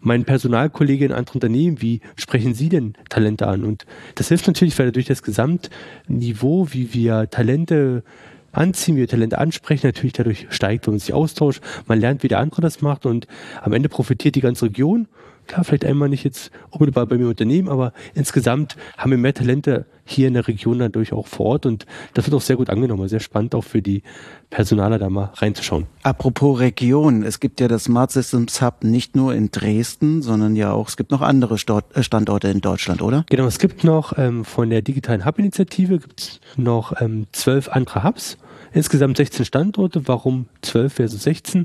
mein 0.00 0.24
Personalkollege 0.24 1.04
in 1.04 1.12
anderen 1.12 1.36
Unternehmen, 1.36 1.82
wie 1.82 2.00
sprechen 2.16 2.54
Sie 2.54 2.68
denn 2.68 2.94
Talente 3.08 3.46
an? 3.46 3.64
Und 3.64 3.84
das 4.14 4.28
hilft 4.28 4.46
natürlich, 4.46 4.78
weil 4.78 4.92
durch 4.92 5.06
das 5.06 5.22
Gesamtniveau, 6.10 6.68
wie 6.72 6.92
wir 6.92 7.30
Talente 7.30 8.02
anziehen, 8.52 8.96
wie 8.96 9.00
wir 9.00 9.08
Talente 9.08 9.38
ansprechen, 9.38 9.86
natürlich 9.86 10.12
dadurch 10.12 10.46
steigt, 10.50 10.86
wenn 10.86 10.94
man 10.94 10.98
sich 10.98 11.14
austauscht. 11.14 11.62
Man 11.86 12.00
lernt, 12.00 12.22
wie 12.22 12.28
der 12.28 12.40
andere 12.40 12.60
das 12.62 12.82
macht 12.82 13.06
und 13.06 13.26
am 13.62 13.72
Ende 13.72 13.88
profitiert 13.88 14.34
die 14.34 14.40
ganze 14.40 14.66
Region 14.66 15.06
Klar, 15.50 15.64
vielleicht 15.64 15.84
einmal 15.84 16.08
nicht 16.08 16.22
jetzt 16.22 16.52
unmittelbar 16.70 17.06
bei 17.06 17.16
mir 17.16 17.24
im 17.24 17.30
Unternehmen, 17.30 17.68
aber 17.68 17.92
insgesamt 18.14 18.76
haben 18.96 19.10
wir 19.10 19.18
mehr 19.18 19.34
Talente 19.34 19.84
hier 20.04 20.28
in 20.28 20.34
der 20.34 20.46
Region 20.46 20.78
dadurch 20.78 21.12
auch 21.12 21.26
vor 21.26 21.46
Ort 21.46 21.66
und 21.66 21.86
das 22.14 22.24
wird 22.24 22.36
auch 22.36 22.40
sehr 22.40 22.54
gut 22.54 22.70
angenommen. 22.70 23.08
Sehr 23.08 23.18
spannend 23.18 23.56
auch 23.56 23.64
für 23.64 23.82
die 23.82 24.04
Personaler 24.50 25.00
da 25.00 25.10
mal 25.10 25.32
reinzuschauen. 25.34 25.88
Apropos 26.04 26.60
Region, 26.60 27.24
es 27.24 27.40
gibt 27.40 27.58
ja 27.58 27.66
das 27.66 27.84
Smart 27.84 28.12
Systems 28.12 28.62
Hub 28.62 28.84
nicht 28.84 29.16
nur 29.16 29.34
in 29.34 29.50
Dresden, 29.50 30.22
sondern 30.22 30.54
ja 30.54 30.70
auch, 30.70 30.86
es 30.86 30.96
gibt 30.96 31.10
noch 31.10 31.20
andere 31.20 31.56
äh, 31.56 32.02
Standorte 32.04 32.46
in 32.46 32.60
Deutschland, 32.60 33.02
oder? 33.02 33.26
Genau, 33.28 33.46
es 33.46 33.58
gibt 33.58 33.82
noch 33.82 34.16
ähm, 34.18 34.44
von 34.44 34.70
der 34.70 34.82
digitalen 34.82 35.24
Hub-Initiative 35.24 35.98
gibt 35.98 36.20
es 36.20 36.40
noch 36.56 37.00
ähm, 37.00 37.26
zwölf 37.32 37.70
andere 37.70 38.04
Hubs. 38.04 38.38
Insgesamt 38.72 39.16
16 39.16 39.44
Standorte. 39.44 40.06
Warum 40.06 40.46
12 40.62 40.92
versus 40.92 41.24
16? 41.24 41.64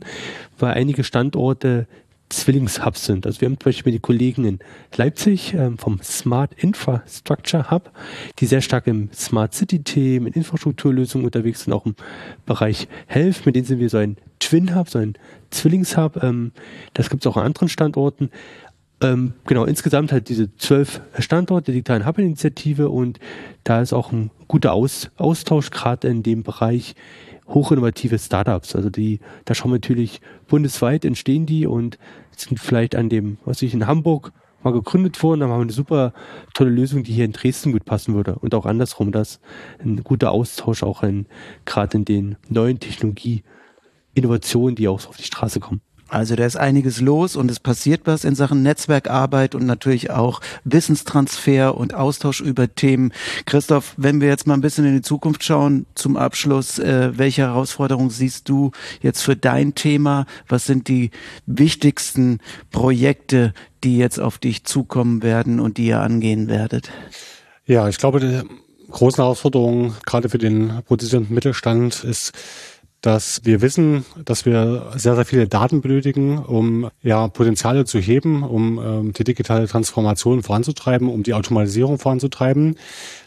Weil 0.57 0.73
einige 0.73 1.03
Standorte 1.03 1.85
Zwillingshubs 2.29 3.05
sind. 3.05 3.25
Also 3.25 3.41
wir 3.41 3.47
haben 3.47 3.59
zum 3.59 3.65
Beispiel 3.65 3.93
die 3.93 3.99
Kollegen 3.99 4.45
in 4.45 4.59
Leipzig 4.95 5.53
ähm, 5.53 5.77
vom 5.77 6.01
Smart 6.01 6.51
Infrastructure 6.57 7.69
Hub, 7.69 7.91
die 8.39 8.45
sehr 8.45 8.61
stark 8.61 8.87
im 8.87 9.09
Smart 9.13 9.53
City-Themen, 9.53 10.27
in 10.27 10.33
Infrastrukturlösungen 10.33 11.25
unterwegs 11.25 11.63
sind, 11.63 11.73
auch 11.73 11.85
im 11.85 11.95
Bereich 12.45 12.87
Health. 13.07 13.45
Mit 13.45 13.55
denen 13.55 13.65
sind 13.65 13.79
wir 13.79 13.89
so 13.89 13.97
ein 13.97 14.17
Twin-Hub, 14.39 14.89
so 14.89 14.99
ein 14.99 15.13
Zwillingshub. 15.51 16.21
Ähm, 16.23 16.51
das 16.93 17.09
gibt 17.09 17.23
es 17.23 17.31
auch 17.31 17.37
an 17.37 17.45
anderen 17.45 17.69
Standorten. 17.69 18.31
Ähm, 19.01 19.33
genau, 19.45 19.65
insgesamt 19.65 20.11
halt 20.11 20.29
diese 20.29 20.55
zwölf 20.55 21.01
Standorte 21.19 21.65
der 21.65 21.73
digitalen 21.73 22.05
Hub-Initiative 22.05 22.89
und 22.89 23.19
da 23.63 23.81
ist 23.81 23.93
auch 23.93 24.11
ein 24.11 24.31
guter 24.47 24.73
Aus 24.73 25.11
Austausch 25.17 25.69
gerade 25.69 26.07
in 26.07 26.23
dem 26.23 26.43
Bereich 26.43 26.95
hochinnovative 27.47 28.17
Startups. 28.19 28.75
Also 28.75 28.89
die, 28.89 29.19
da 29.45 29.53
schauen 29.53 29.71
wir 29.71 29.75
natürlich 29.75 30.21
bundesweit 30.47 31.05
entstehen 31.05 31.45
die 31.45 31.67
und 31.67 31.97
sind 32.35 32.59
vielleicht 32.59 32.95
an 32.95 33.09
dem, 33.09 33.37
was 33.45 33.61
ich 33.61 33.73
in 33.73 33.87
Hamburg 33.87 34.31
mal 34.63 34.73
gegründet 34.73 35.21
worden, 35.21 35.41
dann 35.41 35.49
haben 35.49 35.59
wir 35.59 35.63
eine 35.63 35.71
super 35.71 36.11
tolle 36.53 36.71
Lösung, 36.71 37.03
die 37.03 37.13
hier 37.13 37.25
in 37.25 37.31
Dresden 37.31 37.71
gut 37.71 37.85
passen 37.85 38.15
würde. 38.15 38.35
Und 38.35 38.55
auch 38.55 38.65
andersrum, 38.65 39.11
dass 39.11 39.39
ein 39.79 40.03
guter 40.03 40.31
Austausch 40.31 40.83
auch 40.83 41.03
in, 41.03 41.27
gerade 41.65 41.97
in 41.97 42.05
den 42.05 42.35
neuen 42.49 42.79
Technologie 42.79 43.43
Innovationen, 44.15 44.75
die 44.75 44.87
auch 44.87 45.07
auf 45.07 45.17
die 45.17 45.23
Straße 45.23 45.59
kommen. 45.59 45.81
Also 46.07 46.35
da 46.35 46.45
ist 46.45 46.55
einiges 46.55 47.01
los 47.01 47.35
und 47.35 47.49
es 47.49 47.59
passiert 47.59 48.01
was 48.05 48.25
in 48.25 48.35
Sachen 48.35 48.61
Netzwerkarbeit 48.61 49.55
und 49.55 49.65
natürlich 49.65 50.11
auch 50.11 50.39
Wissenstransfer 50.63 51.75
und 51.75 51.95
Austausch 51.95 52.41
über 52.41 52.73
Themen. 52.73 53.11
Christoph, 53.45 53.95
wenn 53.97 54.21
wir 54.21 54.27
jetzt 54.27 54.45
mal 54.45 54.53
ein 54.53 54.61
bisschen 54.61 54.85
in 54.85 54.93
die 54.93 55.01
Zukunft 55.01 55.43
schauen, 55.43 55.87
zum 55.95 56.15
Abschluss, 56.15 56.77
äh, 56.77 57.17
welche 57.17 57.41
Herausforderungen 57.41 58.11
siehst 58.11 58.47
du 58.49 58.71
jetzt 59.01 59.23
für 59.23 59.35
dein 59.35 59.73
Thema? 59.73 60.27
Was 60.47 60.65
sind 60.65 60.87
die 60.87 61.09
wichtigsten 61.47 62.39
Projekte, 62.71 63.53
die 63.83 63.97
jetzt 63.97 64.19
auf 64.19 64.37
dich 64.37 64.63
zukommen 64.63 65.23
werden 65.23 65.59
und 65.59 65.77
die 65.77 65.87
ihr 65.87 66.01
angehen 66.01 66.47
werdet? 66.47 66.91
Ja, 67.65 67.89
ich 67.89 67.97
glaube, 67.97 68.19
die 68.19 68.41
großen 68.91 69.23
Herausforderungen 69.23 69.95
gerade 70.05 70.29
für 70.29 70.37
den 70.37 70.81
produzierenden 70.85 71.33
Mittelstand 71.33 72.03
ist 72.03 72.31
dass 73.05 73.41
wir 73.43 73.61
wissen, 73.61 74.03
dass 74.25 74.47
wir 74.47 74.91
sehr, 74.95 75.15
sehr 75.15 75.25
viele 75.25 75.47
Daten 75.47 75.81
benötigen, 75.81 76.39
um 76.39 76.89
ja 77.03 77.27
Potenziale 77.27 77.85
zu 77.85 77.99
heben, 77.99 78.41
um 78.41 78.79
ähm, 78.79 79.13
die 79.13 79.23
digitale 79.23 79.67
Transformation 79.67 80.41
voranzutreiben, 80.41 81.07
um 81.07 81.21
die 81.21 81.35
Automatisierung 81.35 81.99
voranzutreiben 81.99 82.77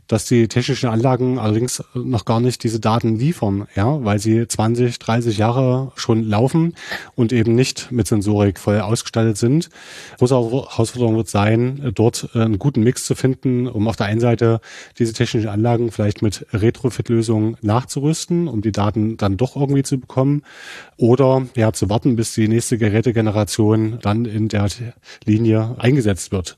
dass 0.09 0.25
die 0.25 0.49
technischen 0.49 0.89
Anlagen 0.89 1.39
allerdings 1.39 1.85
noch 1.95 2.25
gar 2.25 2.41
nicht 2.41 2.65
diese 2.65 2.81
Daten 2.81 3.17
liefern, 3.17 3.69
ja, 3.77 4.03
weil 4.05 4.19
sie 4.19 4.49
20, 4.49 4.99
30 4.99 5.39
Jahre 5.39 5.93
schon 5.95 6.25
laufen 6.25 6.75
und 7.15 7.33
eben 7.33 7.55
nicht 7.55 7.93
mit 7.93 8.09
Sensorik 8.09 8.59
voll 8.59 8.81
ausgestattet 8.81 9.37
sind. 9.37 9.69
Große 10.19 10.35
Herausforderung 10.35 11.17
wird 11.17 11.29
sein, 11.29 11.93
dort 11.95 12.31
einen 12.35 12.59
guten 12.59 12.83
Mix 12.83 13.05
zu 13.05 13.15
finden, 13.15 13.69
um 13.69 13.87
auf 13.87 13.97
der 13.97 14.07
einen 14.07 14.21
Seite 14.21 14.61
diese 14.99 15.13
technischen 15.13 15.49
Anlagen 15.49 15.93
vielleicht 15.93 16.23
mit 16.23 16.47
Retrofit-Lösungen 16.53 17.57
nachzurüsten, 17.61 18.49
um 18.49 18.63
die 18.63 18.73
Daten 18.73 19.19
dann 19.19 19.37
doch 19.37 19.57
irgendwie 19.57 19.83
zu 19.83 19.99
bekommen 19.99 20.43
oder 20.97 21.47
ja 21.55 21.73
zu 21.73 21.91
warten, 21.91 22.17
bis 22.17 22.33
die 22.33 22.49
nächste 22.49 22.79
Gerätegeneration 22.79 23.99
dann 24.01 24.25
in 24.25 24.49
der 24.49 24.69
Linie 25.25 25.77
eingesetzt 25.79 26.33
wird. 26.33 26.57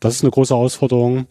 Das 0.00 0.14
ist 0.14 0.22
eine 0.22 0.30
große 0.30 0.54
Herausforderung. 0.54 1.26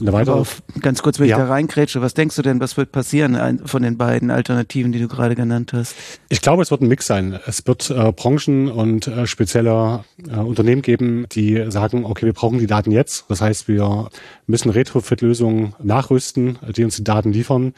Eine 0.00 0.12
weitere, 0.12 0.34
auf, 0.36 0.62
ganz 0.80 1.02
kurz, 1.02 1.18
wenn 1.20 1.28
Ja. 1.28 1.36
ich 1.36 1.42
da 1.42 1.48
reinkrätsche, 1.48 2.00
was 2.00 2.14
denkst 2.14 2.34
du 2.36 2.42
denn, 2.42 2.60
was 2.60 2.76
wird 2.76 2.92
passieren 2.92 3.60
von 3.66 3.82
den 3.82 3.98
beiden 3.98 4.30
Alternativen, 4.30 4.90
die 4.90 4.98
du 4.98 5.06
gerade 5.06 5.34
genannt 5.34 5.72
hast? 5.74 5.94
Ich 6.28 6.40
glaube, 6.40 6.62
es 6.62 6.70
wird 6.70 6.80
ein 6.80 6.88
Mix 6.88 7.06
sein. 7.06 7.38
Es 7.46 7.66
wird 7.66 7.90
äh, 7.90 8.10
Branchen 8.12 8.68
und 8.70 9.06
äh, 9.06 9.26
spezielle 9.26 10.04
äh, 10.26 10.36
Unternehmen 10.36 10.82
geben, 10.82 11.26
die 11.30 11.70
sagen, 11.70 12.04
okay, 12.06 12.24
wir 12.26 12.32
brauchen 12.32 12.58
die 12.58 12.66
Daten 12.66 12.90
jetzt. 12.90 13.26
Das 13.28 13.40
heißt, 13.42 13.68
wir 13.68 14.08
müssen 14.46 14.70
Retrofit-Lösungen 14.70 15.74
nachrüsten, 15.82 16.58
die 16.74 16.84
uns 16.84 16.96
die 16.96 17.04
Daten 17.04 17.32
liefern. 17.32 17.74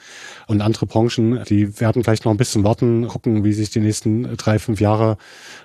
Und 0.47 0.61
andere 0.61 0.87
Branchen, 0.87 1.43
die 1.49 1.81
werden 1.81 2.05
vielleicht 2.05 2.25
noch 2.25 2.33
ein 2.33 2.39
bisschen 2.39 2.65
warten, 2.65 3.09
gucken, 3.09 3.45
wie 3.45 3.53
sich 3.53 3.71
die 3.71 3.81
nächsten 3.81 4.37
drei, 4.37 4.59
fünf 4.59 4.81
Jahre 4.81 5.17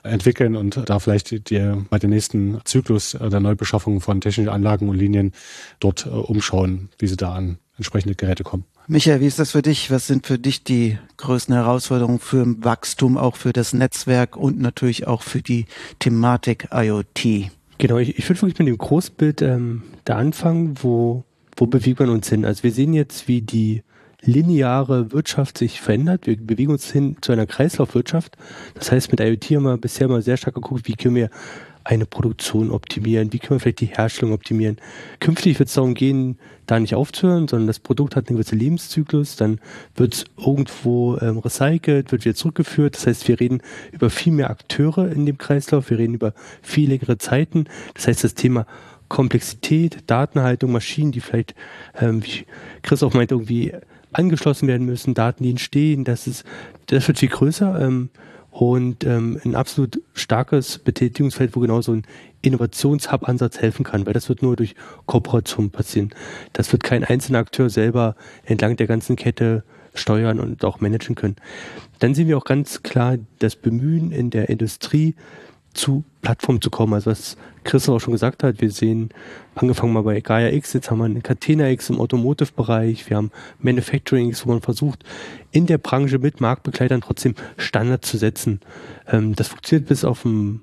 entwickeln 0.03 0.55
und 0.55 0.81
da 0.89 0.99
vielleicht 0.99 1.31
die, 1.31 1.41
die, 1.43 1.73
bei 1.89 1.99
dem 1.99 2.09
nächsten 2.09 2.59
Zyklus 2.65 3.13
äh, 3.13 3.29
der 3.29 3.39
Neubeschaffung 3.39 4.01
von 4.01 4.19
technischen 4.19 4.49
Anlagen 4.49 4.89
und 4.89 4.95
Linien 4.97 5.33
dort 5.79 6.05
äh, 6.05 6.09
umschauen, 6.39 6.89
wie 6.97 7.07
sie 7.07 7.17
da 7.17 7.33
an 7.33 7.57
entsprechende 7.77 8.15
Geräte 8.15 8.43
kommen. 8.43 8.63
Michael, 8.87 9.21
wie 9.21 9.27
ist 9.27 9.39
das 9.39 9.51
für 9.51 9.61
dich? 9.61 9.91
Was 9.91 10.07
sind 10.07 10.25
für 10.25 10.39
dich 10.39 10.63
die 10.63 10.97
größten 11.17 11.53
Herausforderungen 11.53 12.19
für 12.19 12.45
Wachstum, 12.63 13.17
auch 13.17 13.35
für 13.35 13.53
das 13.53 13.73
Netzwerk 13.73 14.35
und 14.35 14.59
natürlich 14.59 15.05
auch 15.05 15.21
für 15.21 15.41
die 15.41 15.65
Thematik 15.99 16.69
IoT? 16.73 17.51
Genau, 17.77 17.97
ich, 17.97 18.17
ich 18.17 18.27
würde 18.27 18.41
wirklich 18.41 18.59
mit 18.59 18.67
dem 18.67 18.77
Großbild 18.77 19.41
ähm, 19.41 19.83
da 20.05 20.17
anfangen, 20.17 20.75
wo, 20.81 21.23
wo 21.55 21.67
bewegt 21.67 21.99
man 21.99 22.09
uns 22.09 22.29
hin? 22.29 22.45
Also 22.45 22.63
wir 22.63 22.71
sehen 22.71 22.93
jetzt, 22.93 23.27
wie 23.27 23.41
die 23.41 23.83
lineare 24.21 25.11
Wirtschaft 25.11 25.57
sich 25.57 25.81
verändert. 25.81 26.27
Wir 26.27 26.35
bewegen 26.35 26.71
uns 26.71 26.91
hin 26.91 27.17
zu 27.21 27.31
einer 27.31 27.45
Kreislaufwirtschaft. 27.45 28.37
Das 28.73 28.91
heißt, 28.91 29.11
mit 29.11 29.19
IoT 29.19 29.45
haben 29.51 29.63
wir 29.63 29.77
bisher 29.77 30.07
mal 30.07 30.21
sehr 30.21 30.37
stark 30.37 30.55
geguckt, 30.55 30.87
wie 30.87 30.95
können 30.95 31.15
wir 31.15 31.29
eine 31.83 32.05
Produktion 32.05 32.71
optimieren, 32.71 33.33
wie 33.33 33.39
können 33.39 33.55
wir 33.55 33.61
vielleicht 33.61 33.79
die 33.81 33.85
Herstellung 33.87 34.33
optimieren. 34.33 34.77
Künftig 35.19 35.59
wird 35.59 35.69
es 35.69 35.75
darum 35.75 35.93
gehen, 35.93 36.37
da 36.65 36.79
nicht 36.79 36.95
aufzuhören, 36.95 37.47
sondern 37.47 37.67
das 37.67 37.79
Produkt 37.79 38.15
hat 38.15 38.27
einen 38.27 38.37
gewissen 38.37 38.59
Lebenszyklus, 38.59 39.35
dann 39.35 39.59
wird 39.95 40.13
es 40.13 40.25
irgendwo 40.37 41.17
ähm, 41.17 41.39
recycelt, 41.39 42.11
wird 42.11 42.25
wieder 42.25 42.35
zurückgeführt. 42.35 42.95
Das 42.95 43.07
heißt, 43.07 43.27
wir 43.27 43.39
reden 43.39 43.61
über 43.91 44.09
viel 44.09 44.33
mehr 44.33 44.49
Akteure 44.49 45.11
in 45.11 45.25
dem 45.25 45.37
Kreislauf, 45.37 45.89
wir 45.89 45.97
reden 45.97 46.13
über 46.13 46.33
viel 46.61 46.89
längere 46.89 47.17
Zeiten. 47.17 47.65
Das 47.95 48.07
heißt, 48.07 48.23
das 48.23 48.35
Thema 48.35 48.67
Komplexität, 49.07 50.03
Datenhaltung, 50.05 50.71
Maschinen, 50.71 51.11
die 51.11 51.21
vielleicht, 51.21 51.55
ähm, 51.99 52.23
wie 52.23 52.45
Chris 52.83 53.01
auch 53.01 53.13
meinte, 53.15 53.33
irgendwie 53.33 53.73
angeschlossen 54.11 54.67
werden 54.67 54.85
müssen, 54.85 55.13
Daten, 55.13 55.43
die 55.43 55.49
entstehen, 55.51 56.03
das 56.03 56.27
ist, 56.27 56.43
das 56.87 57.07
wird 57.07 57.19
viel 57.19 57.29
größer 57.29 57.81
ähm, 57.81 58.09
und 58.59 59.05
ähm, 59.05 59.39
ein 59.45 59.55
absolut 59.55 60.01
starkes 60.13 60.79
Betätigungsfeld, 60.79 61.55
wo 61.55 61.61
genau 61.61 61.79
so 61.79 61.93
ein 61.93 62.03
Innovationshub-Ansatz 62.41 63.61
helfen 63.61 63.85
kann, 63.85 64.05
weil 64.05 64.11
das 64.11 64.27
wird 64.27 64.41
nur 64.41 64.57
durch 64.57 64.75
Kooperation 65.05 65.69
passieren. 65.69 66.09
Das 66.51 66.69
wird 66.73 66.83
kein 66.83 67.05
einzelner 67.05 67.39
Akteur 67.39 67.69
selber 67.69 68.17
entlang 68.43 68.75
der 68.75 68.87
ganzen 68.87 69.15
Kette 69.15 69.63
steuern 69.93 70.41
und 70.41 70.65
auch 70.65 70.81
managen 70.81 71.15
können. 71.15 71.37
Dann 71.99 72.13
sehen 72.13 72.27
wir 72.27 72.37
auch 72.37 72.43
ganz 72.43 72.83
klar 72.83 73.15
das 73.39 73.55
Bemühen 73.55 74.11
in 74.11 74.29
der 74.29 74.49
Industrie, 74.49 75.15
zu 75.73 76.03
Plattformen 76.21 76.61
zu 76.61 76.69
kommen. 76.69 76.93
Also 76.93 77.11
was 77.11 77.37
Chris 77.63 77.87
auch 77.89 77.99
schon 77.99 78.13
gesagt 78.13 78.43
hat, 78.43 78.61
wir 78.61 78.71
sehen, 78.71 79.09
angefangen 79.55 79.93
mal 79.93 80.03
bei 80.03 80.19
Gaia 80.21 80.49
X, 80.49 80.73
jetzt 80.73 80.89
haben 80.89 80.99
wir 80.99 81.05
eine 81.05 81.21
Catena 81.21 81.69
X 81.69 81.89
im 81.89 81.99
Automotive-Bereich, 81.99 83.09
wir 83.09 83.17
haben 83.17 83.31
Manufacturing 83.59 84.29
X, 84.29 84.45
wo 84.45 84.51
man 84.51 84.61
versucht, 84.61 85.03
in 85.51 85.65
der 85.65 85.77
Branche 85.77 86.19
mit 86.19 86.41
Marktbegleitern 86.41 87.01
trotzdem 87.01 87.35
Standards 87.57 88.09
zu 88.09 88.17
setzen. 88.17 88.61
Ähm, 89.07 89.35
das 89.35 89.49
funktioniert 89.49 89.87
bis 89.87 90.03
auf 90.03 90.25
ein, 90.25 90.61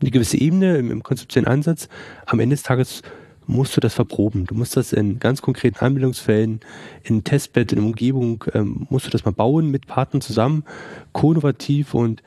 eine 0.00 0.10
gewisse 0.10 0.38
Ebene 0.38 0.76
im, 0.76 0.90
im 0.90 1.02
konzeptionellen 1.02 1.52
Ansatz. 1.52 1.88
Am 2.26 2.40
Ende 2.40 2.54
des 2.56 2.62
Tages 2.62 3.02
musst 3.46 3.76
du 3.76 3.80
das 3.80 3.94
verproben. 3.94 4.44
Du 4.46 4.54
musst 4.54 4.76
das 4.76 4.92
in 4.92 5.18
ganz 5.20 5.40
konkreten 5.40 5.84
Anwendungsfällen, 5.84 6.60
in 7.04 7.24
Testbed, 7.24 7.72
in 7.72 7.78
Umgebung, 7.78 8.44
ähm, 8.52 8.86
musst 8.90 9.06
du 9.06 9.10
das 9.10 9.24
mal 9.24 9.30
bauen 9.30 9.70
mit 9.70 9.86
Partnern 9.86 10.20
zusammen, 10.20 10.64
koinnovativ 11.12 11.94
und 11.94 12.22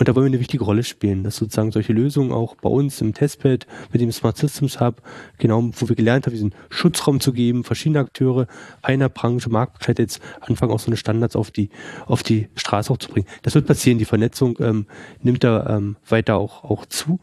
und 0.00 0.08
da 0.08 0.14
wollen 0.14 0.24
wir 0.24 0.30
eine 0.30 0.40
wichtige 0.40 0.64
Rolle 0.64 0.82
spielen, 0.82 1.24
dass 1.24 1.36
sozusagen 1.36 1.72
solche 1.72 1.92
Lösungen 1.92 2.32
auch 2.32 2.54
bei 2.54 2.70
uns 2.70 3.02
im 3.02 3.12
Testbed 3.12 3.66
mit 3.92 4.00
dem 4.00 4.10
Smart 4.12 4.38
Systems 4.38 4.80
Hub, 4.80 5.02
genau, 5.36 5.62
wo 5.76 5.90
wir 5.90 5.94
gelernt 5.94 6.24
haben, 6.24 6.32
diesen 6.32 6.54
Schutzraum 6.70 7.20
zu 7.20 7.34
geben, 7.34 7.64
verschiedene 7.64 7.98
Akteure 7.98 8.46
einer 8.80 9.10
Branche, 9.10 9.50
Marktbegleiter 9.50 10.02
jetzt 10.02 10.22
anfangen, 10.40 10.72
auch 10.72 10.80
so 10.80 10.86
eine 10.86 10.96
Standards 10.96 11.36
auf 11.36 11.50
die, 11.50 11.68
auf 12.06 12.22
die 12.22 12.48
Straße 12.54 12.90
auch 12.90 12.96
zu 12.96 13.10
bringen. 13.10 13.26
Das 13.42 13.54
wird 13.54 13.66
passieren. 13.66 13.98
Die 13.98 14.06
Vernetzung 14.06 14.56
ähm, 14.60 14.86
nimmt 15.22 15.44
da 15.44 15.76
ähm, 15.76 15.96
weiter 16.08 16.36
auch, 16.36 16.64
auch 16.64 16.86
zu. 16.86 17.20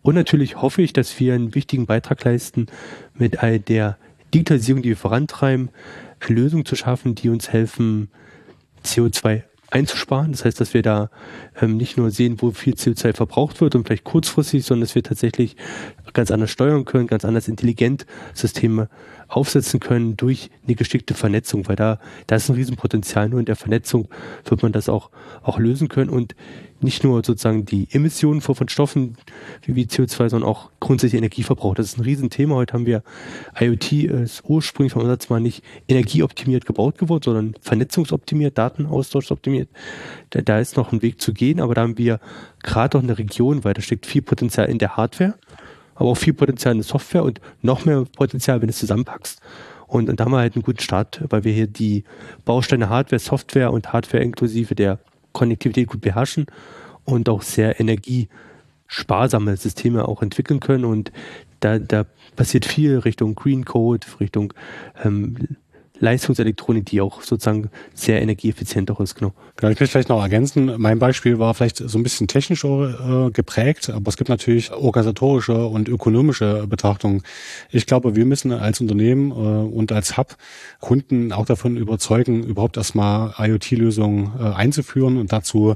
Und 0.00 0.14
natürlich 0.14 0.62
hoffe 0.62 0.80
ich, 0.80 0.94
dass 0.94 1.20
wir 1.20 1.34
einen 1.34 1.54
wichtigen 1.54 1.84
Beitrag 1.84 2.24
leisten, 2.24 2.68
mit 3.12 3.42
all 3.42 3.58
der 3.58 3.98
Digitalisierung, 4.32 4.80
die 4.80 4.88
wir 4.88 4.96
vorantreiben, 4.96 5.68
Lösungen 6.26 6.64
zu 6.64 6.74
schaffen, 6.74 7.14
die 7.14 7.28
uns 7.28 7.50
helfen, 7.50 8.08
CO2 8.82 9.42
einzusparen. 9.70 10.32
Das 10.32 10.44
heißt, 10.44 10.60
dass 10.60 10.74
wir 10.74 10.82
da 10.82 11.10
ähm, 11.60 11.76
nicht 11.76 11.96
nur 11.96 12.10
sehen, 12.10 12.36
wo 12.40 12.50
viel 12.50 12.74
CO2 12.74 13.14
verbraucht 13.14 13.60
wird 13.60 13.74
und 13.74 13.86
vielleicht 13.86 14.04
kurzfristig, 14.04 14.64
sondern 14.64 14.82
dass 14.82 14.94
wir 14.94 15.02
tatsächlich 15.02 15.56
ganz 16.12 16.30
anders 16.30 16.50
steuern 16.50 16.84
können, 16.84 17.06
ganz 17.06 17.24
anders 17.24 17.48
intelligent 17.48 18.06
Systeme 18.34 18.88
aufsetzen 19.28 19.80
können 19.80 20.16
durch 20.16 20.50
eine 20.66 20.76
geschickte 20.76 21.14
Vernetzung, 21.14 21.66
weil 21.68 21.76
da, 21.76 21.98
da 22.26 22.36
ist 22.36 22.48
ein 22.48 22.54
Riesenpotenzial. 22.54 23.28
Nur 23.28 23.40
in 23.40 23.46
der 23.46 23.56
Vernetzung 23.56 24.08
wird 24.44 24.62
man 24.62 24.72
das 24.72 24.88
auch, 24.88 25.10
auch 25.42 25.58
lösen 25.58 25.88
können 25.88 26.10
und 26.10 26.34
nicht 26.84 27.02
nur 27.02 27.24
sozusagen 27.24 27.64
die 27.64 27.88
Emissionen 27.90 28.40
von, 28.40 28.68
Stoffen 28.68 29.16
wie, 29.62 29.74
wie 29.74 29.84
CO2, 29.84 30.28
sondern 30.28 30.48
auch 30.48 30.70
grundsätzlich 30.80 31.18
Energieverbrauch. 31.18 31.74
Das 31.74 31.86
ist 31.86 31.98
ein 31.98 32.02
Riesenthema. 32.02 32.54
Heute 32.54 32.74
haben 32.74 32.86
wir 32.86 33.02
IoT 33.58 33.92
ist 33.92 34.42
ursprünglich 34.46 34.92
vom 34.92 35.02
Ansatz 35.02 35.28
mal 35.28 35.40
nicht 35.40 35.64
energieoptimiert 35.88 36.66
gebaut 36.66 36.98
geworden, 36.98 37.22
sondern 37.24 37.54
vernetzungsoptimiert, 37.60 38.56
Datenaustauschoptimiert. 38.56 39.68
Da, 40.30 40.42
da 40.42 40.60
ist 40.60 40.76
noch 40.76 40.92
ein 40.92 41.02
Weg 41.02 41.20
zu 41.20 41.32
gehen, 41.32 41.60
aber 41.60 41.74
da 41.74 41.82
haben 41.82 41.98
wir 41.98 42.20
gerade 42.62 42.98
auch 42.98 43.02
in 43.02 43.08
der 43.08 43.18
Region, 43.18 43.64
weil 43.64 43.74
da 43.74 43.82
steckt 43.82 44.06
viel 44.06 44.22
Potenzial 44.22 44.68
in 44.68 44.78
der 44.78 44.96
Hardware, 44.96 45.34
aber 45.94 46.10
auch 46.10 46.16
viel 46.16 46.34
Potenzial 46.34 46.72
in 46.72 46.78
der 46.78 46.86
Software 46.86 47.24
und 47.24 47.40
noch 47.62 47.84
mehr 47.84 48.04
Potenzial, 48.16 48.60
wenn 48.60 48.68
du 48.68 48.72
es 48.72 48.78
zusammenpackst. 48.78 49.40
Und, 49.86 50.08
und 50.08 50.18
da 50.18 50.24
haben 50.24 50.32
wir 50.32 50.38
halt 50.38 50.56
einen 50.56 50.62
guten 50.62 50.80
Start, 50.80 51.22
weil 51.28 51.44
wir 51.44 51.52
hier 51.52 51.66
die 51.66 52.04
Bausteine 52.44 52.88
Hardware, 52.88 53.20
Software 53.20 53.72
und 53.72 53.92
Hardware 53.92 54.22
inklusive 54.22 54.74
der 54.74 54.98
Konnektivität 55.34 55.88
gut 55.88 56.00
beherrschen 56.00 56.46
und 57.04 57.28
auch 57.28 57.42
sehr 57.42 57.78
energiesparsame 57.78 59.58
Systeme 59.58 60.08
auch 60.08 60.22
entwickeln 60.22 60.60
können. 60.60 60.86
Und 60.86 61.12
da, 61.60 61.78
da 61.78 62.06
passiert 62.36 62.64
viel 62.64 62.98
Richtung 62.98 63.34
Green 63.34 63.66
Code, 63.66 64.06
Richtung 64.20 64.54
ähm, 65.04 65.36
Leistungselektronik, 66.04 66.86
die 66.86 67.00
auch 67.00 67.22
sozusagen 67.22 67.70
sehr 67.94 68.22
energieeffizient 68.22 68.90
auch 68.90 69.00
ist, 69.00 69.16
genau. 69.16 69.32
Genau, 69.56 69.72
ich 69.72 69.80
will 69.80 69.86
vielleicht 69.86 70.08
noch 70.08 70.20
ergänzen. 70.20 70.74
Mein 70.78 70.98
Beispiel 70.98 71.38
war 71.38 71.54
vielleicht 71.54 71.78
so 71.78 71.98
ein 71.98 72.02
bisschen 72.02 72.28
technisch 72.28 72.64
äh, 72.64 73.30
geprägt, 73.30 73.90
aber 73.90 74.08
es 74.08 74.16
gibt 74.16 74.28
natürlich 74.28 74.72
organisatorische 74.72 75.66
und 75.66 75.88
ökonomische 75.88 76.66
Betrachtungen. 76.66 77.22
Ich 77.70 77.86
glaube, 77.86 78.16
wir 78.16 78.26
müssen 78.26 78.52
als 78.52 78.80
Unternehmen 78.80 79.30
äh, 79.30 79.34
und 79.34 79.92
als 79.92 80.16
Hub 80.16 80.36
Kunden 80.80 81.32
auch 81.32 81.46
davon 81.46 81.76
überzeugen, 81.76 82.44
überhaupt 82.44 82.76
erstmal 82.76 83.32
IoT-Lösungen 83.38 84.32
äh, 84.38 84.42
einzuführen 84.42 85.16
und 85.16 85.32
dazu 85.32 85.74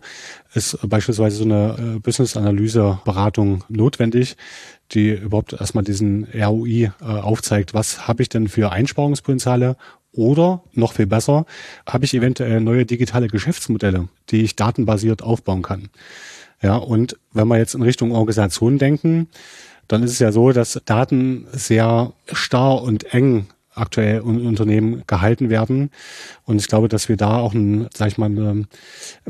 ist 0.54 0.78
beispielsweise 0.88 1.36
so 1.36 1.44
eine 1.44 1.76
äh, 1.96 1.98
Business-Analyse-Beratung 2.00 3.64
notwendig, 3.68 4.36
die 4.92 5.10
überhaupt 5.10 5.52
erstmal 5.52 5.84
diesen 5.84 6.26
ROI 6.34 6.90
äh, 7.00 7.04
aufzeigt, 7.04 7.74
was 7.74 8.08
habe 8.08 8.22
ich 8.22 8.28
denn 8.28 8.48
für 8.48 8.72
Einsparungspotenziale 8.72 9.76
oder 10.18 10.64
noch 10.72 10.92
viel 10.92 11.06
besser, 11.06 11.46
habe 11.86 12.04
ich 12.04 12.12
eventuell 12.12 12.60
neue 12.60 12.84
digitale 12.84 13.28
Geschäftsmodelle, 13.28 14.08
die 14.30 14.42
ich 14.42 14.56
datenbasiert 14.56 15.22
aufbauen 15.22 15.62
kann. 15.62 15.90
Ja, 16.60 16.76
und 16.76 17.16
wenn 17.32 17.46
wir 17.46 17.56
jetzt 17.56 17.74
in 17.74 17.82
Richtung 17.82 18.10
Organisation 18.12 18.78
denken, 18.78 19.28
dann 19.86 20.02
ist 20.02 20.10
es 20.10 20.18
ja 20.18 20.32
so, 20.32 20.50
dass 20.50 20.80
Daten 20.84 21.46
sehr 21.52 22.12
starr 22.32 22.82
und 22.82 23.14
eng 23.14 23.46
aktuell 23.76 24.22
in 24.22 24.44
Unternehmen 24.44 25.04
gehalten 25.06 25.50
werden. 25.50 25.90
Und 26.44 26.60
ich 26.60 26.66
glaube, 26.66 26.88
dass 26.88 27.08
wir 27.08 27.16
da 27.16 27.38
auch 27.38 27.54
einen, 27.54 27.88
sag 27.94 28.08
ich 28.08 28.18
mal, 28.18 28.26
einen 28.26 28.66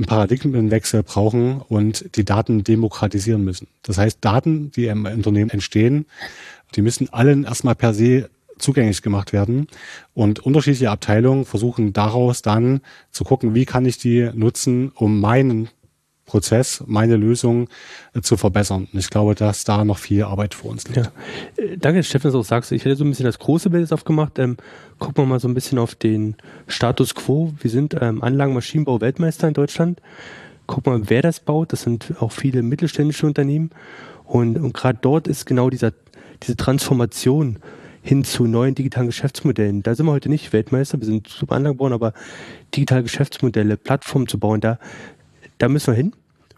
Paradigmenwechsel 0.07 1.03
brauchen 1.03 1.61
und 1.61 2.17
die 2.17 2.25
Daten 2.25 2.65
demokratisieren 2.65 3.45
müssen. 3.45 3.69
Das 3.83 3.99
heißt, 3.99 4.19
Daten, 4.23 4.71
die 4.73 4.87
im 4.87 5.05
Unternehmen 5.05 5.51
entstehen, 5.51 6.07
die 6.75 6.81
müssen 6.81 7.13
allen 7.13 7.45
erstmal 7.45 7.75
per 7.75 7.93
se 7.93 8.31
zugänglich 8.59 9.03
gemacht 9.03 9.33
werden. 9.33 9.67
Und 10.15 10.41
unterschiedliche 10.41 10.91
Abteilungen 10.91 11.45
versuchen 11.45 11.93
daraus 11.93 12.43
dann 12.43 12.81
zu 13.11 13.25
gucken, 13.25 13.55
wie 13.55 13.65
kann 13.65 13.87
ich 13.87 13.99
die 13.99 14.31
nutzen, 14.35 14.91
um 14.95 15.21
meinen 15.21 15.69
Prozess, 16.29 16.85
meine 16.87 17.17
Lösung 17.17 17.69
äh, 18.15 18.21
zu 18.21 18.37
verbessern. 18.37 18.87
Und 18.93 18.99
ich 18.99 19.11
glaube, 19.11 19.35
dass 19.35 19.65
da 19.65 19.85
noch 19.85 19.99
viel 19.99 20.23
Arbeit 20.23 20.55
vor 20.55 20.71
uns 20.71 20.87
liegt. 20.87 20.99
Ja. 20.99 21.13
Äh, 21.57 21.77
danke, 21.79 22.05
Steffen, 22.05 22.25
dass 22.25 22.33
du 22.35 22.41
auch 22.41 22.45
sagst. 22.45 22.71
Ich 22.71 22.85
hätte 22.85 22.95
so 22.95 23.05
ein 23.05 23.11
bisschen 23.11 23.25
das 23.25 23.39
große 23.41 23.71
Bild 23.71 23.93
aufgemacht. 23.93 24.39
Ähm, 24.39 24.59
gucken 24.99 25.25
wir 25.25 25.27
mal 25.27 25.41
so 25.41 25.49
ein 25.49 25.55
bisschen 25.55 25.79
auf 25.79 25.97
den 25.97 26.37
Status 26.69 27.15
quo. 27.15 27.55
Wir 27.61 27.71
sind 27.71 27.97
ähm, 28.01 28.23
Anlagenmaschinenbau 28.23 29.01
Weltmeister 29.01 29.49
in 29.49 29.55
Deutschland. 29.55 30.01
Wir 30.69 30.93
mal, 30.93 31.01
wer 31.09 31.23
das 31.23 31.41
baut. 31.41 31.73
Das 31.73 31.83
sind 31.83 32.15
auch 32.21 32.33
viele 32.33 32.63
mittelständische 32.63 33.27
Unternehmen. 33.27 33.71
Und, 34.25 34.59
und 34.59 34.75
gerade 34.75 34.99
dort 35.01 35.27
ist 35.27 35.47
genau 35.47 35.71
dieser, 35.71 35.93
diese 36.43 36.57
Transformation 36.57 37.59
hin 38.03 38.25
zu 38.25 38.47
neuen 38.47 38.75
digitalen 38.75 39.07
Geschäftsmodellen. 39.07 39.83
Da 39.83 39.95
sind 39.95 40.07
wir 40.07 40.13
heute 40.13 40.29
nicht 40.29 40.53
Weltmeister, 40.53 40.99
wir 41.01 41.07
sind 41.07 41.29
super 41.29 41.57
Anlagenbauer, 41.57 41.93
aber 41.93 42.13
digitale 42.75 43.03
Geschäftsmodelle, 43.03 43.77
Plattformen 43.77 44.29
zu 44.29 44.39
bauen, 44.39 44.61
da, 44.61 44.79
da 45.59 45.69
müssen 45.69 45.89
wir 45.89 45.97
hin. 45.97 46.13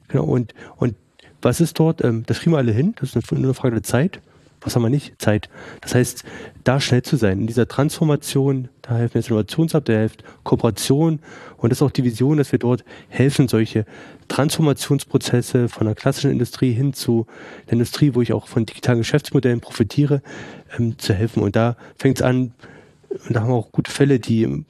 Genau, 0.09 0.25
und, 0.25 0.55
und 0.77 0.95
was 1.43 1.61
ist 1.61 1.79
dort? 1.79 2.05
Ähm, 2.05 2.25
das 2.27 2.41
kriegen 2.41 2.53
wir 2.53 2.59
alle 2.59 2.73
hin, 2.73 2.95
das 3.01 3.15
ist 3.15 3.33
nur 3.33 3.43
eine 3.43 3.55
Frage 3.55 3.77
der 3.77 3.83
Zeit 3.83 4.21
was 4.61 4.77
haben 4.77 4.83
wir 4.83 4.91
nicht? 4.91 5.21
Zeit. 5.21 5.49
Das 5.81 5.95
heißt, 5.95 6.25
da 6.65 6.81
schnell 6.81 7.03
zu 7.03 7.17
sein, 7.17 7.41
in 7.41 7.47
dieser 7.47 7.67
Transformation, 7.67 8.69
da 8.83 8.97
helfen 8.97 9.19
jetzt 9.19 9.29
Innovationshub, 9.29 9.85
da 9.85 9.93
hilft 9.93 10.25
Kooperation 10.45 11.21
und 11.57 11.71
das 11.71 11.79
ist 11.79 11.83
auch 11.83 11.91
die 11.91 12.05
Vision, 12.05 12.37
dass 12.39 12.53
wir 12.53 12.59
dort 12.59 12.85
helfen, 13.09 13.49
solche 13.49 13.87
Transformationsprozesse 14.29 15.69
von 15.69 15.87
der 15.87 15.95
klassischen 15.95 16.31
Industrie 16.31 16.73
hin 16.73 16.93
zu 16.93 17.27
der 17.67 17.75
Industrie, 17.75 18.15
wo 18.15 18.21
ich 18.21 18.33
auch 18.33 18.49
von 18.49 18.67
digitalen 18.67 18.99
Geschäftsmodellen 18.99 19.61
profitiere, 19.61 20.23
ähm, 20.79 20.99
zu 20.99 21.15
helfen. 21.15 21.43
Und 21.43 21.57
da 21.57 21.77
fängt 21.97 22.19
es 22.19 22.23
an, 22.23 22.53
und 23.27 23.35
da 23.35 23.41
haben 23.41 23.49
wir 23.49 23.55
auch 23.55 23.73
gute 23.73 23.91
Fälle, 23.91 24.19
die 24.19 24.43
im, 24.45 24.67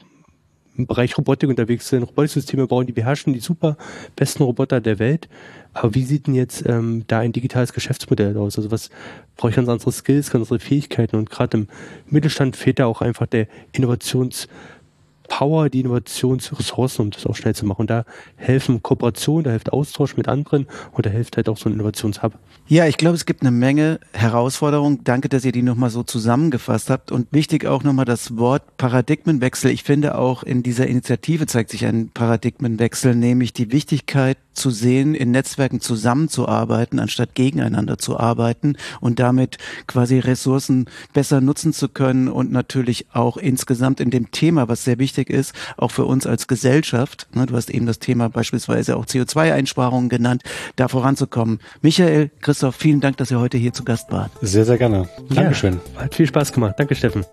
Bereich 0.77 1.19
Robotik 1.19 1.51
unterwegs 1.51 1.91
sind, 1.91 2.05
Robotiksysteme 2.05 2.67
bauen, 2.67 2.87
die 2.87 2.95
beherrschen 2.95 3.35
die 3.35 3.41
super 3.41 3.77
besten 4.17 4.45
Roboter 4.45 4.81
der 4.81 4.99
Welt 4.99 5.29
aber 5.73 5.95
wie 5.95 6.05
sieht 6.05 6.27
denn 6.27 6.35
jetzt 6.35 6.65
ähm, 6.67 7.05
da 7.07 7.21
ein 7.21 7.33
digitales 7.33 7.73
Geschäftsmodell 7.73 8.37
aus? 8.37 8.57
Also 8.57 8.71
was 8.71 8.91
brauche 9.37 9.51
ich 9.51 9.57
ganz 9.57 9.69
andere 9.69 9.93
Skills, 9.93 10.31
ganz 10.31 10.51
andere 10.51 10.59
Fähigkeiten 10.59 11.17
und 11.17 11.31
gerade 11.31 11.59
im 11.59 11.69
Mittelstand 12.07 12.57
fehlt 12.57 12.79
da 12.79 12.87
auch 12.87 13.01
einfach 13.01 13.27
der 13.27 13.47
Innovations- 13.73 14.49
Power, 15.31 15.71
die 15.71 15.81
Innovationsressourcen, 15.81 17.05
um 17.07 17.11
das 17.11 17.25
auch 17.25 17.37
schnell 17.37 17.55
zu 17.55 17.65
machen. 17.65 17.83
Und 17.83 17.91
da 17.91 18.05
helfen 18.37 18.83
Kooperation, 18.83 19.45
da 19.45 19.51
hilft 19.51 19.73
Austausch 19.73 20.17
mit 20.17 20.29
anderen 20.29 20.67
und 20.93 21.07
da 21.07 21.11
hilft 21.11 21.39
halt 21.39 21.49
auch 21.49 21.57
so 21.57 21.71
ein 21.71 21.73
Innovationshub. 21.73 22.35
Ja, 22.67 22.87
ich 22.87 22.99
glaube, 22.99 23.15
es 23.15 23.25
gibt 23.25 23.41
eine 23.41 23.51
Menge 23.51 24.01
Herausforderungen. 24.13 25.01
Danke, 25.05 25.29
dass 25.29 25.45
ihr 25.45 25.53
die 25.53 25.63
nochmal 25.63 25.91
so 25.91 26.03
zusammengefasst 26.03 26.91
habt. 26.91 27.11
Und 27.11 27.29
wichtig 27.31 27.65
auch 27.65 27.83
nochmal 27.85 28.05
das 28.05 28.37
Wort 28.37 28.77
Paradigmenwechsel. 28.77 29.71
Ich 29.71 29.85
finde 29.85 30.19
auch 30.19 30.43
in 30.43 30.63
dieser 30.63 30.87
Initiative 30.87 31.47
zeigt 31.47 31.71
sich 31.71 31.87
ein 31.87 32.11
Paradigmenwechsel, 32.13 33.15
nämlich 33.15 33.53
die 33.53 33.73
Wichtigkeit 33.73 34.37
zu 34.53 34.71
sehen, 34.71 35.15
in 35.15 35.31
Netzwerken 35.31 35.81
zusammenzuarbeiten, 35.81 36.99
anstatt 36.99 37.35
gegeneinander 37.35 37.99
zu 37.99 38.19
arbeiten 38.19 38.77
und 39.01 39.19
damit 39.19 39.59
quasi 39.87 40.19
Ressourcen 40.19 40.87
besser 41.13 41.41
nutzen 41.41 41.73
zu 41.73 41.89
können 41.89 42.29
und 42.29 42.53
natürlich 42.53 43.07
auch 43.13 43.37
insgesamt 43.37 44.01
in 44.01 44.11
dem 44.11 44.31
Thema, 44.31 44.69
was 44.69 44.85
sehr 44.85 44.99
wichtig 44.99 45.31
ist, 45.31 45.55
auch 45.77 45.91
für 45.91 46.05
uns 46.05 46.27
als 46.27 46.47
Gesellschaft. 46.47 47.29
Ne, 47.35 47.47
du 47.47 47.57
hast 47.57 47.71
eben 47.71 47.87
das 47.87 47.99
Thema 47.99 48.29
beispielsweise 48.29 48.97
auch 48.97 49.07
CO2-Einsparungen 49.07 50.09
genannt, 50.09 50.43
da 50.77 50.89
voranzukommen. 50.89 51.61
Michael, 51.83 52.31
Christoph, 52.41 52.77
vielen 52.77 53.01
Dank, 53.01 53.17
dass 53.17 53.31
ihr 53.31 53.41
heute 53.41 53.59
hier 53.59 53.73
zu 53.73 53.85
Gast 53.85 54.11
wart. 54.11 54.31
Sehr, 54.41 54.65
sehr 54.65 54.79
gerne. 54.79 55.09
Dankeschön. 55.31 55.81
Ja, 55.95 56.03
hat 56.03 56.15
viel 56.15 56.27
Spaß 56.27 56.53
gemacht. 56.53 56.75
Danke, 56.79 56.95
Steffen. 56.95 57.25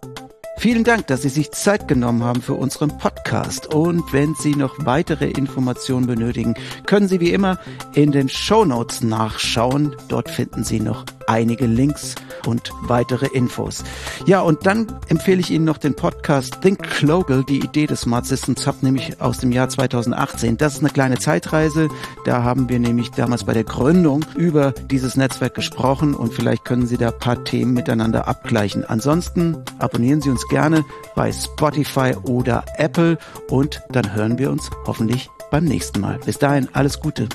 Vielen 0.60 0.84
Dank, 0.84 1.06
dass 1.08 1.22
Sie 1.22 1.30
sich 1.30 1.52
Zeit 1.52 1.88
genommen 1.88 2.24
haben 2.24 2.42
für 2.42 2.56
unseren 2.56 2.98
Podcast. 2.98 3.74
Und 3.76 4.12
wenn 4.12 4.34
Sie 4.34 4.56
noch 4.56 4.76
weitere 4.86 5.30
Informationen 5.30 6.08
benötigen, 6.08 6.56
können 6.88 7.08
Sie 7.08 7.20
wie 7.20 7.32
immer 7.32 7.60
in 7.94 8.12
den 8.12 8.28
Show 8.28 8.66
Notes 8.66 9.02
nachschauen. 9.02 9.96
Dort 10.08 10.30
finden 10.30 10.64
Sie 10.64 10.80
noch 10.80 11.06
einige 11.28 11.66
Links 11.66 12.16
und 12.46 12.72
weitere 12.84 13.28
Infos. 13.28 13.84
Ja, 14.26 14.42
und 14.42 14.66
dann 14.66 14.88
empfehle 15.08 15.40
ich 15.40 15.52
Ihnen 15.52 15.66
noch 15.66 15.78
den 15.78 15.96
Podcast 15.96 16.62
Think 16.62 16.82
Global, 17.00 17.44
die 17.44 17.60
Idee 17.60 17.88
des 17.88 18.02
Smart 18.02 18.26
Systems 18.26 18.66
Hub, 18.66 18.82
nämlich 18.82 19.22
aus 19.22 19.40
dem 19.40 19.52
Jahr 19.52 19.70
2018. 19.70 20.58
Das 20.58 20.74
ist 20.74 20.80
eine 20.80 20.90
kleine 20.90 21.18
Zeitreise. 21.18 21.90
Da 22.26 22.44
haben 22.44 22.70
wir 22.70 22.80
nämlich 22.80 23.12
damals 23.12 23.44
bei 23.44 23.54
der 23.54 23.64
Gründung 23.64 24.26
über 24.36 24.72
dieses 24.72 25.16
Netzwerk 25.16 25.56
gesprochen 25.56 26.14
und 26.14 26.34
vielleicht 26.34 26.66
können 26.66 26.88
Sie 26.88 26.98
da 26.98 27.12
paar 27.12 27.44
Themen 27.44 27.74
miteinander 27.74 28.28
abgleichen. 28.28 28.86
Ansonsten 28.86 29.58
abonnieren 29.80 30.22
Sie 30.22 30.30
uns 30.30 30.48
gerne 30.48 30.86
bei 31.16 31.32
Spotify 31.32 32.16
oder 32.24 32.64
Apple 32.78 33.18
und 33.50 33.82
dann 33.90 34.14
hören 34.14 34.38
wir 34.38 34.52
uns 34.52 34.70
hoffentlich 34.86 35.30
beim 35.52 35.66
nächsten 35.66 36.00
Mal. 36.00 36.20
Bis 36.26 36.40
dahin 36.40 36.70
alles 36.74 37.00
Gute. 37.00 37.28